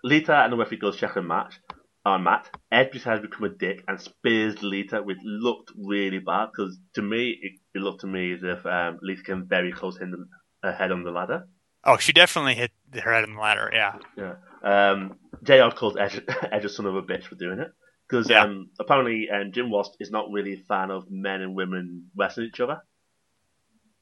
Lita 0.04 0.44
and 0.44 0.54
the 0.54 0.58
referee 0.58 0.78
goes 0.78 0.98
checking 0.98 1.28
match 1.28 1.60
on 2.06 2.24
Matt. 2.24 2.50
Ed 2.72 2.92
decides 2.92 3.22
to 3.22 3.28
become 3.28 3.44
a 3.44 3.50
dick 3.50 3.84
and 3.88 4.00
spears 4.00 4.64
Lita, 4.64 5.02
which 5.04 5.18
looked 5.24 5.72
really 5.78 6.20
bad 6.20 6.50
because 6.56 6.78
to 6.94 7.02
me 7.02 7.38
it, 7.42 7.54
it, 7.76 7.82
looked 7.82 8.02
to 8.02 8.08
me 8.08 8.34
as 8.34 8.40
if 8.42 8.66
um, 8.66 9.00
Lita 9.02 9.24
came 9.24 9.46
very 9.48 9.74
close 9.74 9.98
to 9.98 10.26
her 10.64 10.72
head 10.72 10.92
on 10.92 11.04
the 11.04 11.12
ladder. 11.12 11.48
Oh, 11.84 11.98
she 11.98 12.14
definitely 12.14 12.56
hit 12.56 12.72
her 12.94 13.14
head 13.14 13.24
on 13.24 13.34
the 13.34 13.42
ladder. 13.42 13.70
Yeah. 13.74 13.96
Yeah. 14.16 14.36
Um, 14.64 15.18
JR 15.44 15.76
calls 15.76 15.98
Edge, 15.98 16.22
Edge 16.52 16.66
a 16.66 16.70
son 16.70 16.86
of 16.86 16.96
a 16.96 17.02
bitch 17.02 17.26
for 17.26 17.36
doing 17.36 17.60
it 17.60 17.72
because 18.12 18.30
yeah. 18.30 18.44
um, 18.44 18.70
apparently 18.80 19.30
um, 19.30 19.52
Jim 19.52 19.72
Ross 19.72 19.90
is 20.00 20.12
not 20.12 20.32
really 20.32 20.54
a 20.54 20.58
fan 20.58 20.92
of 20.92 21.10
men 21.10 21.42
and 21.42 21.56
women 21.56 22.10
wrestling 22.16 22.48
each 22.48 22.60
other. 22.60 22.82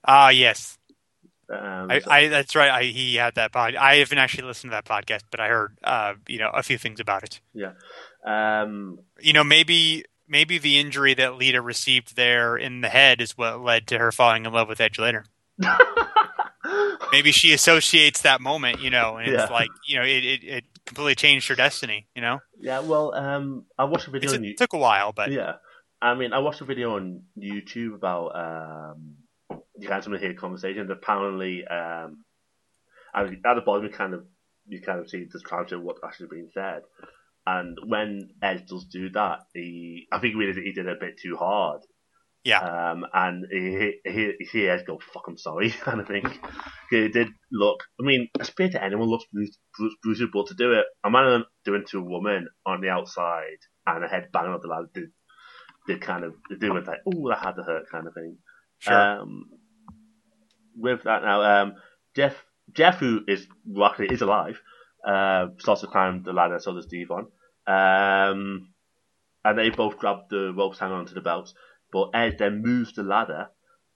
Ah, 0.06 0.28
uh, 0.28 0.30
yes. 0.30 0.78
Um, 1.52 1.88
I, 1.90 2.00
so. 2.00 2.12
I, 2.12 2.28
that's 2.28 2.56
right. 2.56 2.70
I, 2.70 2.84
he 2.84 3.16
had 3.16 3.36
that 3.36 3.52
pod. 3.52 3.76
I 3.76 3.98
haven't 3.98 4.18
actually 4.18 4.44
listened 4.44 4.72
to 4.72 4.76
that 4.76 4.86
podcast, 4.86 5.22
but 5.30 5.40
I 5.40 5.48
heard, 5.48 5.78
uh, 5.84 6.14
you 6.28 6.40
know, 6.40 6.50
a 6.54 6.64
few 6.64 6.78
things 6.78 7.00
about 7.00 7.24
it. 7.24 7.40
Yeah. 7.54 7.74
Um, 8.26 9.00
you 9.20 9.34
know, 9.34 9.44
maybe 9.44 10.06
maybe 10.28 10.58
the 10.58 10.80
injury 10.80 11.14
that 11.16 11.36
Lita 11.36 11.62
received 11.62 12.16
there 12.16 12.56
in 12.56 12.82
the 12.82 12.90
head 12.90 13.22
is 13.22 13.38
what 13.38 13.62
led 13.62 13.88
to 13.88 13.98
her 13.98 14.12
falling 14.12 14.46
in 14.46 14.54
love 14.54 14.68
with 14.68 14.82
Edge 14.82 15.00
later. 15.00 15.26
maybe 17.12 17.32
she 17.32 17.54
associates 17.54 18.22
that 18.22 18.42
moment, 18.42 18.82
you 18.82 18.90
know, 18.90 19.18
and 19.18 19.32
yeah. 19.32 19.44
it's 19.44 19.52
like, 19.52 19.70
you 19.88 19.98
know, 19.98 20.06
it, 20.06 20.24
it, 20.24 20.44
it 20.44 20.64
completely 20.90 21.16
changed 21.16 21.48
her 21.48 21.56
destiny. 21.56 22.08
You 22.16 22.22
know. 22.22 22.40
Yeah. 22.60 22.80
Well, 22.80 23.14
um, 23.16 23.66
I 23.78 23.86
watched 23.86 24.08
a 24.08 24.12
video. 24.12 24.34
It 24.34 24.58
took 24.58 24.74
a 24.74 24.78
while, 24.78 25.14
but 25.14 25.32
yeah. 25.32 25.54
I 26.02 26.16
mean, 26.16 26.34
I 26.34 26.40
watched 26.40 26.62
a 26.62 26.66
video 26.66 26.96
on 26.96 27.24
YouTube 27.38 27.96
about 27.96 28.32
um, 28.36 29.16
you 29.78 29.90
want 29.90 30.04
to 30.04 30.18
hear 30.18 30.34
conversations. 30.34 30.90
Apparently, 30.90 31.66
um, 31.68 32.24
I 33.14 33.24
mean, 33.24 33.42
at 33.46 33.54
the 33.54 33.62
bottom 33.62 33.84
you 33.84 33.90
kind 33.90 34.14
of 34.14 34.26
you 34.68 34.82
kind 34.82 35.00
of 35.00 35.10
see 35.10 35.24
the 35.24 35.40
transcript 35.40 35.72
of 35.72 35.82
what's 35.82 36.02
actually 36.04 36.28
being 36.32 36.50
said. 36.54 36.82
And 37.46 37.78
when 37.86 38.30
Ed 38.42 38.66
does 38.68 38.86
do 38.86 39.10
that, 39.12 39.40
he 39.54 40.08
I 40.12 40.20
think 40.20 40.36
really 40.36 40.62
he 40.62 40.72
did 40.72 40.86
it 40.88 40.98
a 40.98 41.00
bit 41.00 41.20
too 41.22 41.36
hard. 41.36 41.82
Yeah. 42.44 42.60
Um, 42.60 43.06
and 43.14 43.46
he, 43.52 44.00
he, 44.06 44.34
he 44.52 44.68
Edge 44.68 44.86
go, 44.86 45.00
fuck, 45.14 45.26
I'm 45.28 45.38
sorry, 45.38 45.70
kind 45.82 46.00
of 46.00 46.08
thing. 46.08 46.24
It 46.92 47.14
did 47.14 47.30
look, 47.52 47.84
I 48.00 48.06
mean, 48.06 48.30
a 48.40 48.46
spear 48.46 48.70
to 48.70 48.84
anyone 48.84 49.10
looks 49.10 49.26
brutal, 50.02 50.28
but 50.32 50.48
to 50.48 50.54
do 50.54 50.74
it, 50.74 50.86
a 51.04 51.10
man 51.10 51.44
doing 51.66 51.84
to 51.90 52.00
a 52.00 52.04
woman 52.04 52.48
on 52.66 52.82
the 52.82 52.90
outside 52.90 53.60
and 53.86 54.04
a 54.04 54.08
head 54.08 54.30
banging 54.32 54.54
on 54.54 54.60
the 54.62 54.68
ladder 54.68 54.90
did, 54.94 55.10
did 55.88 56.02
kind 56.02 56.24
of, 56.24 56.34
did 56.50 56.62
do 56.62 56.76
it 56.78 56.88
like, 56.88 57.00
oh, 57.06 57.30
that 57.30 57.40
had 57.40 57.56
to 57.56 57.64
hurt 57.64 57.90
kind 57.92 58.08
of 58.08 58.14
thing. 58.14 58.38
Sure. 58.80 59.20
Um, 59.22 59.46
with 60.76 61.04
that 61.04 61.24
now, 61.24 61.42
um, 61.42 61.74
Jeff, 62.16 62.36
Jeff, 62.72 62.98
who 62.98 63.22
is 63.28 63.48
luckily 63.68 64.08
is 64.10 64.22
alive, 64.22 64.62
uh, 65.06 65.48
starts 65.58 65.82
to 65.82 65.88
climb 65.88 66.24
the 66.24 66.34
ladder, 66.34 66.60
so 66.60 66.74
does 66.74 66.86
Devon. 66.86 67.28
Um, 67.68 68.70
and 69.44 69.58
they 69.58 69.70
both 69.70 69.98
grab 69.98 70.30
the 70.30 70.54
ropes 70.56 70.80
hanging 70.80 70.98
onto 70.98 71.14
the 71.14 71.22
belts. 71.22 71.54
But 71.92 72.12
Ed 72.14 72.38
then 72.38 72.62
moves 72.62 72.94
the 72.94 73.04
ladder, 73.04 73.50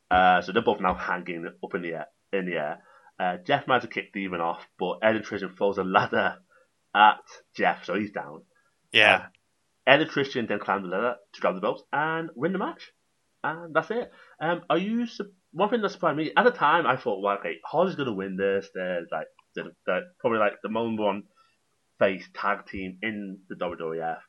uh, 0.09 0.41
so 0.41 0.51
they're 0.51 0.61
both 0.61 0.81
now 0.81 0.95
hanging 0.95 1.47
up 1.63 1.75
in 1.75 1.81
the 1.81 1.93
air. 1.93 2.07
In 2.31 2.45
the 2.45 2.55
air. 2.55 2.79
Uh, 3.19 3.37
Jeff 3.37 3.67
managed 3.67 3.85
to 3.85 3.93
kick 3.93 4.11
Devon 4.13 4.41
off, 4.41 4.65
but 4.79 4.99
Ed 5.03 5.15
and 5.15 5.23
Tristan 5.23 5.55
throws 5.55 5.77
a 5.77 5.83
ladder 5.83 6.37
at 6.95 7.21
Jeff, 7.55 7.85
so 7.85 7.95
he's 7.95 8.11
down. 8.11 8.43
Yeah. 8.91 9.15
Uh, 9.15 9.27
Ed 9.85 10.01
and 10.01 10.09
Christian 10.09 10.47
then 10.47 10.59
climb 10.59 10.81
the 10.81 10.87
ladder 10.87 11.15
to 11.33 11.41
grab 11.41 11.55
the 11.55 11.61
belts 11.61 11.83
and 11.91 12.29
win 12.35 12.53
the 12.53 12.59
match. 12.59 12.91
And 13.43 13.73
that's 13.75 13.91
it. 13.91 14.11
Um, 14.39 14.61
are 14.69 14.77
you 14.77 15.05
one 15.51 15.69
thing 15.69 15.81
that 15.81 15.89
surprised 15.89 16.17
me 16.17 16.31
at 16.35 16.43
the 16.43 16.51
time? 16.51 16.87
I 16.87 16.95
thought, 16.95 17.21
well, 17.21 17.37
okay, 17.37 17.57
Hardy's 17.65 17.95
gonna 17.95 18.13
win 18.13 18.37
this. 18.37 18.69
They're 18.73 19.05
like, 19.11 19.27
they're, 19.55 19.65
they're 19.85 20.03
probably 20.19 20.39
like 20.39 20.53
the 20.63 20.69
number 20.69 21.03
one 21.03 21.23
face 21.99 22.27
tag 22.33 22.65
team 22.65 22.97
in 23.01 23.39
the 23.49 23.55
WWF. 23.55 24.19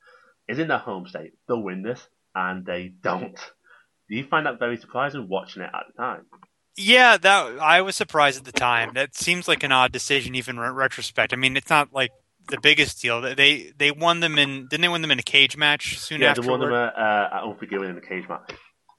Is 0.49 0.59
in 0.59 0.69
their 0.69 0.79
home 0.79 1.07
state. 1.07 1.33
They'll 1.49 1.63
win 1.63 1.83
this, 1.83 2.07
and 2.35 2.65
they 2.65 2.89
don't. 3.03 3.39
Do 4.09 4.17
you 4.17 4.25
find 4.25 4.47
that 4.47 4.59
very 4.59 4.77
surprising 4.77 5.29
watching 5.29 5.63
it 5.63 5.71
at 5.73 5.85
the 5.89 6.03
time? 6.03 6.27
Yeah, 6.77 7.17
that 7.17 7.59
I 7.61 7.81
was 7.83 7.97
surprised 7.97 8.39
at 8.39 8.45
the 8.45 8.53
time. 8.53 8.95
That 8.95 9.15
seems 9.15 9.47
like 9.47 9.63
an 9.63 9.73
odd 9.73 9.93
decision, 9.93 10.35
even 10.35 10.57
in 10.59 10.71
retrospect. 10.71 11.33
I 11.33 11.37
mean, 11.37 11.57
it's 11.57 11.71
not 11.71 11.93
like 11.93 12.11
the 12.49 12.59
biggest 12.61 13.01
deal. 13.01 13.21
They 13.21 13.73
they 13.79 13.91
won 13.91 14.21
them 14.21 14.39
in 14.39 14.67
didn't 14.69 14.83
they 14.83 14.89
win 14.89 15.03
them 15.03 15.11
in 15.11 15.19
a 15.19 15.23
cage 15.23 15.57
match 15.57 15.99
soon 15.99 16.21
yeah, 16.21 16.31
after? 16.31 16.43
they 16.43 16.49
won 16.49 16.61
them 16.61 16.73
at, 16.73 16.97
uh, 16.97 17.29
at 17.33 17.43
Unforgiven 17.45 17.89
in 17.89 17.95
the 17.95 18.01
cage 18.01 18.29
match. 18.29 18.53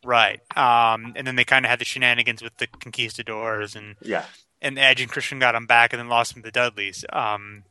Right. 0.03 0.39
Um, 0.55 1.13
and 1.15 1.25
then 1.25 1.35
they 1.35 1.43
kind 1.43 1.65
of 1.65 1.69
had 1.69 1.79
the 1.79 1.85
shenanigans 1.85 2.41
with 2.41 2.55
the 2.57 2.67
conquistadors 2.67 3.75
and 3.75 3.95
Yeah, 4.01 4.25
and 4.61 4.79
Edge 4.79 5.01
and 5.01 5.11
Christian 5.11 5.39
got 5.39 5.51
them 5.51 5.65
back 5.65 5.93
and 5.93 5.99
then 5.99 6.09
lost 6.09 6.33
them 6.33 6.43
to 6.43 6.47
the 6.47 6.51
Dudleys. 6.51 7.03
Um, 7.11 7.63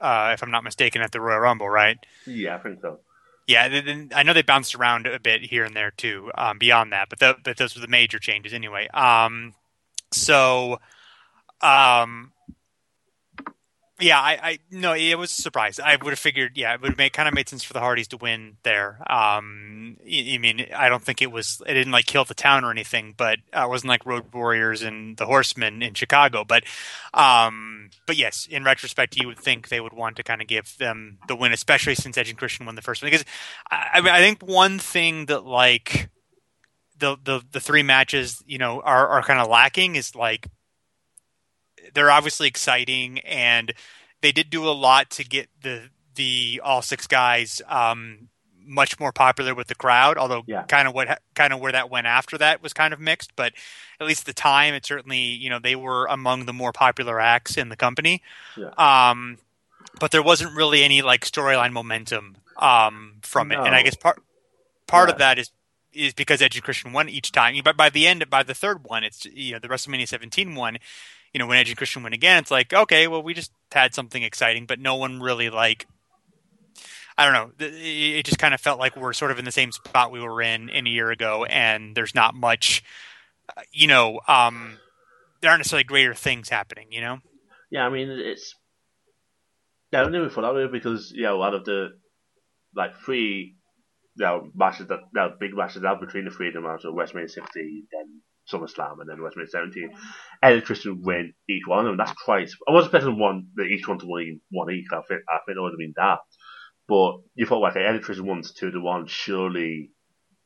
uh, 0.00 0.30
if 0.34 0.42
I'm 0.42 0.50
not 0.50 0.62
mistaken, 0.62 1.02
at 1.02 1.12
the 1.12 1.20
Royal 1.20 1.40
Rumble, 1.40 1.68
right? 1.68 1.98
yeah, 2.26 2.54
I 2.56 2.58
think 2.58 2.80
so. 2.82 3.00
Yeah, 3.48 4.08
I 4.14 4.22
know 4.22 4.34
they 4.34 4.42
bounced 4.42 4.74
around 4.74 5.06
a 5.06 5.18
bit 5.18 5.42
here 5.42 5.64
and 5.64 5.74
there 5.74 5.90
too. 5.90 6.30
Um, 6.36 6.58
beyond 6.58 6.92
that, 6.92 7.08
but, 7.08 7.18
th- 7.18 7.36
but 7.42 7.56
those 7.56 7.74
were 7.74 7.80
the 7.80 7.88
major 7.88 8.18
changes 8.18 8.52
anyway. 8.52 8.88
Um, 8.88 9.54
so, 10.12 10.78
um, 11.62 12.32
yeah, 14.00 14.20
I, 14.20 14.38
I 14.42 14.58
no, 14.70 14.92
it 14.94 15.16
was 15.16 15.36
a 15.36 15.42
surprise. 15.42 15.80
I 15.80 15.96
would 15.96 16.10
have 16.10 16.18
figured, 16.18 16.56
yeah, 16.56 16.74
it 16.74 16.82
would 16.82 16.96
made 16.96 17.12
kind 17.12 17.26
of 17.26 17.34
made 17.34 17.48
sense 17.48 17.64
for 17.64 17.72
the 17.72 17.80
Hardys 17.80 18.08
to 18.08 18.16
win 18.16 18.56
there. 18.62 18.98
Um, 19.10 19.96
I, 20.04 20.32
I 20.34 20.38
mean, 20.38 20.66
I 20.74 20.88
don't 20.88 21.02
think 21.02 21.20
it 21.20 21.32
was 21.32 21.60
it 21.66 21.74
didn't 21.74 21.92
like 21.92 22.06
kill 22.06 22.24
the 22.24 22.34
town 22.34 22.64
or 22.64 22.70
anything, 22.70 23.14
but 23.16 23.38
uh, 23.56 23.64
it 23.64 23.68
wasn't 23.68 23.88
like 23.88 24.06
Road 24.06 24.32
Warriors 24.32 24.82
and 24.82 25.16
the 25.16 25.26
Horsemen 25.26 25.82
in 25.82 25.94
Chicago. 25.94 26.44
But, 26.44 26.62
um, 27.12 27.90
but 28.06 28.16
yes, 28.16 28.46
in 28.48 28.62
retrospect, 28.62 29.16
you 29.16 29.26
would 29.26 29.38
think 29.38 29.68
they 29.68 29.80
would 29.80 29.92
want 29.92 30.16
to 30.16 30.22
kind 30.22 30.40
of 30.40 30.46
give 30.46 30.76
them 30.78 31.18
the 31.26 31.34
win, 31.34 31.52
especially 31.52 31.96
since 31.96 32.16
Edge 32.16 32.30
and 32.30 32.38
Christian 32.38 32.66
won 32.66 32.76
the 32.76 32.82
first 32.82 33.02
one. 33.02 33.10
Because 33.10 33.24
I, 33.70 34.00
I 34.04 34.20
think 34.20 34.42
one 34.42 34.78
thing 34.78 35.26
that 35.26 35.44
like 35.44 36.08
the 36.96 37.16
the 37.24 37.42
the 37.50 37.60
three 37.60 37.82
matches, 37.82 38.42
you 38.46 38.58
know, 38.58 38.80
are 38.80 39.08
are 39.08 39.22
kind 39.22 39.40
of 39.40 39.48
lacking 39.48 39.96
is 39.96 40.14
like 40.14 40.46
they're 41.94 42.10
obviously 42.10 42.48
exciting 42.48 43.18
and 43.20 43.72
they 44.20 44.32
did 44.32 44.50
do 44.50 44.68
a 44.68 44.70
lot 44.72 45.10
to 45.10 45.24
get 45.24 45.48
the 45.62 45.90
the 46.14 46.60
all 46.64 46.82
six 46.82 47.06
guys 47.06 47.62
um, 47.68 48.28
much 48.66 48.98
more 48.98 49.12
popular 49.12 49.54
with 49.54 49.68
the 49.68 49.74
crowd. 49.74 50.18
Although 50.18 50.42
Yeah. 50.46 50.64
kind 50.64 50.88
of 50.88 50.94
what 50.94 51.22
kind 51.34 51.52
of 51.52 51.60
where 51.60 51.72
that 51.72 51.90
went 51.90 52.06
after 52.06 52.36
that 52.38 52.62
was 52.62 52.72
kind 52.72 52.92
of 52.92 53.00
mixed, 53.00 53.34
but 53.36 53.52
at 54.00 54.06
least 54.06 54.22
at 54.22 54.26
the 54.26 54.32
time, 54.34 54.74
it 54.74 54.84
certainly 54.84 55.18
you 55.20 55.48
know 55.48 55.58
they 55.58 55.76
were 55.76 56.06
among 56.06 56.46
the 56.46 56.52
more 56.52 56.72
popular 56.72 57.20
acts 57.20 57.56
in 57.56 57.68
the 57.68 57.76
company. 57.76 58.22
Yeah. 58.56 58.70
Um, 58.76 59.38
but 60.00 60.10
there 60.10 60.22
wasn't 60.22 60.54
really 60.54 60.82
any 60.84 61.02
like 61.02 61.24
storyline 61.24 61.72
momentum 61.72 62.36
um, 62.58 63.18
from 63.22 63.52
it, 63.52 63.58
and 63.58 63.74
I 63.74 63.82
guess 63.82 63.94
part 63.94 64.20
part 64.86 65.08
of 65.10 65.18
that 65.18 65.38
is 65.38 65.50
is 65.92 66.12
because 66.12 66.42
Edge 66.42 66.54
and 66.56 66.64
Christian 66.64 66.92
won 66.92 67.08
each 67.08 67.32
time. 67.32 67.56
But 67.64 67.76
by 67.76 67.88
the 67.90 68.06
end, 68.06 68.28
by 68.28 68.42
the 68.42 68.54
third 68.54 68.84
one, 68.84 69.04
it's 69.04 69.24
you 69.24 69.52
know 69.52 69.58
the 69.58 69.68
WrestleMania 69.68 70.06
17 70.06 70.54
one. 70.54 70.78
You 71.32 71.38
know 71.38 71.46
when 71.46 71.58
Edge 71.58 71.68
and 71.68 71.76
Christian 71.76 72.02
win 72.02 72.12
again, 72.12 72.38
it's 72.38 72.50
like 72.50 72.72
okay, 72.72 73.08
well 73.08 73.22
we 73.22 73.34
just 73.34 73.52
had 73.72 73.94
something 73.94 74.22
exciting, 74.22 74.66
but 74.66 74.80
no 74.80 74.96
one 74.96 75.20
really 75.20 75.50
like. 75.50 75.86
I 77.16 77.24
don't 77.24 77.34
know. 77.34 77.66
It 77.66 78.24
just 78.24 78.38
kind 78.38 78.54
of 78.54 78.60
felt 78.60 78.78
like 78.78 78.96
we're 78.96 79.12
sort 79.12 79.32
of 79.32 79.40
in 79.40 79.44
the 79.44 79.50
same 79.50 79.72
spot 79.72 80.12
we 80.12 80.20
were 80.20 80.40
in 80.40 80.68
in 80.68 80.86
a 80.86 80.90
year 80.90 81.10
ago, 81.10 81.44
and 81.44 81.96
there's 81.96 82.14
not 82.14 82.34
much, 82.34 82.84
uh, 83.56 83.62
you 83.72 83.88
know. 83.88 84.20
Um, 84.28 84.78
there 85.40 85.50
aren't 85.50 85.60
necessarily 85.60 85.84
greater 85.84 86.14
things 86.14 86.48
happening, 86.48 86.86
you 86.90 87.00
know. 87.00 87.18
Yeah, 87.70 87.84
I 87.84 87.90
mean 87.90 88.08
it's 88.08 88.54
yeah, 89.92 90.02
I 90.02 90.08
never 90.08 90.28
thought 90.28 90.42
that 90.42 90.54
way 90.54 90.66
because 90.66 91.12
you 91.14 91.22
know 91.22 91.42
out 91.42 91.54
of 91.54 91.64
the 91.64 91.90
like 92.74 92.96
three 92.98 93.56
you 94.18 94.24
know, 94.24 94.50
matches 94.54 94.88
that 94.88 95.00
you 95.14 95.20
know, 95.20 95.34
big 95.38 95.54
matches 95.54 95.84
out 95.84 96.00
between 96.00 96.24
the 96.24 96.30
three 96.30 96.48
of 96.48 96.54
them 96.54 96.66
are 96.66 96.80
so 96.80 96.92
WrestleMania 96.92 97.30
16, 97.30 97.86
then 97.92 98.07
SummerSlam, 98.50 99.00
and 99.00 99.08
then 99.08 99.18
WrestleMania 99.18 99.48
17. 99.48 99.90
Edge 100.42 100.54
and 100.54 100.64
Christian 100.64 101.00
win 101.02 101.34
each 101.48 101.66
one 101.66 101.80
of 101.80 101.84
them. 101.86 101.96
That's 101.96 102.12
quite. 102.12 102.50
I 102.68 102.72
wasn't 102.72 102.94
expecting 102.94 103.18
one 103.20 103.48
that 103.56 103.64
each 103.66 103.86
one 103.88 103.98
to 103.98 104.06
win 104.06 104.40
one 104.50 104.70
each. 104.72 104.86
I 104.92 105.00
think 105.08 105.20
I 105.28 105.38
think 105.46 105.56
it 105.56 105.60
would 105.60 105.72
have 105.72 105.78
been 105.78 105.94
that. 105.96 106.18
But 106.88 107.18
you 107.34 107.46
thought 107.46 107.60
like 107.60 107.76
Edge 107.76 107.94
and 107.96 108.02
Christian 108.02 108.26
wins 108.26 108.52
two 108.52 108.70
to 108.70 108.80
one. 108.80 109.06
Surely 109.06 109.90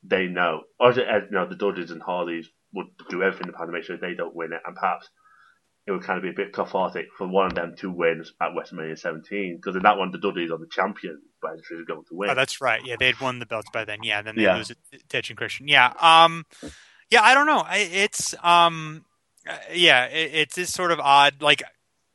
they 0.03 0.27
know, 0.27 0.62
or 0.81 0.91
is 0.91 0.99
it 0.99 1.07
you 1.31 1.37
know 1.37 1.47
the 1.49 1.55
Dudleys 1.57 1.91
and 1.93 2.03
Hardys 2.03 2.49
would 2.75 2.87
do 3.11 3.23
everything 3.23 3.53
to 3.53 3.67
make 3.73 3.85
sure 3.85 3.97
they 3.97 4.15
don't 4.15 4.35
win 4.35 4.53
it, 4.53 4.61
and 4.67 4.75
perhaps 4.75 5.09
it 5.87 5.91
would 5.91 6.03
kind 6.03 6.17
of 6.17 6.23
be 6.23 6.31
a 6.31 6.33
bit 6.33 6.53
cathartic 6.53 7.07
for 7.19 7.27
one 7.27 7.47
of 7.47 7.55
them 7.55 7.75
to 7.77 7.91
win 7.91 8.23
at 8.41 8.51
WrestleMania 8.51 8.97
17 8.97 9.57
because 9.57 9.75
in 9.75 9.83
that 9.83 9.99
one 9.99 10.12
the 10.12 10.19
Dudleys 10.19 10.51
are 10.53 10.59
the 10.59 10.69
champions, 10.71 11.21
but 11.41 11.49
Edge 11.49 11.55
and 11.59 11.65
Christian 11.65 11.85
going 11.88 12.05
to 12.09 12.15
win. 12.15 12.31
Oh, 12.31 12.35
that's 12.35 12.61
right. 12.61 12.81
Yeah, 12.85 12.97
they'd 12.99 13.21
won 13.21 13.38
the 13.41 13.47
belts 13.47 13.69
by 13.73 13.85
then. 13.85 13.99
Yeah, 14.03 14.23
then 14.23 14.37
they 14.37 14.43
Yeah. 14.43 14.57
lose 14.57 14.71
it 14.71 14.79
to 15.09 15.17
Edge 15.17 15.31
and 15.31 15.37
Christian. 15.37 15.67
Yeah. 15.69 15.93
Um, 16.01 16.47
yeah, 17.12 17.22
I 17.22 17.35
don't 17.35 17.46
know. 17.46 17.64
It's 17.70 18.35
um, 18.42 19.05
uh, 19.48 19.57
yeah, 19.72 20.07
it, 20.07 20.31
it's 20.35 20.55
just 20.57 20.72
sort 20.75 20.90
of 20.92 20.98
odd. 20.98 21.42
Like, 21.42 21.62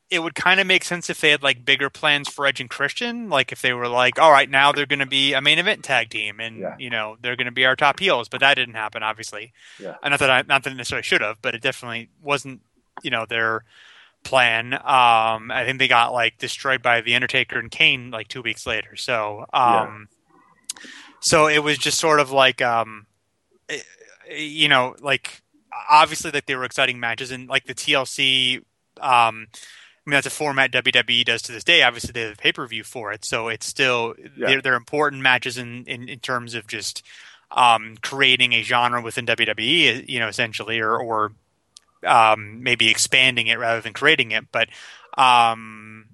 it 0.09 0.19
would 0.19 0.35
kind 0.35 0.59
of 0.59 0.65
make 0.67 0.83
sense 0.85 1.09
if 1.09 1.19
they 1.21 1.31
had 1.31 1.43
like 1.43 1.65
bigger 1.65 1.89
plans 1.89 2.29
for 2.29 2.45
Edge 2.45 2.59
and 2.61 2.69
Christian. 2.69 3.29
Like, 3.29 3.51
if 3.51 3.61
they 3.61 3.73
were 3.73 3.87
like, 3.87 4.17
all 4.19 4.31
right, 4.31 4.49
now 4.49 4.71
they're 4.71 4.85
going 4.85 4.99
to 4.99 5.05
be 5.05 5.33
a 5.33 5.41
main 5.41 5.59
event 5.59 5.83
tag 5.83 6.09
team, 6.09 6.39
and 6.39 6.57
Yeah. 6.59 6.75
you 6.79 6.89
know 6.89 7.17
they're 7.21 7.35
going 7.35 7.45
to 7.45 7.51
be 7.51 7.65
our 7.65 7.75
top 7.75 7.99
heels. 7.99 8.27
But 8.29 8.39
that 8.39 8.55
didn't 8.55 8.75
happen, 8.75 9.03
obviously. 9.03 9.53
Yeah. 9.79 9.95
And 10.01 10.11
not 10.11 10.19
that 10.19 10.29
I, 10.29 10.41
not 10.47 10.63
that 10.63 10.71
it 10.73 10.75
necessarily 10.77 11.03
should 11.03 11.21
have, 11.21 11.41
but 11.41 11.53
it 11.55 11.61
definitely 11.61 12.09
wasn't. 12.21 12.61
You 13.03 13.11
know 13.11 13.25
their 13.27 13.63
plan. 14.23 14.73
Um, 14.73 15.51
I 15.51 15.63
think 15.65 15.77
they 15.77 15.87
got 15.87 16.11
like 16.13 16.37
destroyed 16.39 16.81
by 16.81 17.01
the 17.01 17.13
Undertaker 17.13 17.59
and 17.59 17.69
Kane 17.69 18.09
like 18.09 18.27
two 18.27 18.41
weeks 18.41 18.65
later. 18.65 18.95
So, 18.95 19.45
um, 19.53 20.07
so 21.19 21.47
it 21.47 21.59
was 21.59 21.77
just 21.77 21.99
sort 21.99 22.19
of 22.19 22.31
like, 22.31 22.61
um, 22.61 23.05
eh, 23.69 23.79
you 24.35 24.67
know, 24.69 24.95
like 25.01 25.41
obviously 25.89 26.31
like 26.31 26.45
they 26.45 26.55
were 26.55 26.63
exciting 26.65 26.99
matches 26.99 27.31
and 27.31 27.47
like 27.47 27.65
the 27.65 27.73
TLC. 27.75 28.57
Um, 28.99 29.47
I 29.51 30.09
mean 30.09 30.15
that's 30.15 30.27
a 30.27 30.31
format 30.31 30.71
WWE 30.71 31.25
does 31.25 31.41
to 31.43 31.51
this 31.51 31.63
day. 31.63 31.83
Obviously 31.83 32.11
they 32.13 32.21
have 32.21 32.33
a 32.33 32.35
pay 32.35 32.51
per 32.51 32.65
view 32.67 32.83
for 32.83 33.11
it, 33.11 33.25
so 33.25 33.47
it's 33.49 33.65
still 33.65 34.15
Yeah. 34.35 34.47
they're, 34.47 34.61
they're 34.61 34.75
important 34.75 35.21
matches 35.21 35.57
in, 35.57 35.83
in 35.85 36.07
in 36.09 36.19
terms 36.19 36.55
of 36.55 36.65
just 36.67 37.03
um, 37.51 37.97
creating 38.01 38.53
a 38.53 38.61
genre 38.61 39.01
within 39.01 39.25
WWE. 39.25 40.07
You 40.07 40.19
know, 40.19 40.27
essentially, 40.27 40.79
or 40.79 40.97
or 40.97 41.33
um, 42.05 42.63
maybe 42.63 42.89
expanding 42.89 43.47
it 43.47 43.59
rather 43.59 43.81
than 43.81 43.93
creating 43.93 44.31
it. 44.31 44.45
But 44.51 44.69
um, 45.17 46.05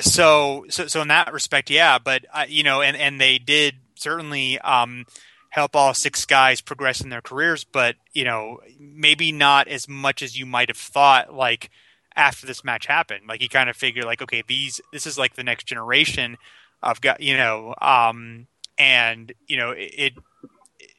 so 0.00 0.64
so 0.70 0.86
so 0.86 1.02
in 1.02 1.08
that 1.08 1.32
respect, 1.32 1.70
yeah. 1.70 1.98
But 1.98 2.24
uh, 2.32 2.44
you 2.48 2.62
know, 2.62 2.80
and 2.80 2.96
and 2.96 3.20
they 3.20 3.38
did 3.38 3.74
certainly 3.96 4.58
um, 4.60 5.04
help 5.52 5.76
all 5.76 5.92
six 5.92 6.24
guys 6.24 6.62
progress 6.62 7.02
in 7.02 7.10
their 7.10 7.20
careers, 7.20 7.62
but 7.62 7.96
you 8.12 8.24
know, 8.24 8.58
maybe 8.78 9.30
not 9.32 9.68
as 9.68 9.88
much 9.88 10.22
as 10.22 10.38
you 10.38 10.46
might 10.46 10.68
have 10.68 10.78
thought. 10.78 11.34
Like 11.34 11.70
after 12.16 12.46
this 12.46 12.64
match 12.64 12.86
happened, 12.86 13.24
like 13.28 13.42
you 13.42 13.48
kind 13.48 13.68
of 13.70 13.76
figure 13.76 14.02
like, 14.02 14.22
okay, 14.22 14.42
these 14.46 14.80
this 14.92 15.06
is 15.06 15.18
like 15.18 15.36
the 15.36 15.44
next 15.44 15.66
generation 15.66 16.38
of 16.82 17.00
got 17.00 17.20
you 17.20 17.36
know, 17.36 17.74
um, 17.80 18.46
and 18.78 19.32
you 19.46 19.56
know 19.56 19.70
it. 19.70 19.94
it 19.96 20.12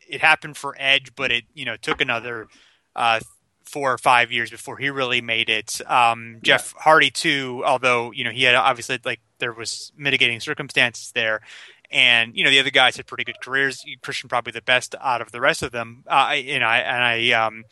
it 0.08 0.22
happened 0.22 0.58
for 0.58 0.76
Edge, 0.78 1.16
but 1.16 1.32
it 1.32 1.46
you 1.54 1.66
know 1.66 1.76
took 1.76 2.02
another 2.02 2.48
uh, 2.96 3.20
four 3.64 3.92
or 3.92 3.98
five 3.98 4.32
years 4.32 4.52
before 4.52 4.78
he 4.78 4.90
really 4.90 5.22
made 5.22 5.50
it. 5.50 5.82
Um, 5.90 6.38
Jeff 6.44 6.74
Hardy 6.78 7.10
too, 7.10 7.64
although 7.66 8.12
you 8.12 8.24
know 8.24 8.30
he 8.30 8.44
had 8.44 8.56
obviously 8.56 9.00
like 9.04 9.22
there 9.40 9.54
was 9.54 9.92
mitigating 9.98 10.40
circumstances 10.40 11.12
there, 11.14 11.42
and 11.94 12.36
you 12.36 12.44
know 12.44 12.50
the 12.50 12.60
other 12.60 12.70
guys 12.72 12.98
had 12.98 13.06
pretty 13.08 13.24
good 13.24 13.40
careers. 13.42 13.86
Christian 14.02 14.28
probably 14.30 14.52
the 14.52 14.62
best 14.62 14.96
out 15.02 15.22
of 15.22 15.32
the 15.32 15.40
rest 15.40 15.62
of 15.64 15.72
them. 15.72 16.04
Uh, 16.08 16.14
I- 16.30 16.36
and 16.36 16.64
I 16.64 16.78
and 16.80 17.04
I 17.04 17.32
um, 17.46 17.64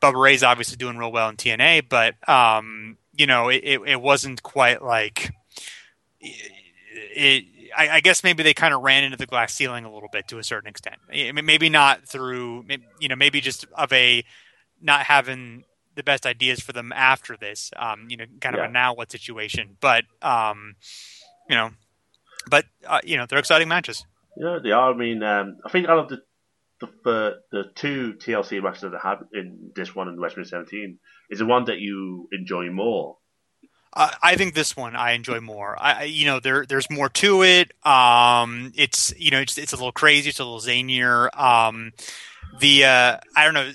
Bubba 0.00 0.20
Ray's 0.22 0.42
obviously 0.42 0.76
doing 0.76 0.96
real 0.98 1.10
well 1.12 1.28
in 1.28 1.36
TNA, 1.36 1.88
but 1.88 2.14
um, 2.28 2.98
you 3.14 3.26
know 3.26 3.48
it, 3.48 3.62
it, 3.64 3.80
it 3.86 4.00
wasn't 4.00 4.42
quite 4.42 4.82
like 4.82 5.32
it. 6.20 7.44
I, 7.76 7.88
I 7.88 8.00
guess 8.00 8.22
maybe 8.22 8.42
they 8.42 8.52
kind 8.52 8.74
of 8.74 8.82
ran 8.82 9.02
into 9.02 9.16
the 9.16 9.24
glass 9.26 9.54
ceiling 9.54 9.84
a 9.86 9.92
little 9.92 10.10
bit 10.12 10.28
to 10.28 10.38
a 10.38 10.44
certain 10.44 10.68
extent. 10.68 10.96
I 11.10 11.32
mean, 11.32 11.46
maybe 11.46 11.70
not 11.70 12.06
through, 12.06 12.66
you 13.00 13.08
know, 13.08 13.16
maybe 13.16 13.40
just 13.40 13.64
of 13.74 13.90
a 13.94 14.24
not 14.80 15.06
having 15.06 15.64
the 15.94 16.02
best 16.02 16.26
ideas 16.26 16.60
for 16.60 16.72
them 16.72 16.92
after 16.94 17.34
this, 17.36 17.70
um, 17.76 18.08
you 18.10 18.18
know, 18.18 18.26
kind 18.42 18.54
of 18.54 18.60
Yeah. 18.60 18.68
a 18.68 18.70
now 18.70 18.94
what 18.94 19.10
situation. 19.10 19.78
But, 19.80 20.04
um, 20.20 20.74
you 21.48 21.56
know, 21.56 21.70
but 22.50 22.64
uh, 22.86 23.00
you 23.04 23.16
know, 23.16 23.26
they're 23.26 23.38
exciting 23.38 23.68
matches. 23.68 24.04
Yeah, 24.36 24.58
they 24.62 24.70
are. 24.72 24.92
I 24.92 24.96
mean, 24.96 25.22
um, 25.22 25.58
I 25.64 25.68
think 25.70 25.88
out 25.88 25.98
of 25.98 26.08
the 26.08 26.22
the 26.80 26.88
the, 27.04 27.32
the 27.52 27.62
two 27.74 28.14
TLC 28.14 28.62
matches 28.62 28.82
that 28.82 28.94
I 28.94 29.08
had 29.10 29.18
in 29.32 29.70
this 29.74 29.94
one 29.94 30.08
and 30.08 30.18
WrestleMania 30.18 30.46
17 30.48 30.98
is 31.30 31.38
the 31.38 31.46
one 31.46 31.64
that 31.66 31.78
you 31.78 32.28
enjoy 32.32 32.70
more. 32.70 33.18
Uh, 33.94 34.10
I 34.22 34.36
think 34.36 34.54
this 34.54 34.74
one 34.74 34.96
I 34.96 35.12
enjoy 35.12 35.40
more. 35.40 35.76
I, 35.80 35.92
I- 35.92 36.02
you 36.04 36.24
know, 36.26 36.40
there 36.40 36.64
there's 36.66 36.90
more 36.90 37.08
to 37.10 37.42
it. 37.42 37.72
Um, 37.86 38.72
it's 38.74 39.12
you 39.18 39.30
know, 39.30 39.40
it's 39.40 39.58
it's 39.58 39.72
a 39.72 39.76
little 39.76 39.92
crazy. 39.92 40.30
It's 40.30 40.40
a 40.40 40.44
little 40.44 40.60
zanier. 40.60 41.28
Um, 41.38 41.92
the 42.58 42.84
uh, 42.84 43.16
I 43.36 43.44
don't 43.44 43.54
know. 43.54 43.70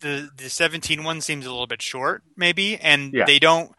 The 0.00 0.28
the 0.36 0.50
17 0.50 1.02
one 1.04 1.20
seems 1.20 1.46
a 1.46 1.50
little 1.50 1.66
bit 1.66 1.80
short, 1.82 2.22
maybe, 2.36 2.76
and 2.78 3.12
Yeah. 3.14 3.24
they 3.26 3.38
don't. 3.38 3.72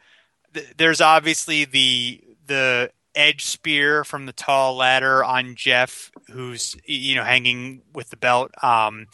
th- 0.53 0.73
There's 0.77 1.01
obviously 1.01 1.65
the 1.65 2.21
the 2.47 2.91
edge 3.16 3.45
spear 3.45 4.03
from 4.03 4.26
the 4.26 4.34
tall 4.34 4.76
ladder 4.76 5.24
on 5.24 5.55
Jeff, 5.55 6.11
who's 6.32 6.76
you 6.86 7.16
know 7.16 7.24
hanging 7.24 7.82
with 7.93 8.09
the 8.09 8.18
belt. 8.18 8.51
Um, 8.63 9.07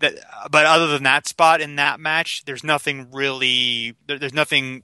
that, 0.00 0.14
but 0.50 0.66
other 0.66 0.86
than 0.88 1.02
that 1.04 1.26
spot 1.26 1.60
in 1.60 1.76
that 1.76 2.00
match, 2.00 2.44
there's 2.44 2.64
nothing 2.64 3.10
really. 3.12 3.94
There, 4.06 4.18
there's 4.18 4.34
nothing 4.34 4.82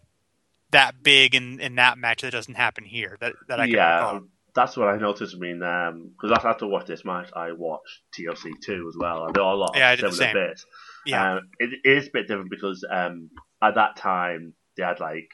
that 0.73 1.03
big 1.03 1.35
in, 1.35 1.61
in 1.61 1.77
that 1.77 1.97
match 1.99 2.23
that 2.23 2.33
doesn't 2.33 2.55
happen 2.57 2.85
here. 2.85 3.17
That 3.21 3.35
that 3.49 3.61
I 3.61 3.67
can 3.67 3.75
yeah, 3.77 3.97
recall. 3.97 4.21
that's 4.55 4.77
what 4.77 4.89
I 4.89 4.97
noticed. 4.99 5.35
I 5.35 5.39
mean, 5.39 5.59
because 5.61 6.33
after, 6.33 6.49
after 6.49 6.67
watch 6.67 6.87
this 6.87 7.05
match, 7.05 7.31
I 7.35 7.53
watched 7.53 8.03
TLC 8.19 8.51
two 8.65 8.87
as 8.89 8.97
well. 8.99 9.29
There 9.33 9.43
are 9.43 9.55
a 9.55 9.57
lot 9.57 9.73
Yeah, 9.77 9.93
of 9.93 10.01
similar 10.15 10.33
bits. 10.49 10.65
Yeah, 11.07 11.35
Um, 11.37 11.41
it 11.59 11.71
is 11.85 12.09
a 12.09 12.11
bit 12.13 12.29
different 12.29 12.51
because 12.51 12.85
um, 12.91 13.31
at 13.63 13.77
that 13.77 13.97
time 13.97 14.55
they 14.77 14.83
had 14.83 15.01
like 15.01 15.29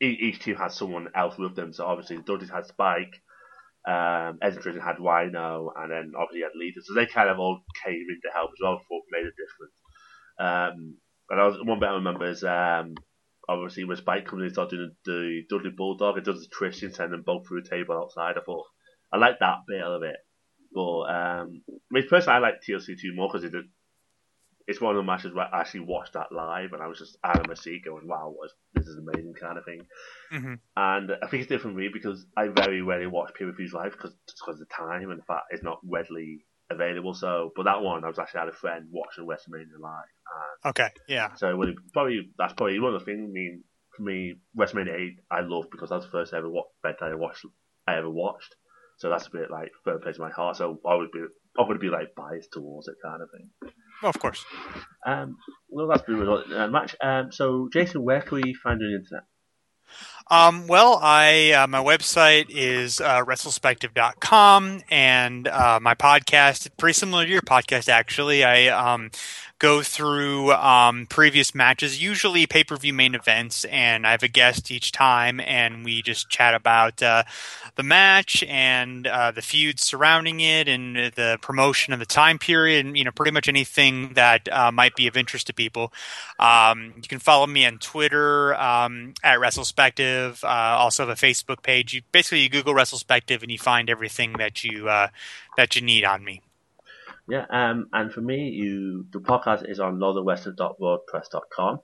each 0.00 0.40
team 0.40 0.56
had 0.56 0.72
someone 0.72 1.08
else 1.14 1.36
with 1.38 1.54
them. 1.56 1.72
So 1.72 1.84
obviously 1.84 2.18
Dudleys 2.18 2.50
had 2.50 2.66
Spike, 2.66 3.20
um, 3.86 4.38
Edmonton 4.42 4.80
had 4.80 5.00
Rhino, 5.00 5.72
and 5.76 5.90
then 5.90 6.12
obviously 6.18 6.42
had 6.42 6.58
Lita. 6.58 6.80
So 6.82 6.94
they 6.94 7.06
kind 7.06 7.28
of 7.28 7.38
all 7.38 7.60
came 7.84 7.94
in 7.94 8.20
to 8.22 8.30
help 8.34 8.50
as 8.50 8.58
well. 8.62 8.78
Thought 8.78 9.04
made 9.10 9.26
a 9.26 9.30
difference. 9.30 9.76
Um, 10.38 10.96
and 11.28 11.40
I 11.40 11.46
was 11.46 11.58
one 11.62 11.78
bit 11.78 11.88
I 11.88 11.94
remember 11.94 12.28
is 12.28 12.42
um, 12.44 12.94
obviously 13.48 13.84
when 13.84 13.96
Spike 13.96 14.26
comes 14.26 14.40
in, 14.40 14.44
and 14.46 14.52
started 14.52 14.76
doing 14.76 14.90
the 15.04 15.42
Dudley 15.48 15.70
Bulldog, 15.70 16.18
it 16.18 16.24
does 16.24 16.40
the 16.40 16.48
twist 16.56 16.82
and 16.82 16.94
send 16.94 17.12
them 17.12 17.22
both 17.22 17.46
through 17.46 17.60
a 17.60 17.68
table 17.68 17.96
outside. 17.96 18.36
I 18.36 18.44
thought 18.44 18.66
I 19.12 19.18
like 19.18 19.38
that 19.40 19.58
bit 19.68 19.82
of 19.82 20.02
it. 20.02 20.16
But 20.72 21.00
um, 21.02 21.62
I 21.68 21.90
mean, 21.90 22.08
personally, 22.08 22.36
I 22.36 22.38
like 22.38 22.62
TLC 22.62 22.98
two 23.00 23.14
more 23.14 23.28
because 23.28 23.44
it 23.44 23.52
it's 24.70 24.80
one 24.80 24.94
of 24.94 24.98
the 24.98 25.06
matches 25.06 25.34
where 25.34 25.52
I 25.52 25.60
actually 25.60 25.80
watched 25.80 26.12
that 26.14 26.32
live, 26.32 26.72
and 26.72 26.82
I 26.82 26.86
was 26.86 26.98
just 26.98 27.18
out 27.24 27.40
of 27.40 27.48
my 27.48 27.54
seat 27.54 27.84
going, 27.84 28.06
"Wow, 28.06 28.32
what 28.34 28.46
is, 28.46 28.54
this 28.74 28.86
is 28.86 28.96
amazing!" 28.96 29.34
kind 29.34 29.58
of 29.58 29.64
thing. 29.64 29.80
hmm 30.30 30.54
And 30.76 31.10
I 31.22 31.26
think 31.26 31.42
it's 31.42 31.48
different 31.48 31.76
for 31.76 31.80
me 31.80 31.90
because 31.92 32.24
I 32.36 32.48
very 32.48 32.80
rarely 32.80 33.08
watch 33.08 33.34
pay 33.34 33.44
per 33.44 33.52
views 33.52 33.72
live 33.72 33.92
because 33.92 34.14
because 34.26 34.60
of 34.60 34.68
the 34.68 34.74
time 34.74 35.10
and 35.10 35.18
the 35.18 35.24
fact 35.24 35.46
it's 35.50 35.64
not 35.64 35.80
readily 35.84 36.46
available. 36.70 37.14
So, 37.14 37.50
but 37.56 37.64
that 37.64 37.82
one, 37.82 38.04
I 38.04 38.08
was 38.08 38.18
actually 38.18 38.40
had 38.40 38.48
a 38.48 38.52
friend 38.52 38.86
watching 38.90 39.26
WrestleMania 39.26 39.80
live, 39.80 40.04
okay, 40.66 40.90
yeah, 41.08 41.34
so 41.34 41.50
it 41.50 41.58
would 41.58 41.74
probably 41.92 42.30
that's 42.38 42.54
probably 42.54 42.78
one 42.78 42.94
of 42.94 43.00
the 43.00 43.04
things. 43.04 43.28
I 43.28 43.32
mean, 43.32 43.64
for 43.96 44.02
me, 44.02 44.36
WrestleMania 44.56 44.94
eight, 44.94 45.16
I 45.30 45.40
love 45.40 45.66
because 45.70 45.90
that's 45.90 46.04
the 46.04 46.10
first 46.12 46.32
ever 46.32 46.46
event 46.46 47.02
I 47.02 47.14
watched 47.14 47.44
I 47.86 47.96
ever 47.96 48.10
watched. 48.10 48.54
So 48.98 49.08
that's 49.08 49.26
a 49.26 49.30
bit 49.30 49.50
like 49.50 49.70
third 49.84 50.02
place 50.02 50.16
in 50.16 50.22
my 50.22 50.30
heart. 50.30 50.56
So 50.56 50.78
I 50.86 50.94
would 50.94 51.10
be 51.10 51.20
I 51.58 51.62
would 51.66 51.80
be 51.80 51.88
like 51.88 52.14
biased 52.14 52.52
towards 52.52 52.86
it, 52.86 52.96
kind 53.02 53.22
of 53.22 53.28
thing. 53.30 53.50
Well, 54.02 54.10
of 54.10 54.18
course. 54.18 54.44
Um, 55.06 55.36
well, 55.68 55.88
that's 55.88 56.02
been 56.02 56.20
a 56.20 56.64
uh, 56.64 56.68
match. 56.68 56.96
Um, 57.00 57.32
so 57.32 57.68
Jason, 57.72 58.02
where 58.02 58.20
can 58.20 58.40
we 58.42 58.54
find 58.54 58.80
you 58.80 58.86
on 58.86 58.92
the 58.92 58.98
internet? 58.98 59.24
Um, 60.30 60.68
well, 60.68 60.98
I 61.02 61.50
uh, 61.52 61.66
my 61.66 61.82
website 61.82 62.46
is 62.50 63.00
uh, 63.00 63.24
wrestlespective.com, 63.24 64.82
and 64.88 65.48
uh, 65.48 65.80
my 65.82 65.94
podcast 65.94 66.68
pretty 66.76 66.94
similar 66.94 67.24
to 67.24 67.30
your 67.30 67.42
podcast. 67.42 67.88
Actually, 67.88 68.44
I 68.44 68.68
um, 68.68 69.10
go 69.60 69.82
through 69.82 70.50
um, 70.52 71.06
previous 71.06 71.54
matches, 71.54 72.02
usually 72.02 72.46
pay 72.46 72.64
per 72.64 72.76
view 72.76 72.94
main 72.94 73.14
events, 73.14 73.64
and 73.66 74.06
I 74.06 74.10
have 74.12 74.22
a 74.22 74.28
guest 74.28 74.70
each 74.70 74.90
time, 74.90 75.38
and 75.38 75.84
we 75.84 76.02
just 76.02 76.28
chat 76.28 76.54
about 76.54 77.00
uh, 77.02 77.22
the 77.76 77.82
match 77.82 78.42
and 78.44 79.06
uh, 79.06 79.30
the 79.30 79.42
feuds 79.42 79.84
surrounding 79.84 80.40
it, 80.40 80.66
and 80.66 80.96
the 80.96 81.38
promotion 81.42 81.92
of 81.92 82.00
the 82.00 82.06
time 82.06 82.38
period, 82.38 82.86
and 82.86 82.96
you 82.96 83.04
know, 83.04 83.12
pretty 83.12 83.30
much 83.30 83.48
anything 83.48 84.14
that 84.14 84.48
uh, 84.50 84.72
might 84.72 84.96
be 84.96 85.06
of 85.06 85.16
interest 85.16 85.46
to 85.46 85.54
people. 85.54 85.92
Um, 86.38 86.94
you 86.96 87.08
can 87.08 87.18
follow 87.18 87.46
me 87.46 87.66
on 87.66 87.78
Twitter 87.78 88.54
um, 88.54 89.12
at 89.22 89.38
WrestleSpective. 89.38 90.42
Uh, 90.42 90.78
also 90.78 91.06
have 91.06 91.16
a 91.16 91.20
Facebook 91.20 91.62
page. 91.62 91.92
You 91.92 92.00
basically 92.12 92.40
you 92.40 92.48
Google 92.48 92.74
WrestleSpective 92.74 93.42
and 93.42 93.52
you 93.52 93.58
find 93.58 93.90
everything 93.90 94.32
that 94.38 94.64
you 94.64 94.88
uh, 94.88 95.08
that 95.58 95.76
you 95.76 95.82
need 95.82 96.04
on 96.04 96.24
me. 96.24 96.40
Yeah, 97.30 97.46
um, 97.50 97.88
and 97.92 98.12
for 98.12 98.20
me, 98.20 98.50
you 98.50 99.06
the 99.12 99.20
podcast 99.20 99.68
is 99.68 99.78
on 99.80 99.98
northernwestern.wordpress.com. 99.98 101.80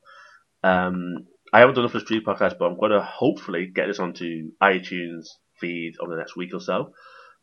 Um, 0.64 1.26
I 1.52 1.60
haven't 1.60 1.76
done 1.76 1.84
it 1.84 1.92
for 1.92 2.00
Street 2.00 2.26
Podcast, 2.26 2.58
but 2.58 2.66
I'm 2.66 2.78
going 2.78 2.90
to 2.90 3.00
hopefully 3.00 3.70
get 3.72 3.86
this 3.86 4.00
onto 4.00 4.50
iTunes 4.60 5.26
feed 5.60 5.94
over 6.00 6.12
the 6.12 6.18
next 6.18 6.36
week 6.36 6.52
or 6.52 6.60
so. 6.60 6.92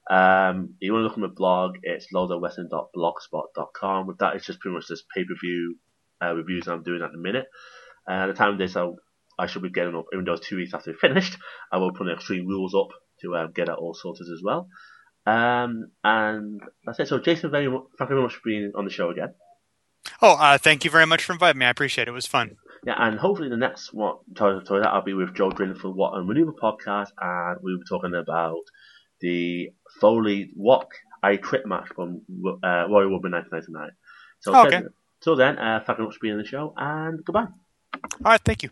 Um, 0.10 0.76
you 0.80 0.92
want 0.92 1.04
to 1.04 1.08
look 1.08 1.14
at 1.14 1.20
my 1.20 1.28
blog, 1.34 1.76
it's 1.84 2.08
northernwestern.blogspot.com. 2.14 4.08
With 4.08 4.18
that, 4.18 4.36
it's 4.36 4.46
just 4.46 4.60
pretty 4.60 4.76
much 4.76 4.88
this 4.88 5.04
pay 5.16 5.24
per 5.24 5.36
view 5.42 5.78
uh, 6.22 6.34
reviews 6.34 6.68
I'm 6.68 6.84
doing 6.84 7.02
at 7.02 7.12
the 7.14 7.18
minute. 7.18 7.46
Uh, 8.10 8.16
at 8.16 8.28
the 8.28 8.34
time 8.34 8.52
of 8.52 8.58
this, 8.58 8.76
I'll, 8.76 8.98
I 9.40 9.48
should 9.48 9.62
be 9.62 9.70
getting 9.72 9.96
up, 9.96 10.06
even 10.12 10.26
though 10.26 10.34
it's 10.34 10.46
two 10.48 10.58
weeks 10.58 10.74
after 10.74 10.92
we 10.92 10.98
finished, 10.98 11.38
I 11.72 11.78
will 11.78 11.94
put 11.94 12.04
the 12.06 12.14
Extreme 12.14 12.48
Rules 12.48 12.76
up 12.76 12.90
to 13.22 13.38
um, 13.38 13.54
get 13.56 13.70
it 13.70 13.76
all 13.76 13.94
sorted 13.94 14.28
as 14.28 14.42
well. 14.44 14.68
Um, 15.26 15.92
and 16.04 16.62
that's 16.86 17.00
it. 17.00 17.08
So, 17.08 17.20
Jason, 17.20 17.52
very 17.52 17.70
much, 17.70 17.84
thank 17.98 18.10
you 18.10 18.16
very 18.16 18.24
much 18.24 18.36
for 18.36 18.42
being 18.46 18.72
on 18.76 18.86
the 18.86 18.92
show 18.92 19.10
again. 19.10 19.34
Oh, 20.22 20.34
uh, 20.38 20.58
thank 20.58 20.84
you 20.84 20.92
very 20.92 21.06
much 21.06 21.24
for 21.24 21.34
inviting 21.34 21.60
me. 21.60 21.66
I 21.66 21.70
appreciate 21.70 22.08
it. 22.08 22.12
It 22.12 22.14
was 22.14 22.28
fun. 22.28 22.58
Yeah, 22.86 22.96
and 22.98 23.18
hopefully 23.18 23.48
the 23.48 23.56
next 23.58 23.94
one, 23.94 24.16
sorry, 24.38 24.60
sorry, 24.66 24.82
that 24.82 24.90
I'll 24.90 25.02
be 25.02 25.14
with 25.14 25.34
Joe 25.34 25.50
Drilling 25.50 25.76
for 25.80 25.90
What 25.90 26.16
and 26.16 26.28
Maneuver 26.28 26.52
podcast, 26.52 27.08
and 27.22 27.58
we'll 27.62 27.78
be 27.78 27.86
talking 27.88 28.14
about 28.14 28.60
the 29.22 29.70
Foley 30.02 30.52
Rock 30.58 30.90
I 31.22 31.38
Quit 31.38 31.66
match 31.66 31.88
from 31.96 32.22
uh, 32.62 32.88
Royal 32.90 33.10
Rumble 33.12 33.32
1999. 33.32 33.92
So, 34.42 34.54
Oh, 34.54 34.68
okay. 34.68 34.82
till 35.22 35.38
then, 35.38 35.58
uh, 35.58 35.80
thank 35.86 35.98
you 36.00 36.04
very 36.04 36.08
much 36.08 36.16
for 36.16 36.20
being 36.22 36.34
on 36.34 36.42
the 36.42 36.46
show, 36.48 36.74
and 36.76 37.24
goodbye. 37.24 37.48
All 37.94 38.00
right, 38.26 38.42
thank 38.44 38.64
you. 38.64 38.70